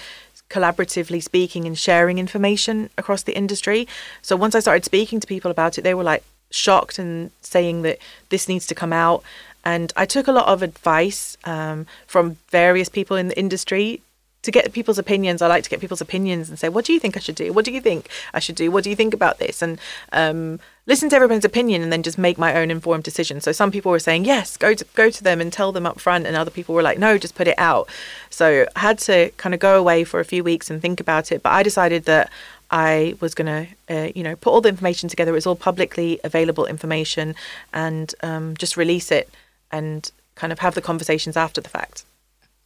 collaboratively 0.51 1.23
speaking 1.23 1.65
and 1.65 1.79
sharing 1.79 2.19
information 2.19 2.91
across 2.99 3.23
the 3.23 3.37
industry. 3.37 3.89
So 4.21 4.37
once 4.37 4.55
I 4.55 4.61
started 4.61 4.85
speaking 4.85 5.19
to 5.21 5.27
people 5.27 5.51
about 5.51 5.79
it, 5.79 5.83
they 5.83 5.95
were 5.95 6.05
like 6.05 6.25
shocked 6.51 6.99
and 6.99 7.31
saying 7.41 7.83
that 7.83 7.99
this 8.29 8.49
needs 8.49 8.67
to 8.67 8.75
come 8.75 8.93
out. 8.93 9.23
And 9.65 9.93
I 9.97 10.07
took 10.07 10.27
a 10.27 10.33
lot 10.33 10.49
of 10.49 10.63
advice 10.63 11.37
um, 11.45 11.87
from 12.07 12.37
various 12.49 12.89
people 12.89 13.17
in 13.17 13.29
the 13.29 13.39
industry 13.39 14.01
to 14.43 14.51
get 14.51 14.73
people's 14.73 14.99
opinions. 14.99 15.43
I 15.43 15.49
like 15.49 15.65
to 15.65 15.71
get 15.71 15.81
people's 15.81 16.01
opinions 16.01 16.49
and 16.49 16.59
say, 16.59 16.71
what 16.71 16.87
do 16.87 16.95
you 16.95 17.01
think 17.01 17.15
I 17.17 17.21
should 17.21 17.35
do? 17.35 17.53
What 17.53 17.67
do 17.67 17.73
you 17.73 17.81
think 17.81 18.09
I 18.33 18.39
should 18.39 18.55
do? 18.55 18.71
What 18.71 18.85
do 18.85 18.91
you 18.91 18.97
think 18.97 19.13
about 19.13 19.39
this? 19.39 19.61
And 19.61 19.79
um, 20.13 20.61
listen 20.87 21.11
to 21.11 21.17
everyone's 21.17 21.45
opinion 21.45 21.83
and 21.83 21.93
then 21.93 22.03
just 22.03 22.17
make 22.17 22.39
my 22.39 22.55
own 22.55 22.71
informed 22.71 23.05
decision. 23.05 23.43
So 23.43 23.53
some 23.53 23.71
people 23.71 23.93
were 23.93 23.99
saying, 23.99 24.25
yes, 24.25 24.57
go 24.57 24.73
to 24.73 24.85
go 24.95 25.11
to 25.11 25.23
them 25.23 25.43
and 25.43 25.53
tell 25.53 25.73
them 25.73 25.85
up 25.85 26.01
front, 26.01 26.27
and 26.27 26.37
other 26.37 26.51
people 26.51 26.75
were 26.75 26.83
like, 26.83 26.99
no, 26.99 27.19
just 27.19 27.35
put 27.35 27.49
it 27.49 27.59
out. 27.59 27.89
So 28.31 28.67
I 28.75 28.81
had 28.81 28.99
to 29.01 29.31
kind 29.37 29.55
of 29.55 29.61
go 29.61 29.79
away 29.79 30.05
for 30.05 30.21
a 30.21 30.25
few 30.25 30.43
weeks 30.43 30.71
and 30.71 30.81
think 30.81 31.01
about 31.01 31.31
it. 31.33 31.43
But 31.43 31.53
I 31.53 31.63
decided 31.63 32.07
that 32.07 32.31
I 32.71 33.17
was 33.21 33.35
going 33.35 33.47
to, 33.47 33.95
uh, 33.95 34.09
you 34.15 34.23
know, 34.23 34.37
put 34.37 34.53
all 34.53 34.63
the 34.63 34.71
information 34.71 35.11
together. 35.11 35.37
It's 35.37 35.47
all 35.47 35.57
publicly 35.57 36.19
available 36.25 36.65
information, 36.65 37.35
and 37.75 38.15
um, 38.23 38.57
just 38.57 38.79
release 38.79 39.13
it 39.13 39.29
and 39.71 40.11
kind 40.35 40.53
of 40.53 40.59
have 40.61 40.75
the 40.75 40.81
conversations 40.81 41.37
after 41.37 41.61
the 41.61 41.69
fact. 41.69 42.05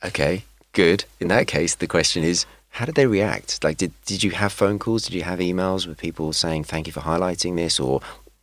Okay, 0.04 0.44
good. 0.72 1.04
In 1.20 1.28
that 1.28 1.46
case, 1.46 1.74
the 1.74 1.86
question 1.86 2.22
is, 2.22 2.46
how 2.70 2.84
did 2.84 2.96
they 2.96 3.06
react? 3.06 3.62
Like, 3.62 3.76
did 3.76 3.92
did 4.04 4.22
you 4.22 4.32
have 4.32 4.52
phone 4.52 4.78
calls? 4.78 5.04
Did 5.04 5.14
you 5.14 5.22
have 5.22 5.38
emails 5.38 5.86
with 5.86 5.98
people 5.98 6.32
saying 6.32 6.64
thank 6.64 6.86
you 6.86 6.92
for 6.92 7.00
highlighting 7.00 7.56
this, 7.56 7.78
or 7.78 8.00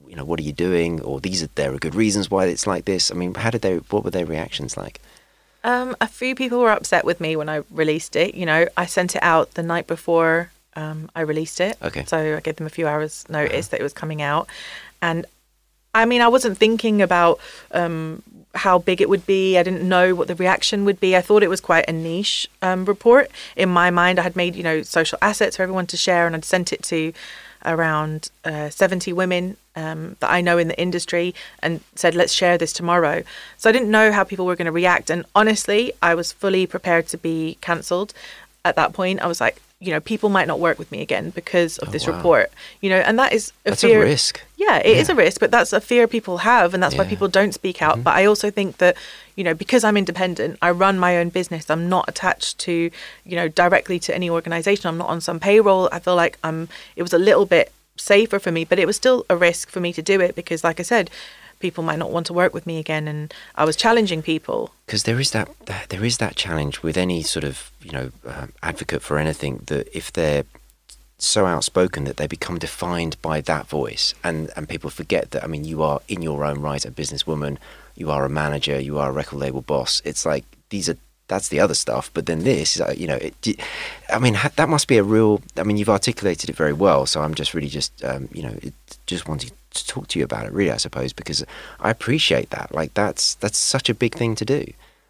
you 0.07 0.15
know, 0.15 0.25
what 0.25 0.39
are 0.39 0.43
you 0.43 0.53
doing, 0.53 1.01
or 1.01 1.19
these 1.19 1.43
are 1.43 1.49
there 1.55 1.73
are 1.73 1.77
good 1.77 1.95
reasons 1.95 2.31
why 2.31 2.45
it's 2.45 2.65
like 2.65 2.85
this? 2.85 3.11
I 3.11 3.15
mean, 3.15 3.33
how 3.33 3.49
did 3.49 3.61
they? 3.61 3.77
What 3.77 4.03
were 4.03 4.11
their 4.11 4.25
reactions 4.25 4.77
like? 4.77 5.01
Um, 5.63 5.95
a 6.01 6.07
few 6.07 6.33
people 6.33 6.59
were 6.59 6.71
upset 6.71 7.05
with 7.05 7.21
me 7.21 7.35
when 7.35 7.47
I 7.47 7.63
released 7.69 8.15
it. 8.15 8.33
You 8.35 8.45
know, 8.45 8.67
I 8.77 8.85
sent 8.85 9.15
it 9.15 9.21
out 9.21 9.53
the 9.53 9.63
night 9.63 9.85
before 9.85 10.51
um, 10.75 11.09
I 11.15 11.21
released 11.21 11.59
it. 11.61 11.77
Okay. 11.83 12.05
So 12.05 12.37
I 12.37 12.39
gave 12.39 12.55
them 12.55 12.65
a 12.65 12.71
few 12.71 12.87
hours 12.87 13.25
notice 13.29 13.67
uh-huh. 13.67 13.71
that 13.71 13.79
it 13.81 13.83
was 13.83 13.93
coming 13.93 14.21
out, 14.21 14.47
and 15.01 15.25
I 15.93 16.05
mean, 16.05 16.21
I 16.21 16.29
wasn't 16.29 16.57
thinking 16.57 17.01
about 17.01 17.39
um, 17.71 18.23
how 18.55 18.79
big 18.79 19.01
it 19.01 19.09
would 19.09 19.25
be. 19.25 19.57
I 19.57 19.63
didn't 19.63 19.87
know 19.87 20.13
what 20.15 20.27
the 20.27 20.35
reaction 20.35 20.85
would 20.85 20.99
be. 20.99 21.15
I 21.15 21.21
thought 21.21 21.43
it 21.43 21.49
was 21.49 21.61
quite 21.61 21.85
a 21.87 21.93
niche 21.93 22.49
um, 22.61 22.85
report. 22.85 23.31
In 23.55 23.69
my 23.69 23.89
mind, 23.89 24.19
I 24.19 24.23
had 24.23 24.35
made, 24.35 24.55
you 24.55 24.63
know, 24.63 24.81
social 24.81 25.17
assets 25.21 25.57
for 25.57 25.63
everyone 25.63 25.87
to 25.87 25.97
share 25.97 26.27
and 26.27 26.35
I'd 26.35 26.45
sent 26.45 26.73
it 26.73 26.83
to 26.83 27.13
around 27.63 28.29
uh, 28.43 28.69
70 28.69 29.13
women 29.13 29.55
um, 29.75 30.17
that 30.19 30.31
I 30.31 30.41
know 30.41 30.57
in 30.57 30.67
the 30.67 30.79
industry 30.79 31.33
and 31.61 31.79
said, 31.95 32.15
let's 32.15 32.33
share 32.33 32.57
this 32.57 32.73
tomorrow. 32.73 33.23
So 33.57 33.69
I 33.69 33.73
didn't 33.73 33.91
know 33.91 34.11
how 34.11 34.23
people 34.23 34.45
were 34.45 34.55
going 34.55 34.65
to 34.65 34.71
react. 34.71 35.09
And 35.09 35.25
honestly, 35.35 35.93
I 36.01 36.15
was 36.15 36.31
fully 36.31 36.65
prepared 36.65 37.07
to 37.09 37.17
be 37.17 37.57
cancelled. 37.61 38.13
at 38.63 38.75
that 38.75 38.93
point. 38.93 39.21
I 39.21 39.27
was 39.27 39.41
like, 39.41 39.61
you 39.81 39.91
know, 39.91 39.99
people 39.99 40.29
might 40.29 40.47
not 40.47 40.59
work 40.59 40.77
with 40.79 40.91
me 40.91 41.01
again 41.01 41.31
because 41.31 41.77
of 41.79 41.89
Oh, 41.89 41.91
this 41.91 42.05
wow. 42.07 42.15
report. 42.15 42.51
You 42.81 42.89
know, 42.91 42.97
and 43.07 43.17
that 43.19 43.33
is 43.33 43.51
a 43.65 43.71
That's 43.71 43.81
fear. 43.81 44.01
a 44.01 44.05
risk. 44.05 44.39
Yeah, 44.55 44.77
it 44.77 44.95
is 44.95 45.09
a 45.09 45.15
risk, 45.15 45.39
but 45.39 45.49
that's 45.49 45.73
a 45.73 45.81
fear 45.81 46.07
people 46.07 46.37
have, 46.39 46.73
and 46.75 46.81
that's 46.83 46.93
why 46.93 46.99
Yeah. 46.99 47.03
Mm-hmm. 47.05 47.09
people 47.09 47.27
don't 47.29 47.53
speak 47.53 47.81
out. 47.81 48.03
But 48.03 48.13
I 48.15 48.25
also 48.25 48.51
think 48.51 48.77
that, 48.77 48.95
you 49.35 49.43
know, 49.43 49.55
because 49.55 49.83
I'm 49.83 49.97
independent, 49.97 50.59
I 50.61 50.69
run 50.69 50.99
my 50.99 51.17
own 51.17 51.29
business. 51.29 51.67
I'm 51.69 51.89
not 51.89 52.05
attached 52.07 52.59
to, 52.59 52.91
you 53.25 53.35
know, 53.35 53.47
directly 53.47 53.97
to 54.05 54.15
any 54.15 54.29
organization. 54.29 54.87
I'm 54.87 54.99
not 54.99 55.09
on 55.09 55.19
some 55.19 55.39
payroll. 55.39 55.89
I 55.91 55.99
feel 55.99 56.15
like 56.15 56.37
I'm. 56.43 56.69
It 56.95 57.01
was 57.01 57.13
a 57.13 57.17
little 57.29 57.47
bit 57.47 57.71
safer 57.97 58.39
for 58.39 58.51
me, 58.51 58.63
but 58.65 58.77
it 58.79 58.85
was 58.85 58.95
still 58.95 59.25
a 59.29 59.35
risk 59.35 59.69
for 59.71 59.79
me 59.79 59.91
to 59.93 60.01
do 60.01 60.21
it 60.21 60.35
because, 60.35 60.63
like 60.63 60.79
I 60.79 60.83
said, 60.83 61.09
people 61.61 61.83
might 61.83 61.99
not 61.99 62.11
want 62.11 62.25
to 62.27 62.33
work 62.33 62.53
with 62.53 62.65
me 62.65 62.79
again, 62.79 63.07
and 63.07 63.33
I 63.55 63.63
was 63.65 63.75
challenging 63.75 64.21
people. 64.21 64.73
because 64.85 65.03
there 65.03 65.19
is 65.19 65.31
that, 65.31 65.47
there 65.89 66.03
is 66.03 66.17
that 66.17 66.35
challenge 66.35 66.83
with 66.83 66.97
any 66.97 67.23
sort 67.23 67.43
of 67.43 67.71
you 67.81 67.91
know 67.91 68.11
um, 68.25 68.51
advocate 68.61 69.01
for 69.01 69.17
anything 69.17 69.63
that 69.67 69.87
if 69.95 70.11
they're 70.11 70.43
so 71.17 71.45
outspoken 71.45 72.03
that 72.05 72.17
they 72.17 72.27
become 72.27 72.57
defined 72.57 73.15
by 73.21 73.41
that 73.41 73.67
voice 73.67 74.15
and 74.23 74.49
and 74.55 74.67
people 74.67 74.89
forget 74.89 75.29
that 75.31 75.43
I 75.43 75.47
mean 75.47 75.63
you 75.63 75.83
are 75.83 75.99
in 76.07 76.23
your 76.23 76.43
own 76.43 76.59
right 76.61 76.83
a 76.83 76.91
businesswoman 76.91 77.57
you 77.95 78.09
are 78.09 78.25
a 78.25 78.29
manager 78.29 78.79
you 78.79 78.97
are 78.97 79.09
a 79.09 79.13
record 79.13 79.37
label 79.37 79.61
boss 79.61 80.01
it's 80.03 80.25
like 80.25 80.45
these 80.69 80.89
are 80.89 80.97
that's 81.31 81.47
the 81.47 81.59
other 81.59 81.73
stuff 81.73 82.11
but 82.13 82.25
then 82.25 82.39
this 82.43 82.79
uh, 82.79 82.93
you 82.95 83.07
know 83.07 83.15
it, 83.15 83.33
I 84.09 84.19
mean 84.19 84.37
that 84.55 84.69
must 84.69 84.87
be 84.87 84.97
a 84.97 85.03
real 85.03 85.41
I 85.57 85.63
mean 85.63 85.77
you've 85.77 85.97
articulated 85.99 86.49
it 86.49 86.55
very 86.55 86.73
well 86.73 87.05
so 87.05 87.21
I'm 87.21 87.33
just 87.33 87.53
really 87.53 87.69
just 87.69 88.03
um, 88.03 88.27
you 88.31 88.43
know 88.43 88.55
it, 88.61 88.73
just 89.07 89.27
wanting 89.27 89.51
to 89.73 89.87
talk 89.87 90.07
to 90.09 90.19
you 90.19 90.25
about 90.25 90.45
it 90.45 90.51
really 90.51 90.71
I 90.71 90.77
suppose 90.77 91.13
because 91.13 91.43
I 91.79 91.89
appreciate 91.89 92.49
that 92.49 92.75
like 92.75 92.93
that's 92.93 93.35
that's 93.35 93.57
such 93.57 93.89
a 93.89 93.95
big 93.95 94.13
thing 94.13 94.35
to 94.35 94.45
do 94.45 94.65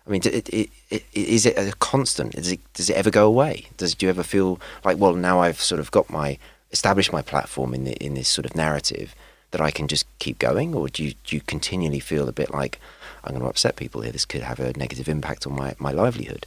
I 0.07 0.09
mean, 0.09 0.21
it, 0.25 0.49
it, 0.49 1.03
is 1.13 1.45
it 1.45 1.55
a 1.57 1.73
constant? 1.77 2.33
Does 2.33 2.51
it, 2.51 2.59
does 2.73 2.89
it 2.89 2.95
ever 2.95 3.11
go 3.11 3.27
away? 3.27 3.67
Does 3.77 3.93
do 3.93 4.07
you 4.07 4.09
ever 4.09 4.23
feel 4.23 4.59
like, 4.83 4.97
well, 4.97 5.13
now 5.13 5.39
I've 5.39 5.61
sort 5.61 5.79
of 5.79 5.91
got 5.91 6.09
my 6.09 6.39
established 6.71 7.13
my 7.13 7.21
platform 7.21 7.73
in 7.73 7.83
the, 7.83 7.93
in 8.03 8.15
this 8.15 8.27
sort 8.27 8.45
of 8.45 8.55
narrative 8.55 9.13
that 9.51 9.61
I 9.61 9.71
can 9.71 9.87
just 9.87 10.05
keep 10.19 10.39
going, 10.39 10.73
or 10.73 10.87
do 10.87 11.03
you 11.03 11.13
do 11.25 11.35
you 11.35 11.41
continually 11.41 11.99
feel 11.99 12.27
a 12.27 12.33
bit 12.33 12.53
like 12.53 12.79
I'm 13.23 13.31
going 13.31 13.41
to 13.41 13.49
upset 13.49 13.75
people 13.75 14.01
here? 14.01 14.11
This 14.11 14.25
could 14.25 14.41
have 14.41 14.59
a 14.59 14.73
negative 14.73 15.07
impact 15.07 15.45
on 15.45 15.55
my, 15.55 15.75
my 15.79 15.91
livelihood. 15.91 16.45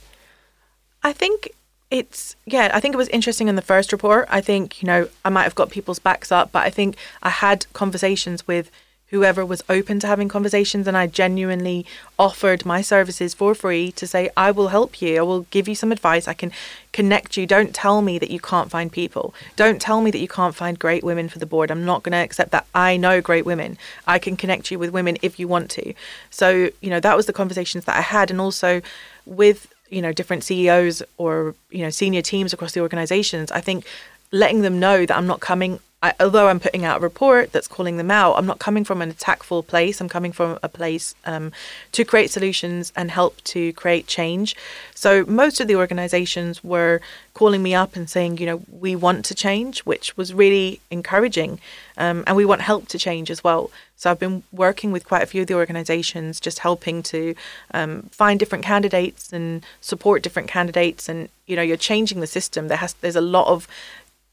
I 1.03 1.13
think 1.13 1.51
it's 1.91 2.35
yeah, 2.47 2.71
I 2.73 2.81
think 2.81 2.95
it 2.95 2.99
was 2.99 3.09
interesting 3.09 3.49
in 3.49 3.57
the 3.57 3.63
first 3.63 3.93
report. 3.93 4.27
I 4.31 4.41
think, 4.41 4.83
you 4.83 4.87
know, 4.87 5.09
I 5.25 5.29
might 5.29 5.45
have 5.45 5.55
got 5.55 5.71
people's 5.71 5.99
backs 5.99 6.33
up, 6.33 6.51
but 6.51 6.65
I 6.65 6.71
think 6.71 6.97
I 7.23 7.31
had 7.31 7.73
conversations 7.73 8.47
with 8.47 8.71
whoever 9.15 9.47
was 9.47 9.63
open 9.69 10.01
to 10.01 10.09
having 10.09 10.29
conversations 10.29 10.89
and 10.89 10.97
I 10.97 11.07
genuinely 11.07 11.87
offered 12.19 12.67
my 12.67 12.83
services 12.83 13.33
for 13.33 13.55
free 13.55 13.93
to 13.93 14.09
say 14.09 14.29
I 14.37 14.51
will 14.51 14.69
help 14.69 15.01
you. 15.01 15.19
I 15.19 15.23
will 15.23 15.43
give 15.53 15.69
you 15.69 15.77
some 15.77 15.93
advice. 15.93 16.27
I 16.27 16.35
can 16.35 16.51
connect 16.93 17.37
you. 17.37 17.47
Don't 17.47 17.73
tell 17.73 18.03
me 18.03 18.19
that 18.19 18.31
you 18.31 18.41
can't 18.41 18.73
find 18.73 18.91
people. 18.91 19.33
Don't 19.55 19.81
tell 19.81 20.01
me 20.01 20.11
that 20.11 20.19
you 20.19 20.27
can't 20.27 20.55
find 20.55 20.79
great 20.79 21.05
women 21.05 21.29
for 21.29 21.39
the 21.39 21.47
board. 21.47 21.71
I'm 21.71 21.85
not 21.85 22.03
going 22.03 22.13
to 22.13 22.19
accept 22.19 22.51
that. 22.51 22.67
I 22.75 22.97
know 22.97 23.21
great 23.21 23.47
women. 23.47 23.79
I 24.07 24.19
can 24.19 24.37
connect 24.37 24.73
you 24.73 24.81
with 24.81 24.91
women 24.91 25.17
if 25.23 25.39
you 25.39 25.47
want 25.47 25.71
to. 25.73 25.95
So, 26.31 26.71
you 26.81 26.91
know, 26.91 27.01
that 27.01 27.17
was 27.17 27.27
the 27.27 27.33
conversations 27.33 27.85
that 27.85 27.97
I 27.97 28.01
had 28.01 28.33
and 28.33 28.41
also 28.41 28.83
with 29.27 29.69
you 29.91 30.03
know 30.03 30.13
different 30.13 30.43
CEOs 30.43 31.03
or 31.19 31.55
you 31.71 31.83
know 31.83 31.91
senior 31.91 32.23
teams 32.23 32.53
across 32.53 32.73
the 32.73 32.81
organizations 32.81 33.53
I 33.53 33.61
think 33.61 33.85
letting 34.33 34.63
them 34.63 34.81
know 34.81 35.07
that 35.07 35.17
I'm 35.17 35.27
not 35.27 35.41
coming 35.41 35.79
I, 36.05 36.13
although 36.21 36.49
I'm 36.49 36.61
putting 36.61 36.85
out 36.85 36.99
a 36.99 37.01
report 37.01 37.53
that's 37.53 37.67
calling 37.67 37.97
them 37.97 38.11
out 38.11 38.37
I'm 38.37 38.45
not 38.45 38.59
coming 38.59 38.85
from 38.85 39.01
an 39.01 39.09
attackful 39.09 39.63
place 39.63 40.03
I'm 40.03 40.09
coming 40.09 40.33
from 40.33 40.59
a 40.63 40.69
place 40.69 41.15
um, 41.25 41.51
to 41.93 42.05
create 42.05 42.31
solutions 42.31 42.93
and 42.95 43.11
help 43.11 43.43
to 43.45 43.73
create 43.73 44.07
change 44.07 44.55
so 44.95 45.25
most 45.25 45.61
of 45.61 45.67
the 45.67 45.77
organizations 45.77 46.63
were 46.63 47.01
calling 47.33 47.63
me 47.63 47.75
up 47.75 47.97
and 47.97 48.09
saying 48.11 48.37
you 48.37 48.45
know 48.45 48.63
we 48.71 48.95
want 48.95 49.25
to 49.25 49.35
change 49.35 49.81
which 49.81 50.15
was 50.15 50.35
really 50.35 50.81
encouraging 50.91 51.59
um, 51.97 52.23
and 52.27 52.37
we 52.37 52.45
want 52.45 52.61
help 52.61 52.87
to 52.89 52.99
change 52.99 53.31
as 53.31 53.43
well 53.43 53.71
so 53.97 54.11
I've 54.11 54.19
been 54.19 54.43
working 54.53 54.93
with 54.93 55.07
quite 55.07 55.23
a 55.23 55.27
few 55.27 55.43
of 55.43 55.47
the 55.47 55.55
organisations, 55.55 56.41
just 56.41 56.59
helping 56.59 57.03
to 57.05 57.35
um, 57.73 58.03
find 58.11 58.39
different 58.39 58.65
candidates 58.65 59.33
and 59.33 59.65
support 59.81 60.23
different 60.23 60.49
candidates. 60.49 61.09
And 61.09 61.29
you 61.47 61.57
know, 61.57 61.63
you're 61.63 61.77
changing 61.77 62.21
the 62.21 62.27
system. 62.27 62.69
There 62.69 62.77
has 62.79 62.95
there's 62.95 63.17
a 63.17 63.21
lot 63.21 63.47
of 63.47 63.69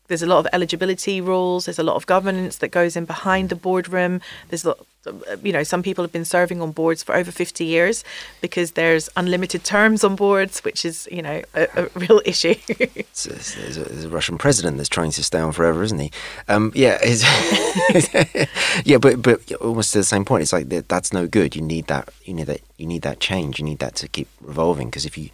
there's 0.08 0.22
a 0.24 0.28
lot 0.28 0.40
of 0.40 0.48
eligibility 0.54 1.22
rules. 1.22 1.66
There's 1.66 1.80
a 1.80 1.84
lot 1.84 1.96
of 1.96 2.06
governance 2.06 2.58
that 2.58 2.70
goes 2.70 2.96
in 2.96 3.06
behind 3.06 3.50
the 3.50 3.56
boardroom. 3.56 4.20
There's 4.50 4.66
a 4.66 4.70
lot, 4.70 4.86
you 5.42 5.52
know, 5.54 5.64
some 5.64 5.82
people 5.82 6.04
have 6.04 6.12
been 6.12 6.26
serving 6.26 6.62
on 6.62 6.72
boards 6.72 7.02
for 7.02 7.16
over 7.16 7.32
50 7.32 7.64
years 7.66 8.04
because 8.42 8.72
there's 8.72 9.10
unlimited 9.16 9.64
terms 9.64 10.04
on 10.04 10.16
boards, 10.18 10.60
which 10.66 10.84
is 10.86 11.08
you 11.12 11.22
know 11.22 11.42
a, 11.56 11.68
a 11.76 11.88
real 12.00 12.22
issue. 12.26 12.56
It's, 12.68 13.26
it's- 13.26 13.56
there's, 13.56 13.78
a, 13.78 13.84
there's 13.86 14.04
a 14.06 14.10
Russian 14.10 14.38
president 14.38 14.78
that's 14.78 14.90
trying 14.90 15.12
to 15.12 15.24
stay 15.24 15.40
on 15.40 15.54
forever, 15.54 15.82
isn't 15.82 16.00
he? 16.00 16.12
Um, 16.50 16.72
yeah, 16.76 17.00
yeah, 18.86 18.98
but 18.98 19.22
but 19.22 19.52
almost 19.62 19.94
to 19.94 20.00
the 20.00 20.04
same 20.04 20.26
point. 20.26 20.44
It's 20.44 20.54
like 20.54 20.70
that, 20.70 20.90
that's 20.90 21.14
no 21.14 21.28
good. 21.28 21.56
You 21.56 21.62
need 21.62 21.88
that. 21.88 22.10
You 22.26 22.34
need 22.34 22.48
that. 22.48 22.62
You 22.78 22.86
need 22.88 23.02
that 23.04 23.20
change. 23.20 23.60
You 23.60 23.66
need 23.66 23.80
that 23.80 23.96
to 23.96 24.08
keep 24.08 24.28
revolving. 24.42 24.90
Because 24.90 25.06
if 25.06 25.18
you, 25.18 25.30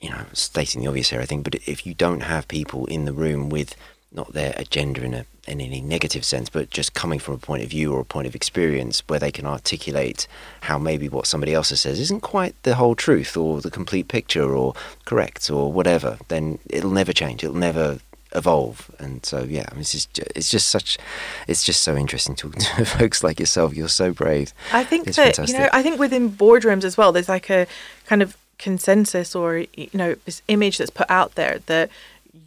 you 0.00 0.10
know, 0.10 0.24
stating 0.32 0.80
the 0.80 0.86
obvious 0.88 1.10
here, 1.10 1.20
I 1.20 1.26
think, 1.26 1.44
but 1.44 1.56
if 1.66 1.86
you 1.86 1.94
don't 1.94 2.20
have 2.20 2.46
people 2.48 2.86
in 2.86 3.04
the 3.04 3.12
room 3.12 3.48
with 3.48 3.74
not 4.12 4.32
their 4.32 4.54
agenda 4.56 5.02
in 5.02 5.12
a 5.14 5.26
in 5.46 5.60
any 5.62 5.80
negative 5.80 6.24
sense, 6.24 6.50
but 6.50 6.68
just 6.70 6.92
coming 6.94 7.18
from 7.18 7.34
a 7.34 7.38
point 7.38 7.62
of 7.62 7.70
view 7.70 7.92
or 7.92 8.00
a 8.00 8.04
point 8.04 8.26
of 8.26 8.34
experience 8.34 9.02
where 9.08 9.18
they 9.18 9.30
can 9.30 9.46
articulate 9.46 10.26
how 10.62 10.76
maybe 10.78 11.08
what 11.08 11.26
somebody 11.26 11.54
else 11.54 11.70
has 11.70 11.80
says 11.80 11.98
isn't 11.98 12.20
quite 12.20 12.54
the 12.64 12.74
whole 12.74 12.94
truth 12.94 13.34
or 13.36 13.60
the 13.62 13.70
complete 13.70 14.08
picture 14.08 14.54
or 14.54 14.74
correct 15.06 15.50
or 15.50 15.72
whatever, 15.72 16.18
then 16.28 16.58
it'll 16.68 16.90
never 16.90 17.14
change. 17.14 17.42
It'll 17.42 17.56
never 17.56 17.98
evolve. 18.34 18.90
And 18.98 19.24
so, 19.24 19.42
yeah, 19.44 19.64
I 19.70 19.72
mean, 19.72 19.80
it's 19.80 19.92
just, 19.92 20.18
it's 20.36 20.50
just 20.50 20.68
such, 20.68 20.98
it's 21.46 21.64
just 21.64 21.82
so 21.82 21.96
interesting 21.96 22.34
talking 22.34 22.60
to 22.76 22.84
folks 22.84 23.24
like 23.24 23.40
yourself. 23.40 23.74
You're 23.74 23.88
so 23.88 24.12
brave. 24.12 24.52
I 24.72 24.84
think 24.84 25.06
It's 25.06 25.16
that 25.16 25.36
fantastic. 25.36 25.56
you 25.56 25.62
know, 25.62 25.70
I 25.72 25.82
think 25.82 25.98
within 25.98 26.30
boardrooms 26.30 26.84
as 26.84 26.98
well, 26.98 27.10
there's 27.10 27.28
like 27.30 27.48
a 27.48 27.66
kind 28.04 28.20
of 28.20 28.36
consensus 28.58 29.34
or 29.34 29.58
you 29.74 29.90
know 29.94 30.14
this 30.24 30.42
image 30.48 30.78
that's 30.78 30.90
put 30.90 31.08
out 31.10 31.34
there 31.34 31.60
that 31.66 31.90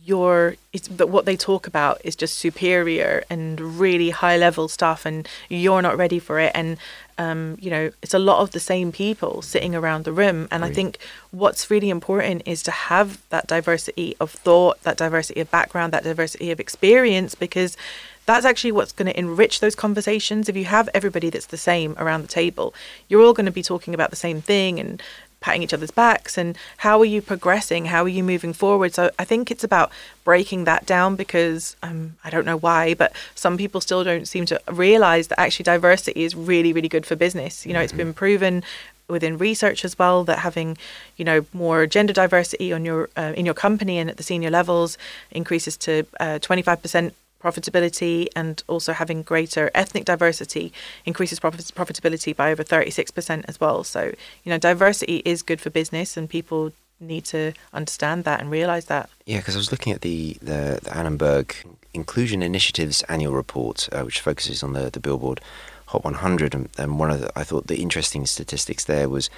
you're 0.04 0.56
it's 0.74 0.88
that 0.88 1.10
what 1.10 1.26
they 1.26 1.38
talk 1.38 1.68
about 1.68 2.02
is 2.04 2.16
just 2.16 2.38
superior 2.38 3.24
and 3.30 3.60
really 3.80 4.10
high 4.10 4.38
level 4.38 4.68
stuff, 4.68 5.06
and 5.06 5.28
you're 5.50 5.82
not 5.82 5.98
ready 5.98 6.20
for 6.20 6.40
it, 6.40 6.52
and 6.56 6.78
um, 7.18 7.58
you 7.62 7.70
know 7.70 7.92
it's 8.02 8.14
a 8.14 8.20
lot 8.20 8.40
of 8.40 8.52
the 8.52 8.60
same 8.60 8.92
people 8.92 9.42
sitting 9.42 9.76
around 9.76 10.06
the 10.06 10.12
room, 10.12 10.48
and 10.52 10.66
I 10.66 10.72
think 10.72 10.98
what's 11.32 11.70
really 11.70 11.90
important 11.90 12.44
is 12.46 12.64
to 12.64 12.72
have 12.72 13.22
that 13.30 13.48
diversity 13.48 14.16
of 14.20 14.32
thought, 14.32 14.82
that 14.84 14.98
diversity 14.98 15.40
of 15.40 15.52
background, 15.52 15.94
that 15.94 16.04
diversity 16.04 16.52
of 16.52 16.60
experience, 16.60 17.36
because 17.36 17.78
that's 18.26 18.46
actually 18.46 18.72
what's 18.72 18.92
going 18.92 19.12
to 19.12 19.20
enrich 19.20 19.60
those 19.60 19.76
conversations. 19.76 20.48
If 20.48 20.56
you 20.56 20.66
have 20.66 20.90
everybody 20.94 21.30
that's 21.30 21.48
the 21.48 21.58
same 21.58 21.96
around 21.98 22.22
the 22.22 22.28
table, 22.28 22.74
you're 23.08 23.24
all 23.24 23.34
going 23.34 23.48
to 23.48 23.52
be 23.52 23.64
talking 23.64 23.94
about 23.94 24.10
the 24.10 24.16
same 24.16 24.42
thing 24.42 24.80
and 24.80 25.02
patting 25.42 25.64
each 25.64 25.74
other's 25.74 25.92
backs 25.92 26.38
and 26.38 26.58
how 26.78 27.00
are 27.00 27.06
you 27.06 27.22
progressing? 27.22 27.86
How 27.86 28.04
are 28.04 28.08
you 28.18 28.24
moving 28.24 28.54
forward? 28.54 28.94
So 28.94 29.12
i 29.20 29.26
think 29.26 29.52
it's 29.52 29.64
about 29.64 29.92
breaking 30.24 30.64
that 30.66 30.86
down 30.86 31.16
because 31.16 31.76
um, 31.84 32.16
i 32.24 32.30
don't 32.30 32.46
know 32.46 32.58
why 32.58 32.94
but 32.94 33.12
some 33.36 33.58
people 33.58 33.82
still 33.82 34.04
don't 34.04 34.28
seem 34.28 34.46
to 34.46 34.62
realize 34.72 35.28
that 35.28 35.40
actually 35.40 35.64
diversity 35.64 36.24
is 36.24 36.36
really 36.36 36.72
really 36.74 36.88
good 36.88 37.06
for 37.06 37.16
business. 37.16 37.66
You 37.66 37.74
know 37.74 37.82
it's 37.82 37.94
been 37.94 38.14
proven 38.14 38.64
within 39.12 39.38
research 39.38 39.86
as 39.86 40.00
well 40.00 40.24
that 40.24 40.40
having 40.40 40.78
you 41.18 41.26
know 41.26 41.46
more 41.54 41.86
gender 41.86 42.14
diversity 42.14 42.74
on 42.74 42.86
your 42.86 43.10
uh, 43.18 43.34
in 43.36 43.46
your 43.46 43.54
company 43.54 43.98
and 44.00 44.10
at 44.10 44.18
the 44.18 44.24
senior 44.24 44.50
levels 44.50 44.98
increases 45.32 45.78
to 45.78 46.06
uh, 46.20 46.40
25% 46.40 47.12
profitability 47.42 48.28
and 48.36 48.64
also 48.68 48.94
having 48.94 49.22
greater 49.24 49.72
ethnic 49.74 50.06
diversity 50.06 50.72
increases 51.06 51.40
profit- 51.40 51.74
profitability 51.76 52.36
by 52.36 52.52
over 52.52 52.64
36% 52.64 53.46
as 53.48 53.60
well 53.60 53.84
so 53.84 54.14
you 54.44 54.50
know 54.50 54.58
diversity 54.58 55.22
is 55.26 55.42
good 55.42 55.60
for 55.60 55.70
business 55.70 56.16
and 56.18 56.30
people 56.30 56.72
need 57.02 57.26
to 57.26 57.52
understand 57.74 58.24
that 58.24 58.40
and 58.40 58.52
realize 58.52 58.86
that 58.86 59.10
Yeah, 59.26 59.38
because 59.38 59.56
I 59.56 59.58
was 59.58 59.72
looking 59.72 59.92
at 59.94 60.02
the, 60.02 60.38
the, 60.42 60.80
the 60.84 60.96
Annenberg 60.96 61.56
Inclusion 61.94 62.42
Initiative's 62.42 63.02
annual 63.04 63.34
report, 63.34 63.90
uh, 63.92 64.04
which 64.04 64.20
focuses 64.20 64.64
on 64.64 64.74
the, 64.74 64.90
the 64.90 65.00
Billboard 65.00 65.42
Hot 65.88 66.04
100. 66.04 66.54
And, 66.54 66.70
and 66.78 67.00
one 67.00 67.12
of 67.12 67.22
the, 67.22 67.32
I 67.36 67.44
thought 67.44 67.68
the 67.68 67.82
interesting 67.82 68.26
statistics 68.26 68.86
there 68.86 69.10
was 69.10 69.30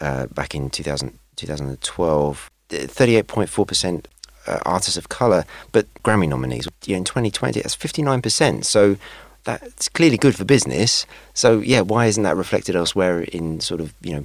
uh, 0.00 0.26
back 0.26 0.54
in 0.54 0.70
2000, 0.70 1.18
2012, 1.36 2.50
uh, 2.70 2.74
38.4% 2.74 4.06
uh, 4.46 4.60
artists 4.64 4.96
of 4.96 5.08
colour, 5.08 5.44
but 5.72 5.86
Grammy 6.02 6.28
nominees. 6.28 6.68
Yeah, 6.84 6.96
in 6.96 7.04
2020, 7.04 7.60
that's 7.60 7.76
59%. 7.76 8.64
So 8.64 8.96
that's 9.44 9.88
clearly 9.88 10.16
good 10.16 10.34
for 10.34 10.44
business. 10.44 11.06
So, 11.34 11.60
yeah, 11.60 11.82
why 11.82 12.06
isn't 12.06 12.22
that 12.22 12.36
reflected 12.36 12.76
elsewhere 12.76 13.22
in 13.22 13.60
sort 13.60 13.80
of, 13.80 13.94
you 14.02 14.14
know, 14.14 14.24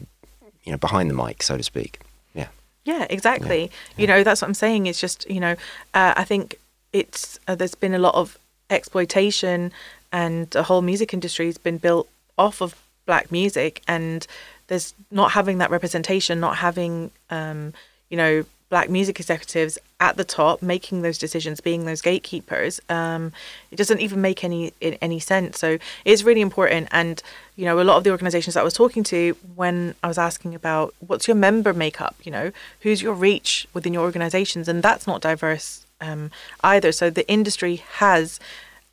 you 0.64 0.72
know, 0.72 0.78
behind 0.78 1.10
the 1.10 1.14
mic, 1.14 1.44
so 1.44 1.58
to 1.58 1.64
speak? 1.64 2.00
Yeah. 2.34 2.48
Yeah, 2.86 3.06
exactly. 3.10 3.72
You 3.98 4.08
know, 4.08 4.24
that's 4.24 4.42
what 4.42 4.48
I'm 4.48 4.54
saying. 4.54 4.88
It's 4.88 5.00
just, 5.00 5.30
you 5.30 5.40
know, 5.40 5.56
uh, 5.94 6.14
I 6.16 6.24
think 6.24 6.56
it's 6.94 7.40
uh, 7.48 7.56
there's 7.56 7.76
been 7.76 7.94
a 7.94 8.00
lot 8.00 8.16
of 8.16 8.38
exploitation, 8.70 9.72
and 10.12 10.50
the 10.52 10.64
whole 10.64 10.82
music 10.82 11.14
industry 11.14 11.48
has 11.48 11.58
been 11.58 11.78
built 11.78 12.08
off 12.38 12.62
of 12.62 12.76
black 13.06 13.32
music, 13.32 13.82
and 13.88 14.26
there's 14.68 14.94
not 15.12 15.32
having 15.32 15.58
that 15.58 15.72
representation, 15.72 16.40
not 16.40 16.58
having, 16.58 17.12
um, 17.30 17.74
you 18.10 18.18
know, 18.18 18.46
black 18.70 18.90
music 18.90 19.20
executives 19.20 19.78
at 20.00 20.16
the 20.16 20.24
top 20.24 20.62
making 20.62 21.02
those 21.02 21.18
decisions 21.18 21.60
being 21.60 21.86
those 21.86 22.02
gatekeepers 22.02 22.80
um, 22.90 23.32
it 23.72 23.76
doesn't 23.76 24.00
even 24.00 24.22
make 24.22 24.44
any 24.44 24.74
any 24.82 25.20
sense. 25.20 25.60
So 25.60 25.78
it's 26.06 26.24
really 26.24 26.42
important. 26.42 26.88
And 26.92 27.22
you 27.56 27.66
know 27.66 27.80
a 27.80 27.84
lot 27.84 27.98
of 27.98 28.04
the 28.04 28.12
organizations 28.12 28.54
that 28.54 28.62
i 28.62 28.64
was 28.64 28.74
talking 28.74 29.04
to 29.04 29.36
when 29.56 29.94
i 30.02 30.08
was 30.08 30.18
asking 30.18 30.56
about 30.56 30.94
what's 31.06 31.28
your 31.28 31.36
member 31.36 31.74
makeup 31.74 32.16
you 32.24 32.32
know 32.32 32.54
who's 32.82 33.02
your 33.02 33.14
reach 33.14 33.68
within 33.74 33.94
your 33.94 34.04
organizations? 34.04 34.68
And 34.68 34.82
that's 34.82 35.06
not 35.06 35.22
diverse 35.22 35.86
um, 36.00 36.32
either. 36.64 36.94
So 36.94 37.10
the 37.10 37.30
industry 37.30 37.78
has 38.04 38.40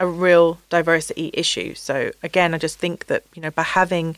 a 0.01 0.07
real 0.07 0.59
diversity 0.69 1.31
issue. 1.33 1.75
So 1.75 2.11
again 2.23 2.55
i 2.55 2.59
just 2.59 2.79
think 2.79 3.07
that 3.07 3.23
you 3.35 3.43
know 3.43 3.51
by 3.51 3.63
having 3.63 4.17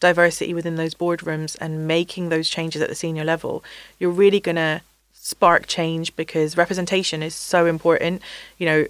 diversity 0.00 0.54
within 0.54 0.76
those 0.76 0.94
boardrooms 0.94 1.56
and 1.60 1.88
making 1.88 2.28
those 2.28 2.48
changes 2.48 2.80
at 2.80 2.88
the 2.88 2.94
senior 2.94 3.24
level, 3.24 3.64
you're 3.98 4.10
really 4.10 4.38
going 4.38 4.56
to 4.56 4.80
spark 5.28 5.66
change 5.66 6.16
because 6.16 6.56
representation 6.56 7.22
is 7.22 7.34
so 7.34 7.66
important. 7.66 8.22
You 8.56 8.66
know, 8.66 8.86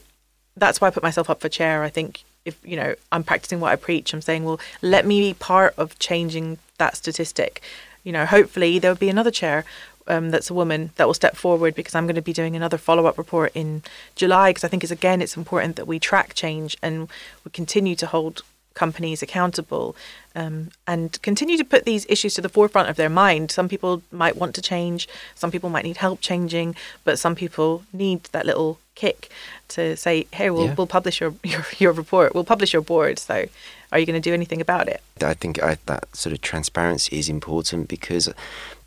that's 0.56 0.80
why 0.80 0.88
I 0.88 0.90
put 0.90 1.02
myself 1.02 1.28
up 1.28 1.40
for 1.40 1.48
chair. 1.48 1.82
I 1.82 1.88
think 1.88 2.22
if, 2.44 2.58
you 2.64 2.76
know, 2.76 2.94
I'm 3.10 3.24
practicing 3.24 3.58
what 3.60 3.72
I 3.72 3.76
preach, 3.76 4.14
I'm 4.14 4.22
saying, 4.22 4.44
well, 4.44 4.60
let 4.80 5.04
me 5.04 5.20
be 5.20 5.34
part 5.34 5.74
of 5.76 5.98
changing 5.98 6.58
that 6.78 6.96
statistic. 6.96 7.60
You 8.04 8.12
know, 8.12 8.24
hopefully 8.24 8.78
there'll 8.78 8.96
be 8.96 9.08
another 9.08 9.32
chair 9.32 9.64
um, 10.06 10.30
that's 10.30 10.48
a 10.48 10.54
woman 10.54 10.90
that 10.94 11.06
will 11.06 11.14
step 11.14 11.36
forward 11.36 11.74
because 11.74 11.94
I'm 11.94 12.06
going 12.06 12.14
to 12.14 12.22
be 12.22 12.32
doing 12.32 12.54
another 12.54 12.78
follow 12.78 13.06
up 13.06 13.18
report 13.18 13.52
in 13.54 13.82
July 14.14 14.50
because 14.50 14.64
I 14.64 14.68
think 14.68 14.82
it's 14.82 14.92
again 14.92 15.20
it's 15.20 15.36
important 15.36 15.76
that 15.76 15.86
we 15.86 15.98
track 15.98 16.34
change 16.34 16.76
and 16.82 17.08
we 17.44 17.50
continue 17.50 17.94
to 17.96 18.06
hold 18.06 18.42
companies 18.78 19.22
accountable 19.22 19.96
um, 20.34 20.70
and 20.86 21.20
continue 21.22 21.58
to 21.58 21.64
put 21.64 21.84
these 21.84 22.06
issues 22.08 22.34
to 22.34 22.40
the 22.40 22.48
forefront 22.48 22.88
of 22.88 22.96
their 22.96 23.10
mind. 23.10 23.50
Some 23.50 23.68
people 23.68 24.02
might 24.12 24.36
want 24.36 24.54
to 24.54 24.62
change, 24.62 25.08
some 25.34 25.50
people 25.50 25.68
might 25.68 25.84
need 25.84 25.96
help 25.96 26.20
changing, 26.20 26.76
but 27.02 27.18
some 27.18 27.34
people 27.34 27.82
need 27.92 28.24
that 28.34 28.46
little 28.46 28.78
kick 28.94 29.30
to 29.68 29.96
say, 29.96 30.26
"Hey, 30.32 30.50
we'll, 30.50 30.66
yeah. 30.66 30.74
we'll 30.74 30.86
publish 30.86 31.20
your, 31.20 31.34
your, 31.42 31.64
your 31.78 31.92
report, 31.92 32.34
we'll 32.34 32.52
publish 32.54 32.72
your 32.72 32.82
board." 32.82 33.18
So, 33.18 33.46
are 33.90 33.98
you 33.98 34.06
going 34.06 34.22
to 34.22 34.30
do 34.30 34.34
anything 34.34 34.60
about 34.60 34.86
it? 34.88 35.02
I 35.20 35.34
think 35.34 35.60
I, 35.60 35.76
that 35.86 36.14
sort 36.14 36.32
of 36.32 36.40
transparency 36.40 37.18
is 37.18 37.28
important 37.28 37.88
because 37.88 38.32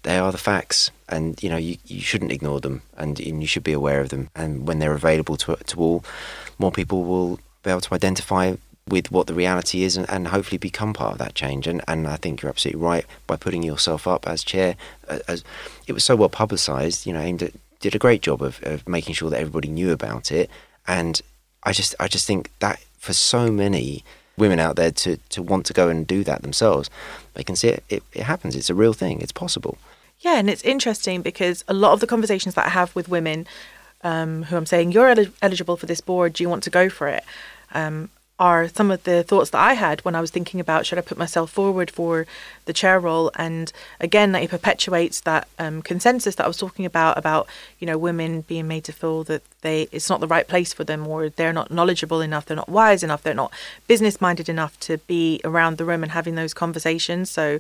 they 0.03 0.17
are 0.17 0.31
the 0.31 0.37
facts, 0.37 0.89
and 1.09 1.41
you 1.43 1.49
know 1.49 1.57
you, 1.57 1.77
you 1.85 2.01
shouldn't 2.01 2.31
ignore 2.31 2.61
them, 2.61 2.81
and, 2.97 3.19
and 3.19 3.41
you 3.41 3.47
should 3.47 3.63
be 3.63 3.73
aware 3.73 3.99
of 3.99 4.09
them. 4.09 4.29
And 4.35 4.67
when 4.67 4.79
they're 4.79 4.99
available 5.03 5.35
to 5.37 5.55
to 5.55 5.79
all, 5.79 6.05
more 6.57 6.71
people 6.71 7.03
will 7.03 7.39
be 7.63 7.69
able 7.69 7.81
to 7.81 7.93
identify 7.93 8.55
with 8.91 9.11
what 9.11 9.27
the 9.27 9.33
reality 9.33 9.83
is 9.83 9.97
and, 9.97 10.07
and 10.09 10.27
hopefully 10.27 10.57
become 10.57 10.93
part 10.93 11.13
of 11.13 11.17
that 11.17 11.33
change. 11.33 11.65
And, 11.65 11.81
and 11.87 12.07
I 12.07 12.17
think 12.17 12.41
you're 12.41 12.49
absolutely 12.49 12.81
right 12.81 13.05
by 13.25 13.37
putting 13.37 13.63
yourself 13.63 14.07
up 14.07 14.27
as 14.27 14.43
chair. 14.43 14.75
As 15.27 15.43
it 15.87 15.93
was 15.93 16.03
so 16.03 16.15
well 16.15 16.29
publicised, 16.29 17.07
you 17.07 17.13
know, 17.13 17.21
aimed 17.21 17.41
at, 17.41 17.53
did 17.79 17.95
a 17.95 17.99
great 17.99 18.21
job 18.21 18.41
of, 18.41 18.61
of 18.63 18.87
making 18.87 19.15
sure 19.15 19.29
that 19.29 19.39
everybody 19.39 19.69
knew 19.69 19.91
about 19.91 20.31
it. 20.31 20.49
And 20.87 21.21
I 21.63 21.71
just 21.71 21.95
I 21.99 22.07
just 22.07 22.27
think 22.27 22.51
that 22.59 22.79
for 22.97 23.13
so 23.13 23.51
many 23.51 24.03
women 24.37 24.59
out 24.59 24.75
there 24.75 24.91
to, 24.91 25.17
to 25.29 25.41
want 25.41 25.65
to 25.67 25.73
go 25.73 25.89
and 25.89 26.05
do 26.05 26.23
that 26.23 26.41
themselves, 26.41 26.89
they 27.33 27.43
can 27.43 27.55
see 27.55 27.69
it, 27.69 27.83
it, 27.89 28.03
it 28.13 28.23
happens. 28.23 28.55
It's 28.55 28.69
a 28.69 28.75
real 28.75 28.93
thing. 28.93 29.21
It's 29.21 29.31
possible. 29.31 29.77
Yeah, 30.19 30.37
and 30.37 30.49
it's 30.49 30.63
interesting 30.63 31.21
because 31.21 31.63
a 31.67 31.73
lot 31.73 31.93
of 31.93 31.99
the 31.99 32.07
conversations 32.07 32.55
that 32.55 32.67
I 32.67 32.69
have 32.69 32.95
with 32.95 33.09
women 33.09 33.47
um, 34.03 34.43
who 34.43 34.57
I'm 34.57 34.65
saying, 34.65 34.91
you're 34.91 35.09
el- 35.09 35.33
eligible 35.41 35.77
for 35.77 35.85
this 35.85 36.01
board, 36.01 36.33
do 36.33 36.43
you 36.43 36.49
want 36.49 36.63
to 36.63 36.69
go 36.69 36.89
for 36.89 37.07
it? 37.07 37.23
Um, 37.73 38.09
are 38.41 38.67
some 38.67 38.89
of 38.89 39.03
the 39.03 39.21
thoughts 39.21 39.51
that 39.51 39.59
I 39.59 39.73
had 39.73 40.01
when 40.01 40.15
I 40.15 40.19
was 40.19 40.31
thinking 40.31 40.59
about 40.59 40.87
should 40.87 40.97
I 40.97 41.01
put 41.01 41.17
myself 41.19 41.51
forward 41.51 41.91
for 41.91 42.25
the 42.65 42.73
chair 42.73 42.99
role. 42.99 43.29
And 43.35 43.71
again, 43.99 44.31
that 44.31 44.41
it 44.41 44.49
perpetuates 44.49 45.21
that 45.21 45.47
um, 45.59 45.83
consensus 45.83 46.33
that 46.35 46.45
I 46.45 46.47
was 46.47 46.57
talking 46.57 46.83
about 46.83 47.19
about 47.19 47.47
you 47.77 47.85
know 47.85 47.99
women 47.99 48.41
being 48.41 48.67
made 48.67 48.83
to 48.85 48.93
feel 48.93 49.23
that 49.25 49.43
they 49.61 49.87
it's 49.91 50.09
not 50.09 50.21
the 50.21 50.27
right 50.27 50.47
place 50.47 50.73
for 50.73 50.83
them, 50.83 51.05
or 51.05 51.29
they're 51.29 51.53
not 51.53 51.69
knowledgeable 51.69 52.19
enough, 52.19 52.47
they're 52.47 52.57
not 52.57 52.67
wise 52.67 53.03
enough, 53.03 53.21
they're 53.21 53.35
not 53.35 53.53
business 53.85 54.19
minded 54.19 54.49
enough 54.49 54.79
to 54.79 54.97
be 54.97 55.39
around 55.43 55.77
the 55.77 55.85
room 55.85 56.01
and 56.01 56.11
having 56.11 56.35
those 56.35 56.53
conversations. 56.53 57.29
So. 57.29 57.59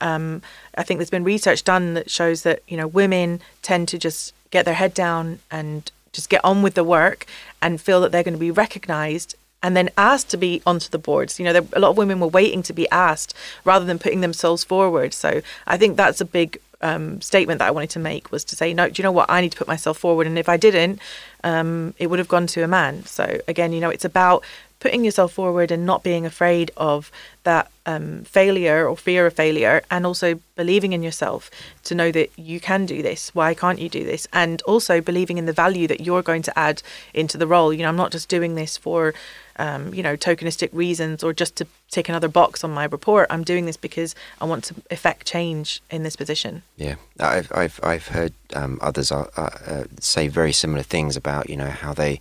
Um, 0.00 0.42
I 0.76 0.82
think 0.82 0.98
there's 0.98 1.10
been 1.10 1.22
research 1.22 1.62
done 1.62 1.94
that 1.94 2.10
shows 2.10 2.42
that 2.42 2.62
you 2.66 2.76
know 2.76 2.88
women 2.88 3.40
tend 3.62 3.86
to 3.88 3.98
just 3.98 4.34
get 4.50 4.64
their 4.64 4.74
head 4.74 4.94
down 4.94 5.38
and 5.48 5.92
just 6.12 6.28
get 6.28 6.44
on 6.44 6.60
with 6.60 6.74
the 6.74 6.82
work 6.82 7.24
and 7.60 7.80
feel 7.80 8.00
that 8.00 8.10
they're 8.10 8.24
going 8.24 8.34
to 8.34 8.40
be 8.40 8.50
recognized 8.50 9.36
and 9.62 9.76
then 9.76 9.90
asked 9.96 10.30
to 10.30 10.36
be 10.36 10.62
onto 10.66 10.88
the 10.88 10.98
boards. 10.98 11.38
You 11.38 11.44
know, 11.44 11.52
there, 11.52 11.64
a 11.72 11.80
lot 11.80 11.90
of 11.90 11.96
women 11.96 12.20
were 12.20 12.26
waiting 12.26 12.62
to 12.64 12.72
be 12.72 12.88
asked 12.90 13.34
rather 13.64 13.84
than 13.84 13.98
putting 13.98 14.20
themselves 14.20 14.64
forward. 14.64 15.14
So 15.14 15.42
I 15.66 15.76
think 15.76 15.96
that's 15.96 16.20
a 16.20 16.24
big 16.24 16.58
um, 16.82 17.20
statement 17.20 17.60
that 17.60 17.68
I 17.68 17.70
wanted 17.70 17.90
to 17.90 17.98
make 17.98 18.32
was 18.32 18.44
to 18.44 18.56
say, 18.56 18.74
no, 18.74 18.88
do 18.88 19.00
you 19.00 19.04
know 19.04 19.12
what? 19.12 19.30
I 19.30 19.40
need 19.40 19.52
to 19.52 19.58
put 19.58 19.68
myself 19.68 19.98
forward, 19.98 20.26
and 20.26 20.38
if 20.38 20.48
I 20.48 20.56
didn't, 20.56 21.00
um, 21.44 21.94
it 21.98 22.08
would 22.08 22.18
have 22.18 22.28
gone 22.28 22.46
to 22.48 22.62
a 22.62 22.68
man. 22.68 23.04
So 23.04 23.40
again, 23.48 23.72
you 23.72 23.80
know, 23.80 23.90
it's 23.90 24.04
about 24.04 24.44
putting 24.82 25.04
yourself 25.04 25.32
forward 25.32 25.70
and 25.70 25.86
not 25.86 26.02
being 26.02 26.26
afraid 26.26 26.72
of 26.76 27.12
that 27.44 27.70
um, 27.86 28.24
failure 28.24 28.88
or 28.88 28.96
fear 28.96 29.26
of 29.26 29.32
failure, 29.32 29.80
and 29.92 30.04
also 30.04 30.40
believing 30.56 30.92
in 30.92 31.04
yourself 31.04 31.50
to 31.84 31.94
know 31.94 32.10
that 32.10 32.36
you 32.36 32.58
can 32.58 32.84
do 32.84 33.00
this. 33.00 33.32
Why 33.32 33.54
can't 33.54 33.78
you 33.78 33.88
do 33.88 34.04
this? 34.04 34.26
And 34.32 34.60
also 34.62 35.00
believing 35.00 35.38
in 35.38 35.46
the 35.46 35.52
value 35.52 35.86
that 35.86 36.00
you're 36.00 36.22
going 36.22 36.42
to 36.42 36.58
add 36.58 36.82
into 37.14 37.38
the 37.38 37.46
role. 37.46 37.72
You 37.72 37.82
know, 37.82 37.88
I'm 37.88 37.96
not 37.96 38.10
just 38.10 38.28
doing 38.28 38.56
this 38.56 38.76
for 38.76 39.14
um, 39.56 39.92
you 39.94 40.02
know, 40.02 40.16
tokenistic 40.16 40.70
reasons 40.72 41.22
or 41.22 41.32
just 41.32 41.56
to 41.56 41.66
tick 41.90 42.08
another 42.08 42.28
box 42.28 42.64
on 42.64 42.72
my 42.72 42.84
report. 42.84 43.26
I'm 43.30 43.44
doing 43.44 43.66
this 43.66 43.76
because 43.76 44.14
I 44.40 44.46
want 44.46 44.64
to 44.64 44.74
effect 44.90 45.26
change 45.26 45.82
in 45.90 46.02
this 46.02 46.16
position. 46.16 46.62
Yeah, 46.76 46.96
I've 47.20 47.52
I've 47.54 47.78
I've 47.82 48.08
heard 48.08 48.32
um, 48.54 48.78
others 48.80 49.12
uh, 49.12 49.28
uh, 49.36 49.84
say 50.00 50.28
very 50.28 50.52
similar 50.52 50.82
things 50.82 51.16
about 51.16 51.50
you 51.50 51.56
know 51.56 51.70
how 51.70 51.92
they 51.92 52.18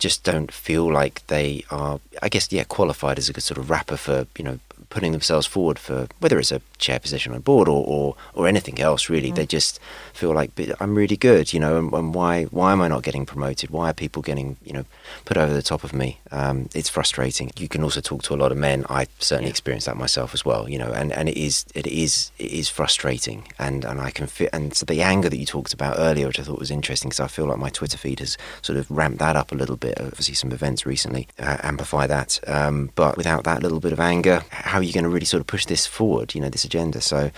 just 0.00 0.24
don't 0.24 0.50
feel 0.50 0.92
like 0.92 1.24
they 1.28 1.64
are, 1.70 2.00
I 2.20 2.28
guess, 2.28 2.50
yeah, 2.50 2.64
qualified 2.64 3.18
as 3.18 3.28
a 3.28 3.32
good 3.32 3.44
sort 3.44 3.58
of 3.58 3.70
rapper 3.70 3.96
for 3.96 4.26
you 4.36 4.44
know 4.44 4.58
putting 4.90 5.12
themselves 5.12 5.46
forward 5.46 5.78
for 5.78 6.08
whether 6.18 6.38
it's 6.38 6.52
a 6.52 6.60
chair 6.78 6.98
position 6.98 7.32
on 7.32 7.40
board 7.40 7.68
or, 7.68 7.84
or, 7.86 8.16
or 8.34 8.48
anything 8.48 8.80
else 8.80 9.08
really. 9.08 9.30
Mm. 9.30 9.36
They 9.36 9.46
just 9.46 9.78
feel 10.12 10.34
like 10.34 10.50
I'm 10.80 10.94
really 10.94 11.16
good, 11.16 11.52
you 11.52 11.60
know, 11.60 11.78
and, 11.78 11.92
and, 11.92 12.14
why 12.14 12.44
why 12.44 12.72
am 12.72 12.82
I 12.82 12.88
not 12.88 13.02
getting 13.04 13.24
promoted? 13.24 13.70
Why 13.70 13.90
are 13.90 13.94
people 13.94 14.22
getting 14.22 14.56
you 14.64 14.72
know 14.72 14.84
put 15.24 15.36
over 15.36 15.52
the 15.52 15.62
top 15.62 15.84
of 15.84 15.92
me? 15.92 16.18
Um, 16.32 16.68
it's 16.74 16.88
frustrating. 16.88 17.50
You 17.56 17.68
can 17.68 17.82
also 17.84 18.00
talk 18.00 18.22
to 18.24 18.34
a 18.34 18.36
lot 18.36 18.50
of 18.50 18.58
men. 18.58 18.84
I 18.90 19.06
certainly 19.20 19.48
yeah. 19.48 19.50
experienced 19.50 19.86
that 19.86 19.96
myself 19.96 20.34
as 20.34 20.44
well, 20.44 20.68
you 20.68 20.78
know, 20.78 20.92
and, 20.92 21.12
and 21.12 21.28
it 21.28 21.36
is 21.36 21.64
it 21.74 21.86
is 21.86 22.32
it 22.38 22.50
is 22.50 22.68
frustrating, 22.68 23.46
and 23.58 23.84
and 23.84 24.00
I 24.00 24.10
can 24.10 24.26
fit 24.26 24.50
and 24.52 24.74
so 24.74 24.84
the 24.86 25.02
anger 25.02 25.28
that 25.28 25.36
you 25.36 25.46
talked 25.46 25.72
about 25.72 25.96
earlier, 25.98 26.26
which 26.26 26.40
I 26.40 26.42
thought 26.42 26.58
was 26.58 26.70
interesting, 26.70 27.10
because 27.10 27.20
I 27.20 27.28
feel 27.28 27.46
like 27.46 27.58
my 27.58 27.70
Twitter 27.70 27.96
feed 27.96 28.18
has 28.18 28.36
sort 28.62 28.78
of 28.78 28.90
ramped 28.90 29.18
that 29.18 29.36
up 29.36 29.52
a 29.52 29.54
little 29.54 29.76
bit. 29.76 30.00
Obviously, 30.00 30.34
some 30.34 30.52
events 30.52 30.84
recently 30.84 31.28
uh, 31.38 31.58
amplify 31.62 32.06
that, 32.06 32.40
um, 32.48 32.90
but 32.94 33.16
without 33.16 33.44
that 33.44 33.62
little 33.62 33.80
bit 33.80 33.92
of 33.92 34.00
anger, 34.00 34.42
how 34.50 34.79
are 34.80 34.84
you 34.84 34.92
going 34.92 35.04
to 35.04 35.10
really 35.10 35.26
sort 35.26 35.40
of 35.40 35.46
push 35.46 35.66
this 35.66 35.86
forward? 35.86 36.34
You 36.34 36.40
know, 36.40 36.50
this 36.50 36.64
agenda. 36.64 37.00
So, 37.00 37.30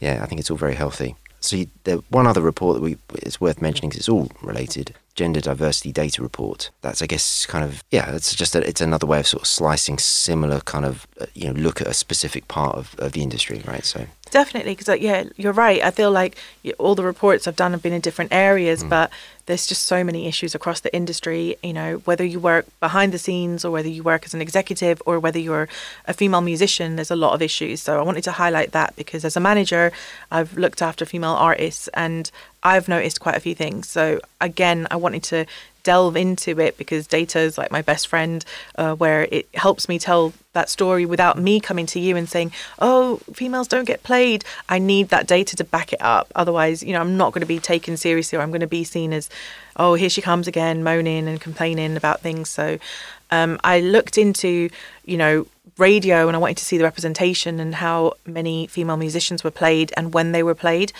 yeah, 0.00 0.20
I 0.22 0.26
think 0.26 0.40
it's 0.40 0.50
all 0.50 0.56
very 0.56 0.74
healthy. 0.74 1.16
So 1.40 1.56
you, 1.56 1.66
the 1.84 2.02
one 2.08 2.26
other 2.26 2.40
report 2.40 2.76
that 2.76 2.82
we 2.82 2.96
it's 3.14 3.40
worth 3.40 3.62
mentioning 3.62 3.90
because 3.90 4.00
it's 4.00 4.08
all 4.08 4.30
related. 4.42 4.94
Gender 5.14 5.40
diversity 5.40 5.92
data 5.92 6.22
report. 6.22 6.70
That's 6.82 7.02
I 7.02 7.06
guess 7.06 7.46
kind 7.46 7.64
of 7.64 7.84
yeah. 7.90 8.10
It's 8.14 8.34
just 8.34 8.54
a, 8.56 8.66
it's 8.66 8.80
another 8.80 9.06
way 9.06 9.20
of 9.20 9.26
sort 9.26 9.42
of 9.42 9.46
slicing 9.46 9.98
similar 9.98 10.60
kind 10.60 10.84
of 10.84 11.06
uh, 11.20 11.26
you 11.34 11.46
know 11.46 11.52
look 11.52 11.80
at 11.80 11.86
a 11.86 11.94
specific 11.94 12.48
part 12.48 12.76
of, 12.76 12.96
of 12.98 13.12
the 13.12 13.22
industry, 13.22 13.62
right? 13.66 13.84
So 13.84 14.06
definitely 14.36 14.72
because 14.72 14.88
like, 14.88 15.00
yeah, 15.00 15.24
you're 15.36 15.54
right. 15.54 15.82
I 15.82 15.90
feel 15.90 16.10
like 16.10 16.36
all 16.76 16.94
the 16.94 17.02
reports 17.02 17.48
I've 17.48 17.56
done 17.56 17.72
have 17.72 17.82
been 17.82 17.94
in 17.94 18.02
different 18.02 18.34
areas, 18.34 18.84
mm. 18.84 18.90
but 18.90 19.10
there's 19.46 19.66
just 19.66 19.84
so 19.84 20.04
many 20.04 20.26
issues 20.26 20.54
across 20.54 20.80
the 20.80 20.94
industry. 20.94 21.56
You 21.62 21.72
know, 21.72 21.96
whether 22.04 22.22
you 22.22 22.38
work 22.38 22.66
behind 22.78 23.12
the 23.12 23.18
scenes 23.18 23.64
or 23.64 23.70
whether 23.70 23.88
you 23.88 24.02
work 24.02 24.26
as 24.26 24.34
an 24.34 24.42
executive 24.42 25.00
or 25.06 25.18
whether 25.18 25.38
you're 25.38 25.70
a 26.06 26.12
female 26.12 26.42
musician, 26.42 26.96
there's 26.96 27.10
a 27.10 27.16
lot 27.16 27.32
of 27.32 27.40
issues. 27.40 27.80
So 27.80 27.98
I 27.98 28.02
wanted 28.02 28.24
to 28.24 28.32
highlight 28.32 28.72
that 28.72 28.94
because 28.94 29.24
as 29.24 29.38
a 29.38 29.40
manager, 29.40 29.90
I've 30.30 30.54
looked 30.58 30.82
after 30.82 31.06
female 31.06 31.30
artists 31.30 31.88
and 31.94 32.30
I've 32.66 32.88
noticed 32.88 33.20
quite 33.20 33.36
a 33.36 33.40
few 33.40 33.54
things. 33.54 33.88
So 33.88 34.20
again, 34.40 34.88
I 34.90 34.96
wanted 34.96 35.22
to 35.24 35.46
delve 35.84 36.16
into 36.16 36.58
it 36.58 36.76
because 36.76 37.06
data 37.06 37.38
is 37.38 37.56
like 37.56 37.70
my 37.70 37.80
best 37.80 38.08
friend, 38.08 38.44
uh, 38.74 38.92
where 38.96 39.28
it 39.30 39.46
helps 39.54 39.88
me 39.88 40.00
tell 40.00 40.32
that 40.52 40.68
story 40.68 41.06
without 41.06 41.38
me 41.38 41.60
coming 41.60 41.86
to 41.86 42.00
you 42.00 42.16
and 42.16 42.28
saying, 42.28 42.50
"Oh, 42.80 43.20
females 43.32 43.68
don't 43.68 43.84
get 43.84 44.02
played." 44.02 44.44
I 44.68 44.80
need 44.80 45.10
that 45.10 45.28
data 45.28 45.54
to 45.56 45.64
back 45.64 45.92
it 45.92 46.02
up. 46.02 46.26
Otherwise, 46.34 46.82
you 46.82 46.92
know, 46.92 47.00
I'm 47.00 47.16
not 47.16 47.32
going 47.32 47.46
to 47.48 47.54
be 47.56 47.60
taken 47.60 47.96
seriously, 47.96 48.36
or 48.36 48.42
I'm 48.42 48.50
going 48.50 48.68
to 48.70 48.76
be 48.80 48.82
seen 48.82 49.12
as, 49.12 49.30
"Oh, 49.76 49.94
here 49.94 50.10
she 50.10 50.20
comes 50.20 50.48
again, 50.48 50.82
moaning 50.82 51.28
and 51.28 51.40
complaining 51.40 51.96
about 51.96 52.20
things." 52.20 52.50
So, 52.50 52.78
um, 53.30 53.60
I 53.62 53.78
looked 53.78 54.18
into, 54.18 54.70
you 55.04 55.16
know, 55.16 55.46
radio 55.78 56.26
and 56.26 56.34
I 56.36 56.40
wanted 56.40 56.56
to 56.56 56.64
see 56.64 56.78
the 56.78 56.84
representation 56.84 57.60
and 57.60 57.74
how 57.76 58.14
many 58.24 58.66
female 58.66 58.96
musicians 58.96 59.44
were 59.44 59.50
played 59.50 59.92
and 59.96 60.14
when 60.14 60.32
they 60.32 60.42
were 60.42 60.54
played. 60.54 60.92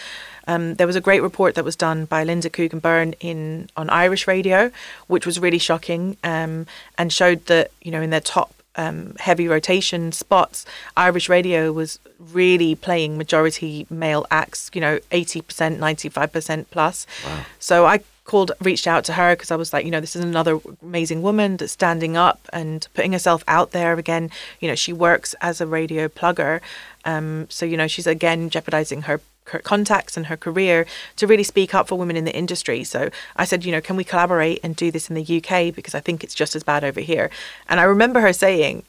Um, 0.47 0.75
there 0.75 0.87
was 0.87 0.97
a 0.97 1.01
great 1.01 1.23
report 1.23 1.55
that 1.55 1.65
was 1.65 1.77
done 1.77 2.05
by 2.05 2.25
Linda 2.25 2.51
Coogan 2.51 2.79
Byrne 2.79 3.15
in 3.21 3.69
on 3.77 3.91
Irish 3.91 4.27
radio, 4.27 4.71
which 5.07 5.27
was 5.27 5.39
really 5.39 5.59
shocking 5.59 6.17
um, 6.25 6.67
and 6.99 7.13
showed 7.13 7.47
that 7.47 7.71
you 7.83 7.91
know 7.91 8.01
in 8.01 8.11
their 8.11 8.21
top 8.21 8.53
um, 8.77 9.15
heavy 9.19 9.49
rotation 9.49 10.13
spots, 10.13 10.65
Irish 10.97 11.29
radio 11.29 11.73
was 11.73 11.99
really 12.19 12.75
playing 12.75 13.19
majority 13.19 13.87
male 13.91 14.27
acts, 14.31 14.71
you 14.75 14.81
know, 14.81 14.99
80%, 15.11 15.79
95% 15.79 16.67
plus. 16.71 17.07
Wow. 17.25 17.41
So 17.59 17.87
I 17.87 18.01
called, 18.25 18.53
reached 18.61 18.87
out 18.87 19.05
to 19.05 19.15
her 19.15 19.35
because 19.35 19.51
I 19.51 19.57
was 19.57 19.73
like, 19.73 19.85
you 19.85 19.91
know, 19.91 20.01
this 20.01 20.15
is 20.15 20.23
another 20.23 20.59
amazing 20.83 21.23
woman 21.23 21.57
that's 21.57 21.73
standing 21.73 22.17
up 22.17 22.41
and 22.53 22.87
putting 22.95 23.13
herself 23.13 23.43
out 23.49 23.71
there 23.73 23.95
again. 23.95 24.31
You 24.61 24.69
know, 24.69 24.75
she 24.75 24.93
works 24.93 25.35
as 25.41 25.61
a 25.61 25.67
radio 25.67 26.09
plugger. 26.09 26.61
Um, 27.05 27.47
so, 27.49 27.65
you 27.65 27.77
know, 27.77 27.87
she's 27.87 28.07
again 28.07 28.51
jeopardizing 28.51 29.03
her 29.03 29.21
contacts 29.47 30.17
and 30.17 30.27
her 30.27 30.37
career 30.37 30.87
to 31.17 31.27
really 31.27 31.43
speak 31.43 31.75
up 31.75 31.89
for 31.89 31.99
women 31.99 32.17
in 32.17 32.25
the 32.25 32.37
industry. 32.37 32.85
So 32.85 33.11
I 33.37 33.45
said, 33.45 33.65
you 33.65 33.73
know, 33.73 33.81
can 33.81 33.97
we 33.97 34.05
collaborate 34.05 34.61
and 34.63 34.77
do 34.77 34.91
this 34.91 35.09
in 35.09 35.15
the 35.15 35.37
UK 35.37 35.75
because 35.75 35.95
I 35.95 36.01
think 36.01 36.23
it's 36.23 36.35
just 36.35 36.55
as 36.57 36.63
bad 36.63 36.85
over 36.85 37.01
here. 37.01 37.31
And 37.69 37.81
I 37.81 37.85
remember 37.85 38.21
her 38.21 38.33
saying, 38.33 38.83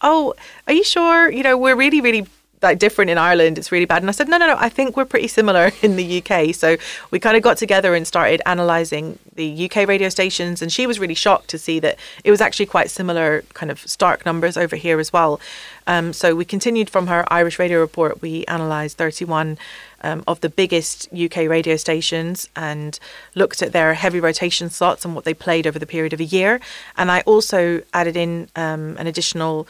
"Oh, 0.00 0.34
are 0.66 0.72
you 0.72 0.84
sure? 0.84 1.30
You 1.30 1.42
know, 1.42 1.56
we're 1.56 1.76
really 1.76 2.00
really 2.00 2.26
like 2.62 2.78
different 2.78 3.10
in 3.10 3.18
Ireland. 3.18 3.58
It's 3.58 3.70
really 3.72 3.84
bad." 3.84 4.02
And 4.02 4.08
I 4.08 4.12
said, 4.12 4.28
"No, 4.28 4.36
no, 4.38 4.46
no. 4.46 4.56
I 4.58 4.68
think 4.68 4.96
we're 4.96 5.04
pretty 5.04 5.28
similar 5.28 5.72
in 5.82 5.96
the 5.96 6.22
UK." 6.22 6.54
So 6.54 6.76
we 7.10 7.18
kind 7.18 7.36
of 7.36 7.42
got 7.42 7.56
together 7.56 7.94
and 7.94 8.06
started 8.06 8.40
analysing 8.46 9.18
the 9.34 9.68
UK 9.68 9.88
radio 9.88 10.08
stations, 10.08 10.62
and 10.62 10.72
she 10.72 10.86
was 10.86 10.98
really 10.98 11.14
shocked 11.14 11.48
to 11.48 11.58
see 11.58 11.80
that 11.80 11.98
it 12.22 12.30
was 12.30 12.40
actually 12.40 12.66
quite 12.66 12.90
similar, 12.90 13.42
kind 13.54 13.70
of 13.70 13.80
stark 13.80 14.24
numbers 14.24 14.56
over 14.56 14.76
here 14.76 15.00
as 15.00 15.12
well. 15.12 15.40
Um, 15.86 16.12
so 16.12 16.34
we 16.34 16.44
continued 16.44 16.88
from 16.88 17.08
her 17.08 17.24
Irish 17.28 17.58
radio 17.58 17.80
report. 17.80 18.22
We 18.22 18.44
analysed 18.48 18.96
31 18.96 19.58
um, 20.04 20.22
of 20.26 20.40
the 20.40 20.50
biggest 20.50 21.08
UK 21.12 21.48
radio 21.48 21.76
stations 21.76 22.48
and 22.54 23.00
looked 23.34 23.62
at 23.62 23.72
their 23.72 23.94
heavy 23.94 24.20
rotation 24.20 24.68
slots 24.68 25.04
and 25.04 25.14
what 25.14 25.24
they 25.24 25.34
played 25.34 25.66
over 25.66 25.78
the 25.78 25.86
period 25.86 26.12
of 26.12 26.20
a 26.20 26.24
year. 26.24 26.60
And 26.96 27.10
I 27.10 27.22
also 27.22 27.82
added 27.94 28.16
in 28.16 28.48
um, 28.54 28.96
an 28.98 29.06
additional 29.06 29.66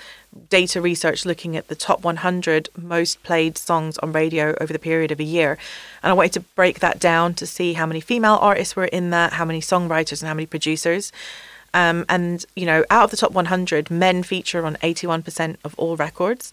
data 0.51 0.80
research 0.80 1.24
looking 1.24 1.57
at 1.57 1.68
the 1.68 1.76
top 1.76 2.03
100 2.03 2.68
most 2.76 3.22
played 3.22 3.57
songs 3.57 3.97
on 3.99 4.12
radio 4.12 4.57
over 4.61 4.72
the 4.72 4.78
period 4.80 5.12
of 5.12 5.20
a 5.20 5.24
year. 5.24 5.57
And 6.03 6.11
I 6.11 6.14
wanted 6.14 6.32
to 6.32 6.41
break 6.41 6.80
that 6.80 6.99
down 6.99 7.35
to 7.35 7.47
see 7.47 7.74
how 7.74 7.87
many 7.87 8.01
female 8.01 8.39
artists 8.41 8.74
were 8.74 8.87
in 8.87 9.11
that, 9.11 9.35
how 9.35 9.45
many 9.45 9.61
songwriters, 9.61 10.20
and 10.20 10.28
how 10.28 10.35
many 10.35 10.47
producers. 10.47 11.12
Um, 11.72 12.05
and, 12.09 12.45
you 12.55 12.66
know, 12.66 12.85
out 12.91 13.05
of 13.05 13.11
the 13.11 13.16
top 13.16 13.32
100, 13.32 13.91
men 13.91 14.22
feature 14.22 14.64
on 14.64 14.76
81% 14.76 15.57
of 15.64 15.74
all 15.76 15.97
records. 15.97 16.53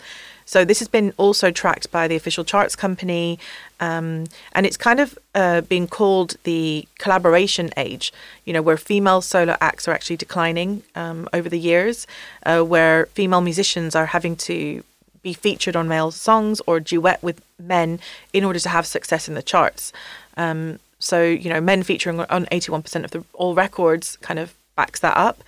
So 0.52 0.66
this 0.66 0.80
has 0.80 0.89
been 0.89 1.14
also 1.16 1.49
tracked 1.49 1.89
by 1.91 2.10
the 2.10 2.18
official 2.18 2.43
charts 2.43 2.76
company. 2.76 3.39
Um, 3.80 4.26
and 4.52 4.66
it's 4.66 4.76
kind 4.76 4.99
of 4.99 5.18
uh, 5.34 5.62
been 5.62 5.88
called 5.88 6.36
the 6.43 6.89
collaboration 6.99 7.70
age, 7.78 8.12
you 8.43 8.52
know, 8.52 8.62
where 8.62 8.76
female 8.76 9.22
solo 9.22 9.56
acts 9.62 9.88
are 9.88 9.93
actually 9.93 10.18
declining 10.18 10.84
um, 10.93 11.30
over 11.32 11.47
the 11.47 11.58
years, 11.58 12.06
uh, 12.45 12.64
where 12.64 13.06
female 13.14 13.39
musicians 13.39 13.95
are 13.95 14.08
having 14.08 14.36
to 14.52 14.84
be 15.22 15.32
featured 15.32 15.78
on 15.78 15.88
male 15.88 16.12
songs 16.12 16.62
or 16.68 16.82
duet 16.82 17.24
with 17.24 17.41
men 17.58 18.02
in 18.34 18.43
order 18.43 18.60
to 18.60 18.68
have 18.68 18.86
success 18.86 19.30
in 19.30 19.36
the 19.36 19.41
charts. 19.41 19.93
Um, 20.36 20.80
so, 20.99 21.24
you 21.24 21.49
know, 21.49 21.62
men 21.62 21.82
featuring 21.82 22.20
on 22.20 22.45
81% 22.47 23.06
of 23.06 23.12
the 23.12 23.24
all 23.32 23.56
records 23.56 24.18
kind 24.18 24.38
of 24.38 24.54
backs 24.76 24.99
that 24.99 25.16
up. 25.16 25.43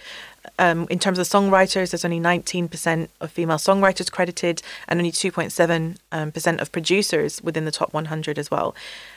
Um, 0.60 0.88
in 0.90 1.00
terms 1.00 1.20
of 1.20 1.28
songwriters, 1.28 1.92
there's 1.92 2.06
only 2.06 2.20
19% 2.20 3.08
of 3.22 3.32
female 3.32 3.58
songwriters 3.58 4.12
credited 4.12 4.62
and 4.88 5.00
only 5.00 5.12
2.7% 5.12 5.98
um, 6.12 6.60
of 6.60 6.72
producers 6.72 7.42
within 7.42 7.66
the 7.66 7.72
top 7.72 7.94
100 7.94 8.38
as 8.38 8.52
well. 8.52 8.76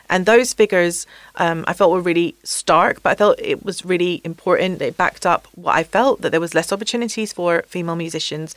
And 0.09 0.25
those 0.25 0.53
figures 0.53 1.07
um, 1.37 1.65
I 1.67 1.73
felt 1.73 1.93
were 1.93 2.01
really 2.01 2.37
stark, 2.45 3.03
but 3.03 3.11
I 3.11 3.15
felt 3.17 3.41
it 3.41 3.65
was 3.65 3.85
really 3.85 4.21
important. 4.25 4.81
It 4.81 4.97
backed 4.97 5.27
up 5.27 5.49
what 5.55 5.75
I 5.75 5.83
felt 5.83 6.23
that 6.23 6.31
there 6.31 6.41
was 6.41 6.55
less 6.55 6.73
opportunities 6.73 7.33
for 7.33 7.63
female 7.67 7.97
musicians. 7.97 8.55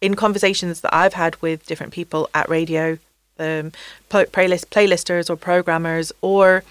In 0.00 0.14
conversations 0.14 0.80
that 0.82 0.94
I've 0.94 1.14
had 1.14 1.40
with 1.40 1.66
different 1.66 1.92
people 1.92 2.28
at 2.34 2.48
radio, 2.48 2.98
um, 3.38 3.72
playlist 4.10 4.66
playlisters 4.66 5.30
or 5.30 5.36
programmers 5.36 6.12
or 6.20 6.64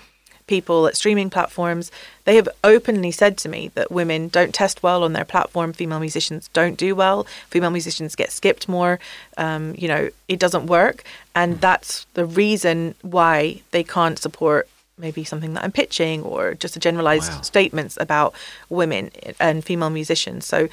people 0.47 0.87
at 0.87 0.95
streaming 0.95 1.29
platforms, 1.29 1.91
they 2.23 2.35
have 2.35 2.49
openly 2.63 3.11
said 3.11 3.37
to 3.39 3.49
me 3.49 3.71
that 3.75 3.91
women 3.91 4.29
don't 4.29 4.53
test 4.53 4.81
well 4.81 5.03
on 5.03 5.13
their 5.13 5.25
platform. 5.25 5.73
Female 5.73 5.99
musicians 5.99 6.49
don't 6.53 6.77
do 6.77 6.95
well. 6.95 7.25
Female 7.49 7.69
musicians 7.69 8.15
get 8.15 8.31
skipped 8.31 8.67
more. 8.67 8.99
Um, 9.37 9.75
you 9.77 9.87
know, 9.87 10.09
it 10.27 10.39
doesn't 10.39 10.67
work. 10.67 11.03
And 11.35 11.61
that's 11.61 12.05
the 12.13 12.25
reason 12.25 12.95
why 13.01 13.61
they 13.71 13.83
can't 13.83 14.17
support 14.17 14.67
maybe 14.97 15.23
something 15.23 15.53
that 15.53 15.63
I'm 15.63 15.71
pitching 15.71 16.23
or 16.23 16.55
just 16.55 16.75
a 16.75 16.79
generalized 16.79 17.31
wow. 17.31 17.41
statements 17.41 17.97
about 18.01 18.33
women 18.69 19.11
and 19.39 19.63
female 19.63 19.91
musicians. 19.91 20.45
So 20.45 20.69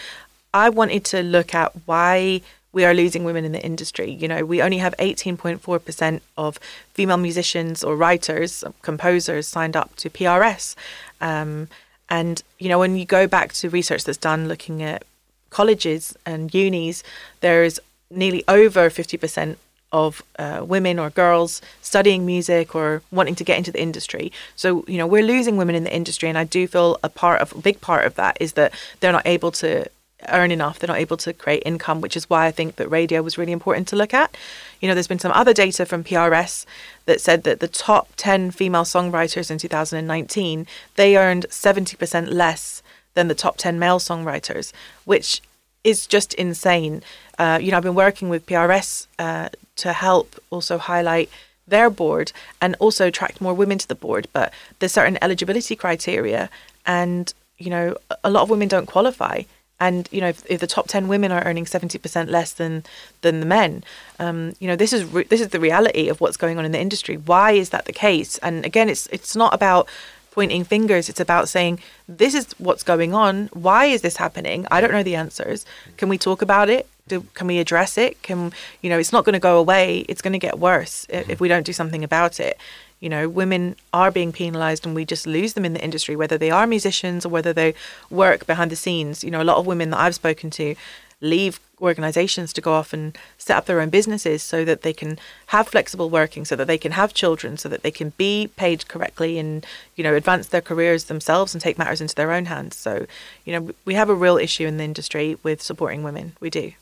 I 0.55 0.71
wanted 0.71 1.05
to 1.07 1.23
look 1.23 1.55
at 1.55 1.73
why 1.85 2.41
we 2.75 2.85
are 2.85 2.93
losing 2.93 3.25
women 3.25 3.45
in 3.45 3.53
the 3.53 3.65
industry. 3.65 4.11
You 4.11 4.29
know, 4.29 4.45
we 4.45 4.61
only 4.61 4.79
have 4.79 4.95
18.4% 4.99 6.21
of 6.37 6.59
female 6.93 7.17
musicians 7.17 7.85
or 7.85 7.97
writers, 7.97 8.65
composers 8.83 9.47
signed 9.47 9.77
up 9.77 9.95
to 9.97 10.11
PRS. 10.11 10.75
Um, 11.21 11.69
and, 12.11 12.43
you 12.59 12.69
know, 12.69 12.79
when 12.79 12.97
you 12.97 13.07
go 13.07 13.27
back 13.27 13.53
to 13.55 13.71
research 13.71 14.05
that's 14.05 14.19
done 14.19 14.49
looking 14.49 14.83
at 14.83 15.05
colleges 15.51 16.17
and 16.27 16.53
unis, 16.53 17.03
there 17.41 17.63
is 17.63 17.81
nearly 18.11 18.45
over 18.49 18.91
50% 18.91 19.57
of 19.93 20.23
uh, 20.41 20.65
women 20.67 20.99
or 20.99 21.09
girls 21.09 21.63
studying 21.81 22.27
music 22.27 22.75
or 22.75 23.01
wanting 23.13 23.37
to 23.37 23.45
get 23.45 23.57
into 23.57 23.71
the 23.71 23.81
industry. 23.81 24.33
So, 24.57 24.85
you 24.89 24.99
know, 24.99 25.07
we're 25.07 25.23
losing 25.23 25.57
women 25.57 25.77
in 25.77 25.85
the 25.85 25.95
industry. 25.95 26.29
And 26.29 26.37
I 26.37 26.43
do 26.43 26.67
feel 26.67 26.99
a 27.05 27.09
part 27.09 27.41
of, 27.41 27.53
a 27.53 27.59
big 27.59 27.81
part 27.81 28.05
of 28.05 28.17
that 28.17 28.37
is 28.41 28.55
that 28.55 28.75
they're 28.99 29.13
not 29.13 29.27
able 29.27 29.53
to 29.53 29.87
earn 30.29 30.51
enough. 30.51 30.79
They're 30.79 30.89
not 30.89 30.99
able 30.99 31.17
to 31.19 31.33
create 31.33 31.63
income, 31.65 32.01
which 32.01 32.17
is 32.17 32.29
why 32.29 32.47
I 32.47 32.51
think 32.51 32.77
that 32.77 32.89
radio 32.89 33.23
was 33.23 33.39
really 33.39 33.53
important 33.53 33.89
to 33.89 33.97
look 33.97 34.15
at. 34.15 34.37
You 34.81 34.89
know, 34.89 34.95
there's 34.95 35.09
been 35.09 35.19
some 35.19 35.33
other 35.33 35.53
data 35.53 35.87
from 35.87 36.05
PRS 36.05 36.67
that 37.07 37.21
said 37.21 37.45
that 37.45 37.61
the 37.61 37.69
top 37.69 38.09
10 38.17 38.51
female 38.51 38.85
songwriters 38.85 39.51
in 39.51 39.59
2019, 39.59 40.67
they 40.97 41.17
earned 41.17 41.47
70% 41.49 42.33
less 42.33 42.83
than 43.15 43.29
the 43.29 43.35
top 43.35 43.57
10 43.57 43.79
male 43.79 43.99
songwriters, 43.99 44.73
which 45.05 45.41
is 45.85 46.07
just 46.07 46.35
insane. 46.35 47.03
Uh, 47.39 47.59
you 47.61 47.71
know, 47.71 47.77
I've 47.77 47.83
been 47.83 47.95
working 47.95 48.29
with 48.29 48.47
PRS 48.47 49.07
uh, 49.19 49.49
to 49.77 49.93
help 49.93 50.37
also 50.51 50.79
highlight 50.79 51.31
their 51.67 51.89
board 51.91 52.33
and 52.61 52.77
also 52.79 53.07
attract 53.09 53.41
more 53.41 53.55
women 53.55 53.79
to 53.79 53.89
the 53.89 53.95
board, 53.95 54.29
but 54.33 54.53
there's 54.79 54.93
certain 54.93 55.19
eligibility 55.23 55.77
criteria 55.77 56.51
and 56.87 57.33
you 57.59 57.71
know 57.71 57.97
a 58.23 58.31
lot 58.31 58.43
of 58.43 58.51
women 58.51 58.69
don't 58.69 58.87
qualify 58.87 59.43
and 59.87 60.09
you 60.11 60.21
know 60.21 60.29
if, 60.29 60.45
if, 60.51 60.61
the 60.61 60.67
top 60.67 60.89
10 60.89 61.09
women 61.09 61.31
are 61.31 61.45
earning 61.45 61.65
70% 61.65 62.29
less 62.29 62.53
than 62.53 62.85
than 63.21 63.41
the 63.41 63.47
men 63.47 63.85
um, 64.19 64.55
you 64.61 64.67
know 64.69 64.77
this 64.77 64.93
is 64.93 65.05
re- 65.05 65.25
this 65.25 65.41
is 65.41 65.49
the 65.49 65.61
reality 65.61 66.09
of 66.09 66.21
what's 66.21 66.37
going 66.37 66.59
on 66.59 66.65
in 66.65 66.73
the 66.73 66.81
industry. 66.81 67.17
Why 67.17 67.53
is 67.53 67.71
that 67.71 67.85
the 67.85 67.93
case? 67.93 68.39
And 68.39 68.65
again 68.65 68.89
it's 68.89 69.07
it's 69.09 69.37
not 69.37 69.53
about 69.53 69.89
pointing 70.31 70.65
fingers. 70.65 71.09
It's 71.09 71.21
about 71.21 71.49
saying 71.49 71.81
this 72.09 72.35
is 72.35 72.47
what's 72.59 72.83
going 72.83 73.15
on. 73.15 73.49
Why 73.53 73.87
is 73.87 74.03
this 74.03 74.17
happening? 74.17 74.67
I 74.71 74.81
don't 74.81 74.93
know 74.93 75.05
the 75.05 75.15
answers. 75.15 75.65
Can 75.97 76.09
we 76.09 76.19
talk 76.19 76.43
about 76.43 76.69
it? 76.69 76.89
Do, 77.07 77.21
can 77.35 77.47
we 77.47 77.59
address 77.59 77.99
it? 77.99 78.23
Can 78.23 78.53
you 78.83 78.89
know 78.91 78.99
it's 78.99 79.13
not 79.13 79.25
going 79.27 79.35
to 79.35 79.47
go 79.51 79.59
away. 79.59 80.07
It's 80.09 80.23
going 80.23 80.33
to 80.33 80.45
get 80.49 80.59
worse 80.59 81.07
if 81.09 81.41
we 81.41 81.49
don't 81.49 81.67
do 81.67 81.73
something 81.73 82.03
about 82.03 82.41
it 82.41 82.59
you 83.05 83.11
know, 83.11 83.29
women 83.29 83.77
are 83.93 84.11
being 84.11 84.33
penalized 84.33 84.87
and 84.87 84.95
we 84.95 85.05
just 85.05 85.27
lose 85.27 85.53
them 85.53 85.67
in 85.67 85.75
the 85.75 85.85
industry, 85.85 86.17
whether 86.17 86.39
they 86.39 86.51
are 86.51 86.67
musicians 86.67 87.27
or 87.27 87.29
whether 87.29 87.53
they 87.53 87.75
work 88.09 88.47
behind 88.47 88.71
the 88.71 88.77
scenes. 88.77 89.23
You 89.23 89.31
know, 89.31 89.43
a 89.43 89.45
lot 89.45 89.59
of 89.59 89.67
women 89.67 89.91
that 89.91 90.01
I've 90.01 90.15
spoken 90.15 90.49
to 90.53 90.75
leave 91.21 91.61
organizations 91.83 92.51
to 92.55 92.63
go 92.63 92.73
off 92.73 92.95
and 92.95 93.19
set 93.37 93.59
up 93.59 93.67
their 93.67 93.83
own 93.83 93.91
businesses 93.91 94.43
so 94.43 94.65
that 94.65 94.81
they 94.81 94.95
can 94.95 95.19
have 95.49 95.69
flexible 95.69 96.09
working 96.09 96.47
so 96.47 96.57
that 96.57 96.67
they 96.67 96.79
can 96.79 96.93
have 96.93 97.13
children 97.13 97.59
so 97.59 97.69
that 97.69 97.83
they 97.83 97.91
can 97.91 98.15
be 98.17 98.49
paid 98.57 98.89
correctly 98.89 99.39
and 99.39 99.67
you 99.97 100.05
know 100.05 100.15
advance 100.15 100.47
their 100.47 100.63
careers 100.63 101.05
themselves 101.05 101.55
and 101.55 101.61
take 101.61 101.77
matters 101.77 102.01
into 102.01 102.15
their 102.15 102.33
own 102.33 102.47
hands. 102.47 102.75
So 102.75 103.07
you 103.45 103.53
know 103.53 103.75
we 103.85 103.93
have 103.95 104.09
a 104.09 104.15
real 104.15 104.39
issue 104.39 104.67
in 104.67 104.79
the 104.79 104.85
industry 104.85 105.37
with 105.43 105.61
supporting 105.61 106.03
women. 106.05 106.37
We 106.41 106.49
do. 106.49 106.73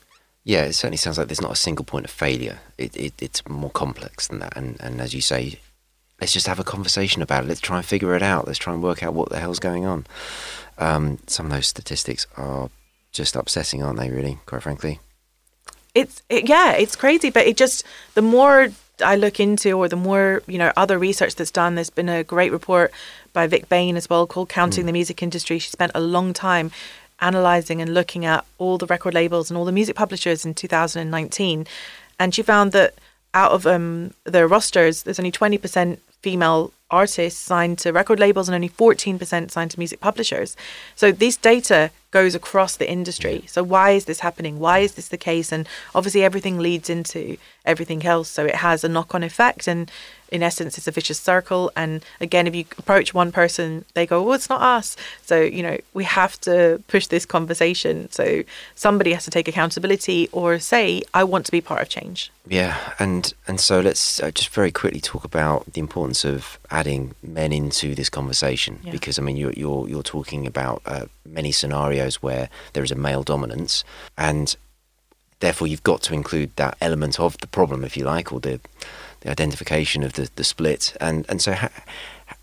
Yeah 0.45 0.63
it 0.63 0.73
certainly 0.73 0.97
sounds 0.97 1.17
like 1.17 1.27
there's 1.27 1.41
not 1.41 1.51
a 1.51 1.67
single 1.67 1.83
point 1.83 2.05
of 2.05 2.11
failure. 2.11 2.59
It, 2.77 2.95
it, 2.95 3.13
it's 3.21 3.45
more 3.49 3.71
complex 3.71 4.29
than 4.29 4.39
that. 4.39 4.55
And, 4.55 4.79
and 4.79 5.01
as 5.01 5.13
you 5.13 5.21
say 5.21 5.59
let's 6.23 6.31
just 6.31 6.47
have 6.47 6.57
a 6.57 6.63
conversation 6.63 7.21
about 7.21 7.43
it. 7.43 7.49
Let's 7.49 7.59
try 7.59 7.75
and 7.75 7.85
figure 7.85 8.15
it 8.15 8.23
out. 8.23 8.47
Let's 8.47 8.57
try 8.57 8.73
and 8.73 8.81
work 8.81 9.03
out 9.03 9.13
what 9.13 9.27
the 9.27 9.41
hell's 9.41 9.59
going 9.59 9.85
on. 9.85 10.05
Um, 10.77 11.19
some 11.27 11.47
of 11.47 11.51
those 11.51 11.67
statistics 11.67 12.27
are 12.37 12.69
just 13.11 13.35
upsetting, 13.35 13.83
aren't 13.83 13.99
they? 13.99 14.09
Really, 14.09 14.39
quite 14.45 14.63
frankly. 14.63 15.01
It's 15.93 16.23
it, 16.29 16.47
yeah, 16.47 16.71
it's 16.71 16.95
crazy, 16.95 17.29
but 17.29 17.45
it 17.45 17.57
just 17.57 17.83
the 18.13 18.21
more 18.21 18.69
I 19.03 19.17
look 19.17 19.41
into, 19.41 19.73
or 19.73 19.89
the 19.89 19.97
more 19.97 20.43
you 20.47 20.57
know, 20.57 20.71
other 20.77 20.97
research 20.97 21.35
that's 21.35 21.51
done. 21.51 21.75
There's 21.75 21.89
been 21.89 22.07
a 22.07 22.23
great 22.23 22.53
report 22.53 22.93
by 23.33 23.45
Vick 23.45 23.67
Bain 23.67 23.97
as 23.97 24.09
well 24.09 24.25
called 24.25 24.47
"Counting 24.47 24.83
mm. 24.83 24.87
the 24.87 24.93
Music 24.93 25.21
Industry." 25.21 25.59
She 25.59 25.69
spent 25.69 25.91
a 25.93 25.99
long 25.99 26.31
time 26.31 26.71
analyzing 27.19 27.81
and 27.81 27.93
looking 27.93 28.23
at 28.23 28.45
all 28.59 28.77
the 28.77 28.87
record 28.87 29.13
labels 29.13 29.51
and 29.51 29.57
all 29.57 29.65
the 29.65 29.73
music 29.73 29.97
publishers 29.97 30.45
in 30.45 30.53
2019, 30.53 31.67
and 32.17 32.33
she 32.33 32.41
found 32.41 32.71
that 32.71 32.93
out 33.33 33.51
of 33.51 33.67
um, 33.67 34.13
the 34.23 34.47
rosters, 34.47 35.03
there's 35.03 35.19
only 35.19 35.31
20% 35.31 35.97
female 36.23 36.71
artists 36.89 37.39
signed 37.39 37.77
to 37.79 37.91
record 37.91 38.19
labels 38.19 38.47
and 38.47 38.55
only 38.55 38.69
14% 38.69 39.51
signed 39.51 39.71
to 39.71 39.79
music 39.79 39.99
publishers. 39.99 40.55
So 40.95 41.11
this 41.11 41.35
data 41.35 41.91
goes 42.11 42.35
across 42.35 42.77
the 42.77 42.89
industry. 42.89 43.43
So 43.47 43.63
why 43.63 43.91
is 43.91 44.05
this 44.05 44.21
happening? 44.21 44.59
Why 44.59 44.79
is 44.79 44.93
this 44.93 45.09
the 45.09 45.17
case? 45.17 45.51
And 45.51 45.67
obviously 45.93 46.23
everything 46.23 46.59
leads 46.59 46.89
into 46.89 47.37
everything 47.65 48.05
else. 48.05 48.29
So 48.29 48.45
it 48.45 48.55
has 48.55 48.83
a 48.83 48.89
knock 48.89 49.13
on 49.13 49.23
effect 49.23 49.67
and 49.67 49.91
in 50.33 50.41
essence 50.43 50.77
it's 50.77 50.87
a 50.87 50.91
vicious 50.91 51.19
circle. 51.19 51.71
And 51.75 52.03
again 52.19 52.47
if 52.47 52.55
you 52.55 52.65
approach 52.77 53.13
one 53.13 53.31
person 53.31 53.85
they 53.93 54.05
go 54.05 54.21
well 54.21 54.33
it's 54.33 54.49
not 54.49 54.61
us. 54.61 54.97
So 55.21 55.39
you 55.39 55.63
know 55.63 55.77
we 55.93 56.03
have 56.03 56.41
to 56.41 56.83
push 56.87 57.07
this 57.07 57.25
conversation. 57.25 58.11
So 58.11 58.43
somebody 58.75 59.13
has 59.13 59.23
to 59.25 59.31
take 59.31 59.47
accountability 59.47 60.27
or 60.31 60.59
say 60.59 61.01
i 61.13 61.23
want 61.23 61.45
to 61.45 61.51
be 61.51 61.61
part 61.61 61.81
of 61.81 61.87
change. 61.87 62.31
Yeah 62.47 62.75
and 62.99 63.33
and 63.47 63.59
so 63.59 63.79
let's 63.79 64.21
uh, 64.21 64.31
just 64.31 64.49
very 64.49 64.71
quickly 64.71 64.99
talk 64.99 65.23
about 65.23 65.71
the 65.73 65.79
importance 65.79 66.25
of 66.25 66.59
adding 66.71 67.13
men 67.21 67.53
into 67.53 67.95
this 67.95 68.09
conversation. 68.09 68.79
Yeah. 68.83 68.91
because 68.91 69.19
i 69.19 69.21
mean 69.21 69.37
you're 69.37 69.53
you're, 69.53 69.87
you're 69.87 70.03
talking 70.03 70.47
about 70.47 70.81
uh, 70.85 71.05
many 71.25 71.51
scenarios 71.51 72.23
where 72.23 72.49
there 72.73 72.83
is 72.83 72.91
a 72.91 72.95
male 72.95 73.23
dominance 73.23 73.83
and 74.17 74.55
therefore 75.39 75.67
you've 75.67 75.83
got 75.83 76.01
to 76.01 76.13
include 76.13 76.49
that 76.55 76.75
element 76.81 77.19
of 77.19 77.37
the 77.37 77.47
problem 77.47 77.83
if 77.83 77.95
you 77.97 78.03
like 78.03 78.31
or 78.33 78.39
the 78.39 78.59
the 79.23 79.31
identification 79.31 80.03
of 80.03 80.13
the, 80.13 80.29
the 80.35 80.43
split. 80.43 80.95
And, 81.01 81.25
and 81.29 81.41
so, 81.41 81.53
how 81.53 81.69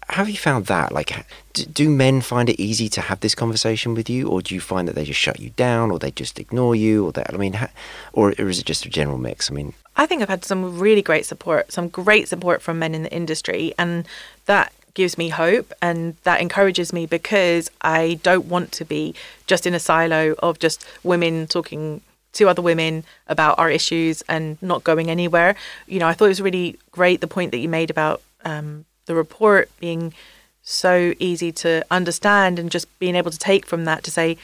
have 0.08 0.28
you 0.28 0.36
found 0.36 0.66
that? 0.66 0.92
Like, 0.92 1.24
do, 1.52 1.88
men 1.88 2.20
find 2.20 2.48
it 2.48 2.60
easy 2.60 2.88
to 2.90 3.00
have 3.00 3.20
this 3.20 3.34
conversation 3.34 3.94
with 3.94 4.10
you, 4.10 4.28
or 4.28 4.42
do 4.42 4.54
you 4.54 4.60
find 4.60 4.88
that 4.88 4.94
they 4.94 5.04
just 5.04 5.20
shut 5.20 5.38
you 5.38 5.50
down, 5.50 5.90
or 5.90 5.98
they 5.98 6.10
just 6.10 6.38
ignore 6.38 6.74
you, 6.74 7.06
or 7.06 7.12
that? 7.12 7.32
I 7.32 7.36
mean, 7.36 7.56
or, 8.12 8.34
or 8.38 8.48
is 8.48 8.58
it 8.58 8.66
just 8.66 8.84
a 8.86 8.90
general 8.90 9.18
mix? 9.18 9.50
I 9.50 9.54
mean, 9.54 9.74
I 9.96 10.06
think 10.06 10.22
I've 10.22 10.28
had 10.28 10.44
some 10.44 10.78
really 10.78 11.02
great 11.02 11.26
support, 11.26 11.72
some 11.72 11.88
great 11.88 12.28
support 12.28 12.62
from 12.62 12.78
men 12.78 12.94
in 12.94 13.04
the 13.04 13.12
industry, 13.12 13.74
and 13.78 14.06
that 14.46 14.72
gives 14.94 15.16
me 15.16 15.28
hope 15.28 15.72
and 15.80 16.16
that 16.24 16.40
encourages 16.40 16.92
me 16.92 17.06
because 17.06 17.70
I 17.80 18.18
don't 18.24 18.46
want 18.46 18.72
to 18.72 18.84
be 18.84 19.14
just 19.46 19.64
in 19.64 19.72
a 19.72 19.78
silo 19.78 20.34
of 20.40 20.58
just 20.58 20.84
women 21.04 21.46
talking 21.46 22.00
to 22.32 22.48
other 22.48 22.62
women 22.62 23.04
about 23.26 23.58
our 23.58 23.70
issues 23.70 24.22
and 24.28 24.56
not 24.62 24.84
going 24.84 25.10
anywhere. 25.10 25.56
You 25.86 25.98
know, 25.98 26.06
I 26.06 26.12
thought 26.12 26.26
it 26.26 26.28
was 26.28 26.42
really 26.42 26.78
great 26.90 27.20
the 27.20 27.26
point 27.26 27.50
that 27.50 27.58
you 27.58 27.68
made 27.68 27.90
about 27.90 28.22
um, 28.44 28.84
the 29.06 29.14
report 29.14 29.70
being 29.80 30.14
so 30.62 31.14
easy 31.18 31.50
to 31.50 31.84
understand 31.90 32.58
and 32.58 32.70
just 32.70 32.86
being 32.98 33.16
able 33.16 33.30
to 33.30 33.38
take 33.38 33.66
from 33.66 33.84
that 33.84 34.04
to 34.04 34.10
say, 34.10 34.36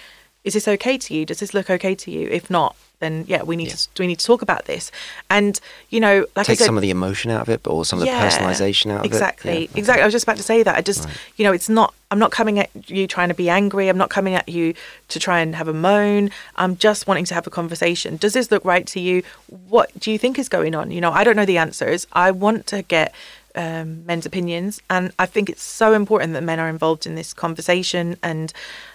is 0.42 0.54
this 0.54 0.68
okay 0.68 0.98
to 0.98 1.14
you? 1.14 1.26
Does 1.26 1.40
this 1.40 1.54
look 1.54 1.70
okay 1.70 1.94
to 1.94 2.10
you? 2.10 2.28
If 2.28 2.50
not, 2.50 2.76
then 2.98 3.24
yeah, 3.28 3.42
we 3.42 3.56
need 3.56 3.68
yeah. 3.68 3.74
to 3.74 3.88
we 4.02 4.06
need 4.06 4.18
to 4.18 4.26
talk 4.26 4.42
about 4.42 4.64
this. 4.64 4.90
And 5.28 5.60
you 5.90 6.00
know, 6.00 6.26
like 6.34 6.46
take 6.46 6.58
said, 6.58 6.66
some 6.66 6.76
of 6.76 6.82
the 6.82 6.90
emotion 6.90 7.30
out 7.30 7.42
of 7.42 7.48
it, 7.48 7.62
but 7.62 7.70
also 7.70 7.96
some 7.96 8.00
of 8.00 8.06
yeah, 8.06 8.20
the 8.20 8.34
personalization 8.34 8.90
out 8.90 9.00
of 9.00 9.06
exactly, 9.06 9.50
it. 9.50 9.54
Exactly, 9.54 9.80
exactly. 9.80 10.02
I 10.02 10.06
was 10.06 10.12
just 10.12 10.24
about 10.24 10.36
to 10.38 10.42
say 10.42 10.62
that. 10.62 10.76
I 10.76 10.80
just, 10.80 11.04
right. 11.04 11.16
you 11.36 11.44
know, 11.44 11.52
it's 11.52 11.68
not. 11.68 11.94
I'm 12.10 12.18
not 12.20 12.30
coming 12.30 12.58
at 12.60 12.70
you 12.88 13.06
trying 13.06 13.28
to 13.28 13.34
be 13.34 13.50
angry. 13.50 13.88
I'm 13.88 13.98
not 13.98 14.10
coming 14.10 14.34
at 14.34 14.48
you 14.48 14.74
to 15.08 15.18
try 15.18 15.40
and 15.40 15.56
have 15.56 15.66
a 15.66 15.72
moan. 15.72 16.30
I'm 16.54 16.76
just 16.76 17.06
wanting 17.08 17.24
to 17.26 17.34
have 17.34 17.46
a 17.46 17.50
conversation. 17.50 18.16
Does 18.16 18.32
this 18.32 18.50
look 18.50 18.64
right 18.64 18.86
to 18.88 19.00
you? 19.00 19.24
What 19.68 19.90
do 19.98 20.12
you 20.12 20.18
think 20.18 20.38
is 20.38 20.48
going 20.48 20.74
on? 20.74 20.92
You 20.92 21.00
know, 21.00 21.10
I 21.10 21.24
don't 21.24 21.36
know 21.36 21.44
the 21.44 21.58
answers. 21.58 22.06
I 22.12 22.30
want 22.30 22.66
to 22.68 22.82
get 22.82 23.12
um, 23.56 24.04
men's 24.06 24.26
opinions. 24.26 24.80
And 24.88 25.12
I 25.18 25.26
think 25.26 25.48
it's 25.48 25.62
so 25.62 25.94
important 25.94 26.34
that 26.34 26.42
men 26.42 26.60
are 26.60 26.68
involved 26.68 27.06
in 27.06 27.14
this 27.14 27.32
conversation 27.32 28.16
and 28.22 28.52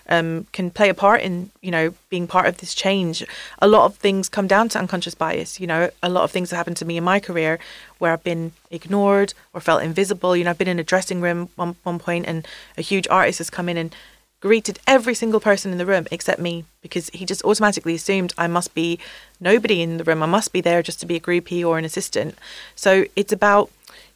um, 0.07 0.45
can 0.51 0.70
play 0.70 0.89
a 0.89 0.93
part 0.93 1.22
in, 1.22 1.51
you 1.62 1.72
know, 1.72 1.93
being 2.09 2.28
part 2.28 2.45
of 2.45 2.57
this 2.57 2.74
change. 2.76 3.26
A 3.59 3.68
lot 3.68 3.86
of 3.86 3.95
things 3.95 4.30
come 4.30 4.47
down 4.47 4.70
to 4.70 4.80
unconscious 4.80 5.16
bias. 5.16 5.59
You 5.59 5.68
know, 5.68 5.89
a 6.03 6.09
lot 6.09 6.24
of 6.24 6.32
things 6.32 6.51
have 6.51 6.57
happened 6.57 6.78
to 6.78 6.86
me 6.86 6.97
in 6.97 7.03
my 7.03 7.20
career 7.20 7.59
where 7.97 8.14
I've 8.14 8.24
been 8.24 8.51
ignored 8.70 9.34
or 9.53 9.62
felt 9.62 9.84
invisible. 9.84 10.36
You 10.36 10.43
know, 10.43 10.51
I've 10.51 10.57
been 10.57 10.68
in 10.68 10.80
a 10.80 10.84
dressing 10.84 11.22
room 11.22 11.49
one, 11.55 11.76
one 11.84 11.99
point 11.99 12.26
and 12.28 12.47
a 12.78 12.82
huge 12.82 13.07
artist 13.09 13.39
has 13.39 13.49
come 13.49 13.68
in 13.68 13.78
and 13.78 13.95
greeted 14.41 14.80
every 14.88 15.14
single 15.14 15.39
person 15.39 15.72
in 15.72 15.78
the 15.78 15.86
room 15.86 16.07
except 16.12 16.41
me 16.41 16.66
because 16.82 17.09
he 17.09 17.26
just 17.26 17.43
automatically 17.45 17.93
assumed 17.93 18.34
I 18.38 18.47
must 18.47 18.74
be 18.74 18.97
nobody 19.39 19.84
in 19.84 19.97
the 19.97 20.03
room. 20.03 20.24
I 20.24 20.26
must 20.26 20.51
be 20.51 20.62
there 20.62 20.82
just 20.82 20.99
to 21.01 21.05
be 21.05 21.16
a 21.16 21.20
groupie 21.20 21.64
or 21.64 21.78
an 21.78 21.86
assistant. 21.86 22.36
So 22.76 23.05
it's 23.16 23.32
about 23.32 23.70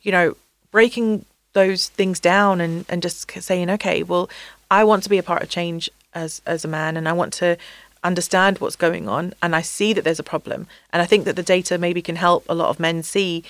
you 0.06 0.12
know, 0.12 0.38
breaking 0.72 1.26
those 1.53 1.89
things 1.89 2.20
down 2.20 2.62
and, 2.62 2.86
and 2.88 3.01
just 3.01 3.30
saying, 3.41 3.70
okay, 3.70 4.03
well, 4.03 4.30
I 4.70 4.84
want 4.84 5.03
to 5.03 5.10
be 5.10 5.18
a 5.18 5.24
part 5.24 5.41
of 5.41 5.49
change 5.49 5.89
as 6.14 6.41
as 6.45 6.64
a 6.64 6.68
man 6.70 6.95
and 6.95 7.10
I 7.10 7.14
want 7.14 7.34
to 7.34 7.58
understand 8.03 8.60
what's 8.60 8.76
going 8.76 9.10
on 9.10 9.34
and 9.41 9.56
I 9.56 9.62
see 9.62 9.91
that 9.93 10.03
there's 10.03 10.20
a 10.20 10.24
problem. 10.24 10.68
And 10.93 11.01
I 11.01 11.06
think 11.06 11.26
that 11.26 11.36
the 11.36 11.43
data 11.43 11.78
maybe 11.78 12.01
can 12.01 12.16
help 12.16 12.45
a 12.47 12.56
lot 12.56 12.70
of 12.70 12.80
men 12.80 13.03
see 13.03 13.43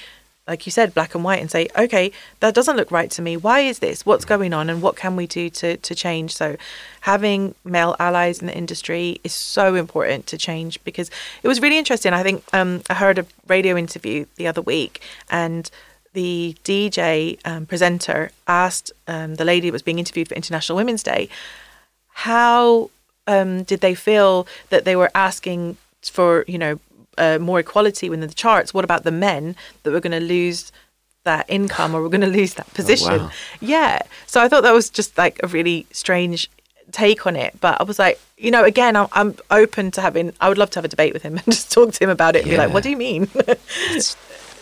like 0.48 0.68
you 0.68 0.72
said, 0.72 0.94
black 0.94 1.16
and 1.16 1.24
white, 1.24 1.42
and 1.42 1.50
say, 1.50 1.68
okay, 1.76 2.12
that 2.40 2.54
doesn't 2.54 2.76
look 2.76 2.92
right 2.92 3.10
to 3.10 3.22
me. 3.22 3.36
Why 3.36 3.62
is 3.62 3.80
this? 3.80 4.06
What's 4.06 4.26
going 4.26 4.54
on? 4.54 4.70
And 4.70 4.82
what 4.82 4.96
can 4.96 5.16
we 5.16 5.26
do 5.26 5.50
to, 5.50 5.78
to 5.78 5.96
change? 5.96 6.36
So, 6.36 6.56
having 7.02 7.56
male 7.64 7.96
allies 8.00 8.40
in 8.40 8.48
the 8.48 8.56
industry 8.56 9.20
is 9.24 9.34
so 9.34 9.74
important 9.74 10.28
to 10.28 10.38
change 10.38 10.84
because 10.84 11.10
it 11.42 11.48
was 11.48 11.62
really 11.62 11.80
interesting. 11.80 12.14
I 12.14 12.22
think 12.22 12.44
um, 12.54 12.84
I 12.90 12.94
heard 12.94 13.18
a 13.18 13.26
radio 13.48 13.76
interview 13.76 14.26
the 14.36 14.46
other 14.48 14.62
week, 14.62 15.02
and 15.32 15.70
the 16.16 16.56
DJ 16.64 17.38
um, 17.46 17.66
presenter 17.68 18.32
asked 18.48 18.92
um, 19.08 19.36
the 19.36 19.46
lady 19.46 19.70
that 19.70 19.74
was 19.74 19.84
being 19.84 20.00
interviewed 20.00 20.30
for 20.30 20.34
International 20.34 20.76
Women's 20.76 21.04
Day, 21.04 21.30
how 22.10 22.90
um, 23.28 23.64
did 23.64 23.82
they 23.82 23.94
feel 23.94 24.48
that 24.70 24.86
they 24.86 24.96
were 24.96 25.12
asking 25.14 25.78
for, 26.02 26.46
you 26.48 26.58
know, 26.58 26.80
uh, 27.18 27.38
more 27.40 27.60
equality 27.60 28.10
within 28.10 28.28
the 28.28 28.34
charts? 28.34 28.74
What 28.74 28.86
about 28.86 29.04
the 29.04 29.12
men 29.12 29.56
that 29.84 29.92
were 29.92 30.00
going 30.00 30.20
to 30.20 30.26
lose 30.26 30.72
that 31.26 31.46
income 31.50 31.94
or 31.94 32.02
were 32.02 32.10
going 32.10 32.22
to 32.22 32.28
lose 32.28 32.56
that 32.56 32.74
position? 32.74 33.12
Oh, 33.12 33.18
wow. 33.18 33.32
Yeah. 33.60 34.00
So 34.26 34.42
I 34.42 34.48
thought 34.48 34.64
that 34.64 34.74
was 34.74 34.90
just 34.90 35.18
like 35.18 35.40
a 35.44 35.48
really 35.48 35.86
strange 35.92 36.50
take 36.92 37.28
on 37.28 37.36
it. 37.36 37.60
But 37.60 37.80
I 37.82 37.84
was 37.84 38.00
like, 38.00 38.20
you 38.38 38.52
know, 38.52 38.64
again, 38.64 38.96
I'm, 38.96 39.08
I'm 39.12 39.36
open 39.52 39.92
to 39.92 40.02
having, 40.02 40.34
I 40.40 40.48
would 40.48 40.58
love 40.58 40.70
to 40.72 40.78
have 40.78 40.86
a 40.86 40.90
debate 40.90 41.14
with 41.14 41.24
him 41.24 41.34
and 41.46 41.46
just 41.46 41.72
talk 41.72 41.92
to 41.94 42.04
him 42.04 42.10
about 42.10 42.36
it 42.36 42.44
and 42.44 42.52
yeah. 42.52 42.58
be 42.58 42.64
like, 42.66 42.74
what 42.74 42.84
do 42.84 42.90
you 42.90 42.98
mean? 42.98 43.28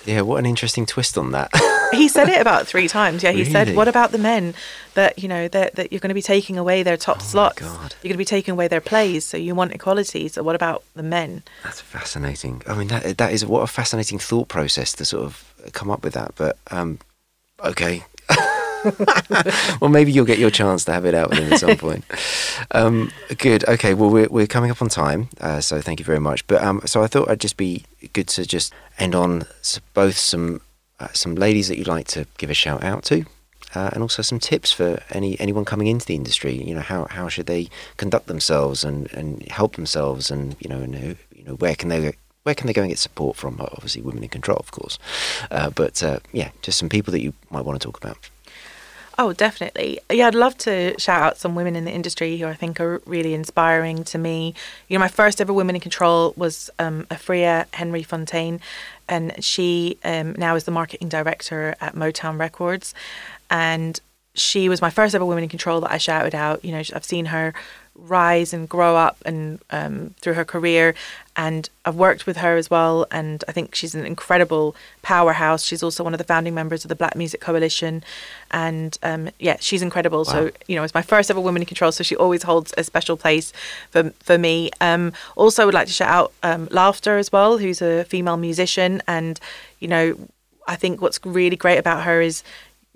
Yeah, 0.06 0.22
what 0.22 0.38
an 0.38 0.46
interesting 0.46 0.86
twist 0.86 1.18
on 1.18 1.32
that. 1.32 1.50
he 1.94 2.08
said 2.08 2.30
it 2.30 2.42
about 2.42 2.68
three 2.68 2.88
times. 2.88 3.24
Yeah, 3.24 3.32
he 3.32 3.40
really? 3.40 3.52
said, 3.52 3.76
"What 3.76 3.88
about 3.88 4.12
the 4.12 4.18
men 4.18 4.54
that 4.96 5.20
you 5.20 5.28
know 5.28 5.48
that, 5.48 5.76
that 5.76 5.92
you're 5.92 6.00
going 6.00 6.10
to 6.10 6.16
be 6.16 6.22
taking 6.22 6.58
away 6.58 6.84
their 6.84 6.98
top 6.98 7.18
oh 7.20 7.24
slots? 7.24 7.62
You're 7.62 7.70
going 7.70 8.14
to 8.14 8.18
be 8.18 8.26
taking 8.26 8.52
away 8.52 8.68
their 8.68 8.82
plays. 8.82 9.26
So 9.26 9.38
you 9.38 9.56
want 9.56 9.74
equality. 9.74 10.28
So 10.28 10.44
what 10.44 10.56
about 10.56 10.84
the 10.96 11.04
men?" 11.04 11.44
That's 11.64 11.82
fascinating. 11.82 12.62
I 12.68 12.76
mean, 12.76 12.88
that 12.90 13.18
that 13.18 13.32
is 13.32 13.46
what 13.46 13.62
a 13.62 13.68
fascinating 13.68 14.20
thought 14.20 14.48
process 14.50 14.94
to 14.94 15.06
sort 15.06 15.26
of 15.26 15.54
come 15.72 15.90
up 15.90 16.04
with 16.04 16.14
that. 16.14 16.34
But 16.36 16.58
um, 16.72 17.00
okay, 17.64 18.04
well, 19.82 19.90
maybe 19.90 20.12
you'll 20.12 20.26
get 20.26 20.40
your 20.40 20.50
chance 20.52 20.86
to 20.86 20.94
have 20.94 21.06
it 21.06 21.16
out 21.16 21.30
with 21.30 21.40
him 21.40 21.54
at 21.54 21.60
some 21.60 21.78
point. 21.78 22.06
Um, 22.72 23.12
good. 23.38 23.68
Okay. 23.68 23.94
Well, 23.94 24.10
we're, 24.10 24.30
we're 24.30 24.48
coming 24.48 24.72
up 24.72 24.82
on 24.82 24.90
time, 24.90 25.30
uh, 25.42 25.62
so 25.62 25.82
thank 25.82 26.00
you 26.00 26.06
very 26.06 26.20
much. 26.20 26.46
But 26.48 26.64
um, 26.64 26.82
so 26.86 27.04
I 27.04 27.08
thought 27.08 27.30
I'd 27.30 27.40
just 27.40 27.58
be 27.58 27.86
good 28.14 28.28
to 28.30 28.46
just 28.46 28.74
end 29.00 29.16
on 29.16 29.44
both 29.94 30.18
some 30.18 30.62
uh, 31.00 31.08
some 31.14 31.36
ladies 31.36 31.68
that 31.68 31.78
you'd 31.78 31.88
like 31.88 32.08
to 32.08 32.26
give 32.38 32.50
a 32.50 32.54
shout 32.54 32.84
out 32.84 33.04
to. 33.06 33.26
Uh, 33.76 33.90
and 33.94 34.04
also 34.04 34.22
some 34.22 34.40
tips 34.40 34.72
for 34.72 35.02
any 35.10 35.40
anyone 35.40 35.66
coming 35.66 35.88
into 35.88 36.06
the 36.06 36.14
industry. 36.14 36.54
You 36.54 36.76
know, 36.76 36.82
how, 36.82 37.06
how 37.06 37.28
should 37.28 37.48
they 37.48 37.70
conduct 37.98 38.28
themselves 38.28 38.84
and, 38.84 39.12
and 39.14 39.42
help 39.50 39.76
themselves, 39.76 40.30
and 40.30 40.56
you 40.60 40.70
know, 40.70 40.80
and, 40.80 41.18
you 41.36 41.44
know, 41.44 41.56
where 41.56 41.74
can 41.74 41.90
they 41.90 42.14
where 42.44 42.54
can 42.54 42.68
they 42.68 42.74
go 42.74 42.84
and 42.84 42.92
get 42.92 43.00
support 43.00 43.36
from? 43.36 43.60
Obviously, 43.60 44.04
women 44.04 44.22
in 44.22 44.30
control, 44.30 44.58
of 44.60 44.70
course, 44.72 45.00
uh, 45.50 45.72
but 45.72 46.04
uh, 46.04 46.20
yeah, 46.32 46.52
just 46.62 46.78
some 46.78 46.90
people 46.90 47.12
that 47.12 47.22
you 47.22 47.34
might 47.50 47.66
want 47.66 47.82
to 47.82 47.86
talk 47.86 47.98
about. 47.98 48.30
Oh, 49.18 49.32
definitely. 49.32 50.00
Yeah, 50.12 50.28
I'd 50.28 50.36
love 50.36 50.58
to 50.60 51.00
shout 51.00 51.22
out 51.22 51.38
some 51.38 51.54
women 51.54 51.76
in 51.76 51.86
the 51.86 51.92
industry 51.92 52.38
who 52.38 52.48
I 52.48 52.56
think 52.56 52.80
are 52.80 53.00
really 53.06 53.36
inspiring 53.36 54.04
to 54.06 54.18
me. 54.18 54.56
You 54.88 54.98
know, 54.98 55.02
my 55.02 55.08
first 55.08 55.40
ever 55.40 55.54
women 55.54 55.76
in 55.76 55.82
control 55.82 56.34
was 56.36 56.72
um, 56.80 57.06
Afryea 57.12 57.68
Henry-Fontaine, 57.74 58.60
and 59.08 59.44
she 59.44 60.00
um, 60.04 60.34
now 60.34 60.56
is 60.56 60.64
the 60.64 60.72
marketing 60.72 61.10
director 61.10 61.76
at 61.80 61.94
Motown 61.94 62.40
Records. 62.40 62.96
And 63.52 64.00
she 64.34 64.68
was 64.68 64.82
my 64.82 64.90
first 64.90 65.14
ever 65.14 65.26
women 65.26 65.44
in 65.44 65.50
control 65.50 65.82
that 65.82 65.92
I 65.92 66.00
shouted 66.00 66.34
out. 66.34 66.66
You 66.66 66.72
know, 66.72 66.82
I've 66.96 67.06
seen 67.06 67.26
her 67.26 67.54
rise 67.96 68.54
and 68.54 68.68
grow 68.68 68.96
up 68.96 69.18
and 69.26 69.60
um, 69.70 70.14
through 70.20 70.34
her 70.34 70.46
career. 70.46 70.96
And 71.36 71.70
I've 71.84 71.96
worked 71.96 72.28
with 72.28 72.38
her 72.38 72.58
as 72.58 72.70
well, 72.70 73.08
and 73.10 73.44
I 73.48 73.52
think 73.52 73.74
she's 73.74 73.96
an 73.96 74.06
incredible 74.06 74.76
powerhouse. 75.02 75.64
She's 75.64 75.82
also 75.82 76.04
one 76.04 76.14
of 76.14 76.20
the 76.20 76.24
founding 76.24 76.54
members 76.54 76.86
of 76.86 76.90
the 76.90 76.96
Black 76.96 77.16
Music 77.16 77.42
Coalition, 77.42 78.04
and 78.52 78.96
um, 79.02 79.30
yeah, 79.40 79.58
she's 79.60 79.82
incredible. 79.82 80.20
Wow. 80.20 80.24
So 80.24 80.52
you 80.68 80.76
know, 80.76 80.84
it's 80.84 80.94
my 80.94 81.02
first 81.02 81.32
ever 81.32 81.42
woman 81.42 81.64
in 81.64 81.66
control, 81.66 81.92
so 81.92 82.04
she 82.04 82.16
always 82.16 82.44
holds 82.44 82.72
a 82.78 82.84
special 82.84 83.18
place 83.18 83.52
for 83.90 84.12
for 84.20 84.38
me. 84.38 84.70
Um, 84.80 85.12
also, 85.36 85.66
would 85.66 85.74
like 85.74 85.88
to 85.88 85.94
shout 85.94 86.10
out 86.10 86.34
um, 86.44 86.68
Laughta 86.68 87.18
as 87.18 87.32
well, 87.32 87.58
who's 87.58 87.82
a 87.82 88.04
female 88.04 88.38
musician, 88.38 89.02
and 89.08 89.40
you 89.80 89.88
know, 89.88 90.16
I 90.68 90.76
think 90.76 91.02
what's 91.02 91.20
really 91.26 91.56
great 91.56 91.80
about 91.80 92.04
her 92.04 92.22
is 92.22 92.44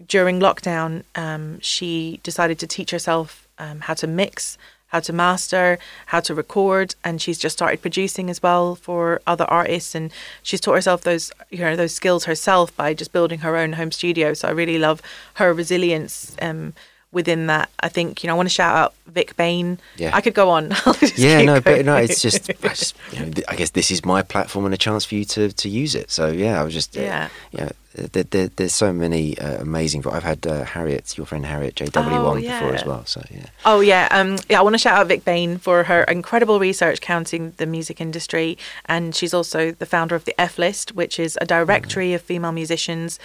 during 0.07 0.39
lockdown, 0.39 1.03
um, 1.15 1.59
she 1.59 2.19
decided 2.21 2.59
to 2.59 2.67
teach 2.67 2.91
herself 2.91 3.47
um, 3.57 3.81
how 3.81 3.93
to 3.95 4.07
mix 4.07 4.57
how 4.87 4.99
to 5.01 5.13
master, 5.13 5.79
how 6.07 6.19
to 6.21 6.33
record, 6.33 6.95
and 7.03 7.21
she's 7.21 7.37
just 7.37 7.57
started 7.57 7.81
producing 7.81 8.29
as 8.29 8.41
well 8.41 8.75
for 8.75 9.21
other 9.27 9.45
artists. 9.45 9.95
And 9.95 10.11
she's 10.43 10.61
taught 10.61 10.75
herself 10.75 11.01
those, 11.01 11.31
you 11.49 11.59
know, 11.59 11.75
those 11.75 11.93
skills 11.93 12.25
herself 12.25 12.75
by 12.75 12.93
just 12.93 13.11
building 13.11 13.39
her 13.39 13.57
own 13.57 13.73
home 13.73 13.91
studio. 13.91 14.33
So 14.33 14.47
I 14.47 14.51
really 14.51 14.77
love 14.79 15.01
her 15.35 15.53
resilience 15.53 16.35
um, 16.41 16.73
within 17.11 17.47
that, 17.47 17.69
I 17.79 17.89
think 17.89 18.23
you 18.23 18.27
know 18.27 18.33
I 18.33 18.37
want 18.37 18.49
to 18.49 18.53
shout 18.53 18.75
out 18.75 18.93
Vick 19.07 19.35
Bain. 19.37 19.79
Yeah. 19.95 20.11
I 20.13 20.21
could 20.21 20.33
go 20.33 20.49
on. 20.49 20.73
Yeah, 21.15 21.41
no, 21.41 21.61
but 21.61 21.85
no, 21.85 21.95
it's 21.95 22.21
just, 22.21 22.49
I, 22.49 22.53
just 22.69 22.95
you 23.11 23.19
know, 23.19 23.31
th- 23.31 23.47
I 23.47 23.55
guess 23.55 23.71
this 23.71 23.89
is 23.91 24.05
my 24.05 24.21
platform 24.21 24.65
and 24.65 24.73
a 24.73 24.77
chance 24.77 25.03
for 25.05 25.15
you 25.15 25.25
to, 25.25 25.51
to 25.51 25.69
use 25.69 25.95
it. 25.95 26.11
So 26.11 26.27
yeah, 26.27 26.59
I 26.61 26.63
was 26.63 26.73
just, 26.73 26.95
uh, 26.97 27.01
Yeah. 27.01 27.69
There, 27.97 28.23
there, 28.23 28.47
there's 28.55 28.73
so 28.73 28.93
many 28.93 29.37
uh, 29.39 29.61
amazing. 29.61 30.05
I've 30.07 30.23
had 30.23 30.45
uh, 30.45 30.63
Harriet, 30.63 31.17
your 31.17 31.25
friend 31.25 31.45
Harriet 31.45 31.75
JW 31.75 31.95
Oh, 31.95 32.27
on 32.27 32.41
before 32.41 32.73
as 32.75 32.85
well. 32.85 33.05
So 33.05 33.23
yeah, 33.31 33.47
Oh 33.65 33.79
yeah, 33.79 34.07
um, 34.11 34.37
yeah. 34.49 34.59
I 34.59 34.61
want 34.63 34.73
to 34.75 34.77
shout 34.77 34.97
out 34.99 35.07
Vick 35.07 35.25
Bain 35.25 35.57
for 35.57 35.83
her 35.83 36.03
incredible 36.03 36.59
research 36.59 37.01
counting 37.01 37.53
the 37.57 37.65
music 37.65 37.99
industry, 37.99 38.57
and 38.85 39.15
she's 39.15 39.33
also 39.33 39.71
the 39.71 39.85
founder 39.85 40.15
of 40.15 40.25
the 40.25 40.39
F 40.39 40.57
List, 40.57 40.93
which 40.95 41.19
is 41.19 41.37
a 41.41 41.45
directory 41.45 42.13
of 42.13 42.21
female 42.21 42.51
musicians. 42.51 43.19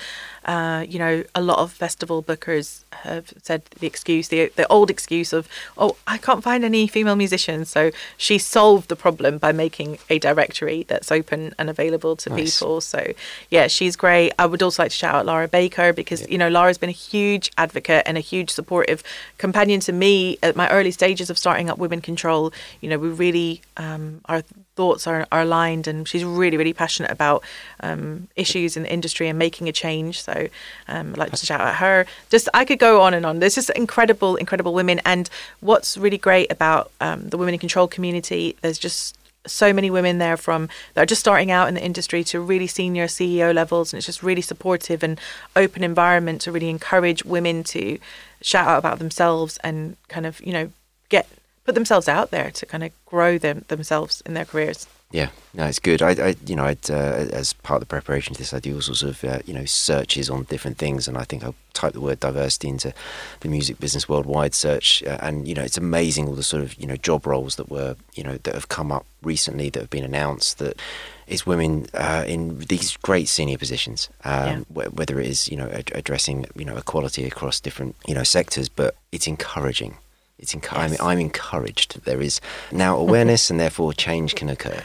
Uh, 0.45 0.85
you 0.89 0.99
know, 0.99 1.23
a 1.35 1.41
lot 1.43 1.59
of 1.59 1.71
festival 1.71 2.23
bookers 2.23 2.83
have 3.05 3.33
said 3.43 3.63
the 3.79 3.87
excuse, 3.87 4.29
the 4.29 4.51
the 4.57 4.67
old 4.69 4.91
excuse 4.91 5.33
of, 5.33 5.49
oh, 5.79 5.97
I 6.07 6.19
can't 6.19 6.43
find 6.43 6.65
any 6.65 6.87
female 6.89 7.15
musicians. 7.17 7.69
So 7.71 7.91
she 8.17 8.39
solved 8.39 8.89
the 8.89 8.97
problem 8.97 9.39
by 9.39 9.53
making 9.53 9.99
a 10.11 10.19
directory 10.19 10.85
that's 10.89 11.13
open 11.13 11.55
and 11.59 11.71
available 11.71 12.17
to 12.17 12.31
Nice. 12.31 12.59
people. 12.59 12.81
So 12.81 13.13
yeah, 13.51 13.69
she's 13.69 13.95
great. 13.97 14.33
I 14.39 14.47
would 14.47 14.62
also 14.63 14.83
like 14.83 14.91
to 14.91 14.97
shout 14.97 15.15
out 15.15 15.27
Laura 15.27 15.49
Baker 15.49 15.93
because 15.93 16.29
you 16.29 16.39
know 16.39 16.49
Laura's 16.49 16.79
been 16.79 16.89
a 16.89 16.93
huge 16.93 17.51
advocate 17.59 18.03
and 18.07 18.17
a 18.17 18.21
huge 18.21 18.51
supportive 18.51 19.03
companion 19.39 19.81
to 19.81 19.93
me 19.93 20.39
at 20.43 20.57
my 20.57 20.69
early 20.71 20.91
stages 20.91 21.31
of 21.31 21.39
starting 21.39 21.69
up 21.69 21.79
Women 21.79 22.01
Control. 22.01 22.53
You 22.81 22.91
know, 22.91 22.99
we 22.99 23.09
really 23.09 23.63
um, 23.77 24.21
our 24.27 24.43
thoughts 24.75 25.07
are, 25.07 25.27
are 25.31 25.43
aligned, 25.43 25.87
and 25.87 26.07
she's 26.09 26.25
really 26.25 26.57
really 26.57 26.73
passionate 26.73 27.11
about 27.11 27.43
um, 27.81 28.29
issues 28.37 28.77
in 28.77 28.85
the 28.85 28.93
industry 28.93 29.29
and 29.29 29.39
making 29.39 29.69
a 29.69 29.73
change. 29.73 30.23
So 30.23 30.49
um, 30.89 31.13
I'd 31.13 31.19
like 31.19 31.31
to 31.33 31.47
shout 31.47 31.61
out 31.61 31.77
her. 31.77 32.07
Just 32.31 32.49
I 32.55 32.65
could 32.65 32.79
go 32.79 33.03
on 33.03 33.15
and 33.15 33.27
on. 33.27 33.39
There's 33.41 33.55
just 33.55 33.71
incredible 33.71 34.37
incredible 34.37 34.75
women, 34.75 35.01
and 35.05 35.29
what's 35.61 35.97
really 35.97 36.19
great 36.19 36.51
about 36.51 36.91
um, 37.01 37.29
the 37.29 37.37
Women 37.37 37.55
in 37.55 37.61
Control 37.61 37.89
community, 37.89 38.57
there's 38.63 38.79
just 38.79 39.17
so 39.47 39.73
many 39.73 39.91
women 39.91 40.19
there 40.19 40.37
from 40.37 40.69
that 40.95 41.03
are 41.03 41.07
just 41.07 41.21
starting 41.21 41.51
out 41.51 41.69
in 41.69 41.75
the 41.75 41.85
industry 41.85 42.23
to 42.25 42.41
really 42.41 42.67
senior 42.67 43.07
CEO 43.07 43.55
levels, 43.55 43.93
and 43.93 43.99
it's 43.99 44.07
just 44.07 44.23
really 44.23 44.43
supportive 44.43 45.03
and 45.03 45.21
open 45.57 45.83
environment 45.83 46.41
to 46.43 46.53
really 46.53 46.71
encourage 46.71 47.25
women 47.25 47.65
to 47.65 47.99
shout 48.41 48.69
out 48.69 48.79
about 48.79 48.99
themselves 48.99 49.59
and 49.59 49.97
kind 50.09 50.27
of 50.27 50.41
you 50.41 50.53
know 50.53 50.71
get 51.09 51.29
put 51.65 51.75
themselves 51.75 52.09
out 52.09 52.31
there 52.31 52.51
to 52.51 52.67
kind 52.67 52.85
of 52.85 52.91
grow 53.07 53.39
them 53.39 53.65
themselves 53.69 54.23
in 54.27 54.35
their 54.35 54.45
careers. 54.45 54.87
Yeah, 55.13 55.29
no, 55.53 55.67
it's 55.67 55.79
good. 55.79 56.01
I, 56.01 56.11
I 56.29 56.37
you 56.47 56.57
know, 56.57 56.65
I'd, 56.65 56.91
uh, 56.91 56.95
as 57.33 57.53
part 57.53 57.77
of 57.77 57.81
the 57.87 57.91
preparation 57.91 58.33
to 58.35 58.39
this, 58.41 58.55
I 58.55 58.61
do 58.61 58.75
all 58.77 58.81
sorts 58.81 59.03
of, 59.03 59.23
uh, 59.23 59.41
you 59.45 59.53
know, 59.53 59.67
searches 59.67 60.31
on 60.31 60.45
different 60.45 60.79
things, 60.79 61.07
and 61.07 61.19
I 61.19 61.25
think 61.25 61.45
I'll 61.45 61.55
type 61.75 61.93
the 61.93 62.01
word 62.01 62.19
diversity 62.19 62.69
into 62.69 62.95
the 63.41 63.49
music 63.51 63.79
business 63.79 64.09
worldwide 64.09 64.55
search, 64.55 65.03
uh, 65.03 65.19
and 65.21 65.47
you 65.47 65.55
know, 65.55 65.63
it's 65.63 65.77
amazing 65.77 66.29
all 66.29 66.35
the 66.35 66.43
sort 66.43 66.63
of, 66.63 66.75
you 66.81 66.87
know, 66.87 66.97
job 66.97 67.27
roles 67.27 67.57
that 67.57 67.69
were, 67.69 67.95
you 68.15 68.25
know, 68.25 68.39
that 68.45 68.55
have 68.55 68.69
come 68.71 68.91
up 68.91 69.05
recently 69.23 69.69
that 69.69 69.81
have 69.81 69.91
been 69.91 70.03
announced 70.05 70.59
that 70.59 70.81
is 71.27 71.47
women 71.47 71.87
uh, 71.93 72.25
in 72.27 72.59
these 72.61 72.97
great 72.97 73.29
senior 73.29 73.59
positions, 73.59 74.09
um, 74.25 74.65
wh- 74.75 74.97
whether 74.97 75.21
it 75.21 75.27
is, 75.27 75.47
you 75.47 75.59
know, 75.59 75.69
ad- 75.69 75.93
addressing, 75.95 76.47
you 76.57 76.65
know, 76.65 76.77
equality 76.79 77.27
across 77.27 77.61
different, 77.61 77.95
you 78.07 78.15
know, 78.15 78.25
sectors, 78.25 78.71
but 78.71 78.97
it's 79.13 79.27
encouraging. 79.27 79.99
It's 80.39 80.55
enc- 80.55 80.73
Yes. 80.73 80.99
I'm, 81.01 81.07
I'm 81.07 81.19
encouraged. 81.21 82.03
There 82.07 82.23
is 82.23 82.41
now 82.73 82.97
awareness, 82.97 83.51
and 83.51 83.61
therefore 83.61 83.93
change 83.93 84.35
can 84.35 84.49
occur. 84.49 84.83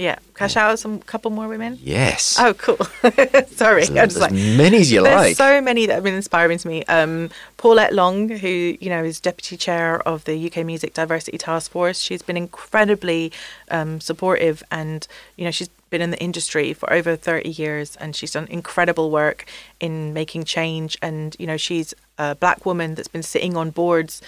Yeah, 0.00 0.16
can 0.32 0.46
I 0.46 0.48
shout 0.48 0.70
out 0.70 0.78
some 0.78 1.00
couple 1.00 1.30
more 1.30 1.46
women? 1.46 1.78
Yes. 1.82 2.38
Oh, 2.40 2.54
cool. 2.54 2.76
Sorry, 3.48 3.82
As, 3.82 3.90
I 3.90 4.04
was 4.06 4.16
as 4.16 4.20
like, 4.22 4.32
many 4.32 4.78
as 4.78 4.90
you 4.90 5.02
There's 5.02 5.14
like. 5.14 5.36
so 5.36 5.60
many 5.60 5.84
that 5.84 5.92
have 5.94 6.04
been 6.04 6.14
inspiring 6.14 6.56
to 6.56 6.68
me. 6.68 6.84
Um, 6.86 7.28
Paulette 7.58 7.92
Long, 7.92 8.30
who 8.30 8.48
you 8.80 8.88
know 8.88 9.04
is 9.04 9.20
deputy 9.20 9.58
chair 9.58 10.00
of 10.08 10.24
the 10.24 10.46
UK 10.46 10.64
Music 10.64 10.94
Diversity 10.94 11.36
Task 11.36 11.70
Force, 11.70 12.00
she's 12.00 12.22
been 12.22 12.38
incredibly 12.38 13.30
um, 13.70 14.00
supportive, 14.00 14.62
and 14.70 15.06
you 15.36 15.44
know 15.44 15.50
she's 15.50 15.68
been 15.90 16.00
in 16.00 16.10
the 16.12 16.18
industry 16.22 16.72
for 16.72 16.90
over 16.90 17.14
30 17.16 17.50
years, 17.50 17.96
and 17.96 18.16
she's 18.16 18.30
done 18.32 18.46
incredible 18.48 19.10
work 19.10 19.44
in 19.80 20.14
making 20.14 20.44
change. 20.44 20.96
And 21.02 21.36
you 21.38 21.46
know 21.46 21.58
she's 21.58 21.92
a 22.16 22.34
black 22.36 22.64
woman 22.64 22.94
that's 22.94 23.08
been 23.08 23.22
sitting 23.22 23.54
on 23.54 23.68
boards 23.70 24.22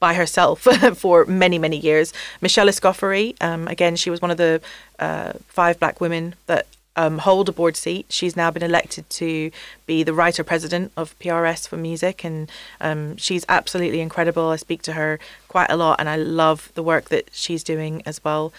by 0.00 0.14
herself 0.14 0.60
for 0.94 1.24
many, 1.26 1.58
many 1.58 1.76
years. 1.76 2.12
Michelle 2.40 2.68
Escoffery, 2.68 3.36
um, 3.40 3.68
again, 3.68 3.96
she 3.96 4.10
was 4.10 4.20
one 4.20 4.30
of 4.30 4.36
the 4.36 4.60
uh, 4.98 5.32
five 5.48 5.78
black 5.78 6.00
women 6.00 6.34
that 6.46 6.66
um, 6.98 7.18
hold 7.18 7.48
a 7.48 7.52
board 7.52 7.76
seat. 7.76 8.06
She's 8.08 8.36
now 8.36 8.50
been 8.50 8.62
elected 8.62 9.08
to 9.10 9.52
be 9.86 10.02
the 10.02 10.12
writer 10.12 10.42
president 10.42 10.90
of 10.96 11.16
PRS 11.20 11.68
for 11.68 11.76
music, 11.76 12.24
and 12.24 12.50
um, 12.80 13.16
she's 13.16 13.46
absolutely 13.48 14.00
incredible. 14.00 14.48
I 14.48 14.56
speak 14.56 14.82
to 14.82 14.94
her 14.94 15.20
quite 15.46 15.70
a 15.70 15.76
lot, 15.76 16.00
and 16.00 16.08
I 16.08 16.16
love 16.16 16.72
the 16.74 16.82
work 16.82 17.08
that 17.10 17.30
she's 17.32 17.62
doing 17.62 18.02
as 18.04 18.22
well. 18.24 18.52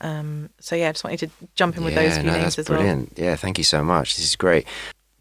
Um, 0.00 0.50
so 0.60 0.76
yeah, 0.76 0.90
I 0.90 0.92
just 0.92 1.04
wanted 1.04 1.20
to 1.20 1.30
jump 1.54 1.78
in 1.78 1.84
with 1.84 1.94
those 1.94 2.10
yeah, 2.10 2.20
few 2.20 2.30
no, 2.30 2.32
names 2.32 2.56
that's 2.56 2.58
as 2.58 2.66
brilliant. 2.66 3.14
Yeah, 3.16 3.34
thank 3.34 3.56
you 3.56 3.64
so 3.64 3.82
much. 3.82 4.16
This 4.16 4.26
is 4.26 4.36
great. 4.36 4.66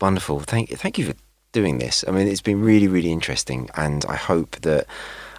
Wonderful. 0.02 0.42
Thank 0.42 0.70
thank 0.72 0.98
you 0.98 1.06
for 1.06 1.14
doing 1.54 1.78
this. 1.78 2.04
I 2.06 2.12
mean, 2.12 2.28
it's 2.28 2.42
been 2.42 2.62
really, 2.62 2.90
really 2.90 3.12
interesting, 3.12 3.70
and 3.76 4.04
I 4.10 4.18
hope 4.18 4.58
that 4.62 4.86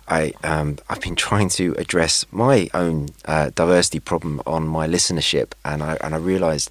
I 0.08 0.32
um, 0.44 0.78
I've 0.88 1.00
been 1.00 1.16
trying 1.16 1.48
to 1.50 1.74
address 1.78 2.24
my 2.30 2.68
own 2.74 3.08
uh, 3.24 3.50
diversity 3.54 4.00
problem 4.00 4.40
on 4.46 4.66
my 4.66 4.86
listenership, 4.86 5.52
and 5.64 5.82
I 5.82 5.96
and 6.00 6.14
I 6.14 6.18
realised 6.18 6.70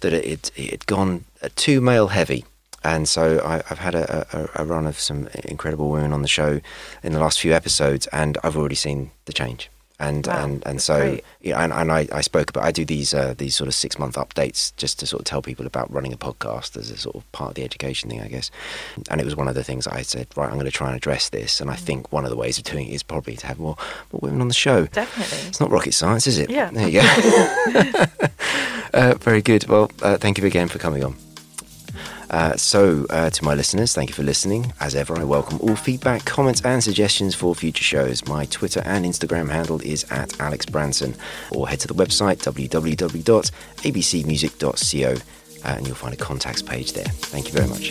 that 0.00 0.12
it 0.12 0.50
it 0.56 0.70
had 0.70 0.86
gone 0.86 1.24
uh, 1.42 1.48
too 1.56 1.80
male 1.80 2.08
heavy. 2.08 2.44
And 2.84 3.08
so 3.08 3.40
I, 3.44 3.56
I've 3.68 3.80
had 3.80 3.96
a, 3.96 4.26
a, 4.32 4.62
a 4.62 4.64
run 4.64 4.86
of 4.86 4.96
some 5.00 5.28
incredible 5.44 5.90
women 5.90 6.12
on 6.12 6.22
the 6.22 6.28
show 6.28 6.60
in 7.02 7.12
the 7.12 7.18
last 7.18 7.40
few 7.40 7.52
episodes, 7.52 8.06
and 8.12 8.38
I've 8.44 8.56
already 8.56 8.76
seen 8.76 9.10
the 9.24 9.32
change. 9.32 9.70
And 9.98 10.26
Wow, 10.26 10.44
and 10.44 10.62
and 10.66 10.82
so 10.82 10.98
great. 10.98 11.24
and, 11.54 11.72
and 11.72 11.90
I, 11.90 12.06
I 12.12 12.20
spoke 12.20 12.50
about 12.50 12.64
I 12.64 12.70
do 12.70 12.84
these 12.84 13.14
uh, 13.14 13.34
these 13.38 13.56
sort 13.56 13.66
of 13.68 13.74
six 13.74 13.98
month 13.98 14.16
updates 14.16 14.76
just 14.76 14.98
to 15.00 15.06
sort 15.06 15.20
of 15.22 15.24
tell 15.24 15.40
people 15.40 15.64
about 15.66 15.90
running 15.90 16.12
a 16.12 16.18
podcast 16.18 16.76
as 16.76 16.90
a 16.90 16.98
sort 16.98 17.16
of 17.16 17.32
part 17.32 17.50
of 17.50 17.54
the 17.54 17.64
education 17.64 18.10
thing, 18.10 18.20
I 18.20 18.28
guess. 18.28 18.50
And 19.10 19.22
it 19.22 19.24
was 19.24 19.34
one 19.36 19.48
of 19.48 19.54
the 19.54 19.64
things 19.64 19.86
I 19.86 20.02
said, 20.02 20.26
right, 20.36 20.48
I'm 20.48 20.54
going 20.54 20.66
to 20.66 20.70
try 20.70 20.88
and 20.88 20.96
address 20.96 21.30
this. 21.30 21.60
And 21.62 21.70
I 21.70 21.76
think 21.76 22.12
one 22.12 22.24
of 22.24 22.30
the 22.30 22.36
ways 22.36 22.58
of 22.58 22.64
doing 22.64 22.88
it 22.88 22.92
is 22.92 23.02
probably 23.02 23.36
to 23.36 23.46
have 23.46 23.58
more 23.58 23.76
more 24.12 24.20
women 24.20 24.42
on 24.42 24.48
the 24.48 24.54
show. 24.54 24.84
Definitely. 24.86 25.48
It's 25.48 25.60
not 25.60 25.70
rocket 25.70 25.92
science, 25.94 26.26
is 26.26 26.38
it? 26.38 26.50
Yeah. 26.50 26.70
There 26.70 26.88
you 26.88 27.00
go. 27.00 28.04
uh, 28.92 29.14
very 29.20 29.40
good. 29.40 29.66
Well, 29.66 29.90
uh, 30.02 30.18
thank 30.18 30.36
you 30.36 30.44
again 30.44 30.68
for 30.68 30.78
coming 30.78 31.04
on. 31.04 31.16
Uh, 32.30 32.56
so, 32.56 33.06
uh, 33.10 33.30
to 33.30 33.44
my 33.44 33.54
listeners, 33.54 33.94
thank 33.94 34.10
you 34.10 34.14
for 34.14 34.22
listening. 34.22 34.72
As 34.80 34.94
ever, 34.94 35.18
I 35.18 35.24
welcome 35.24 35.58
all 35.60 35.76
feedback, 35.76 36.24
comments, 36.24 36.62
and 36.62 36.82
suggestions 36.82 37.34
for 37.34 37.54
future 37.54 37.84
shows. 37.84 38.26
My 38.26 38.46
Twitter 38.46 38.80
and 38.84 39.04
Instagram 39.04 39.50
handle 39.50 39.80
is 39.82 40.10
at 40.10 40.40
Alex 40.40 40.64
Branson, 40.66 41.14
or 41.52 41.68
head 41.68 41.80
to 41.80 41.88
the 41.88 41.94
website 41.94 42.38
www.abcmusic.co 42.38 45.16
uh, 45.66 45.74
and 45.76 45.86
you'll 45.86 45.96
find 45.96 46.14
a 46.14 46.16
contacts 46.16 46.62
page 46.62 46.92
there. 46.92 47.04
Thank 47.04 47.46
you 47.46 47.52
very 47.52 47.68
much. 47.68 47.90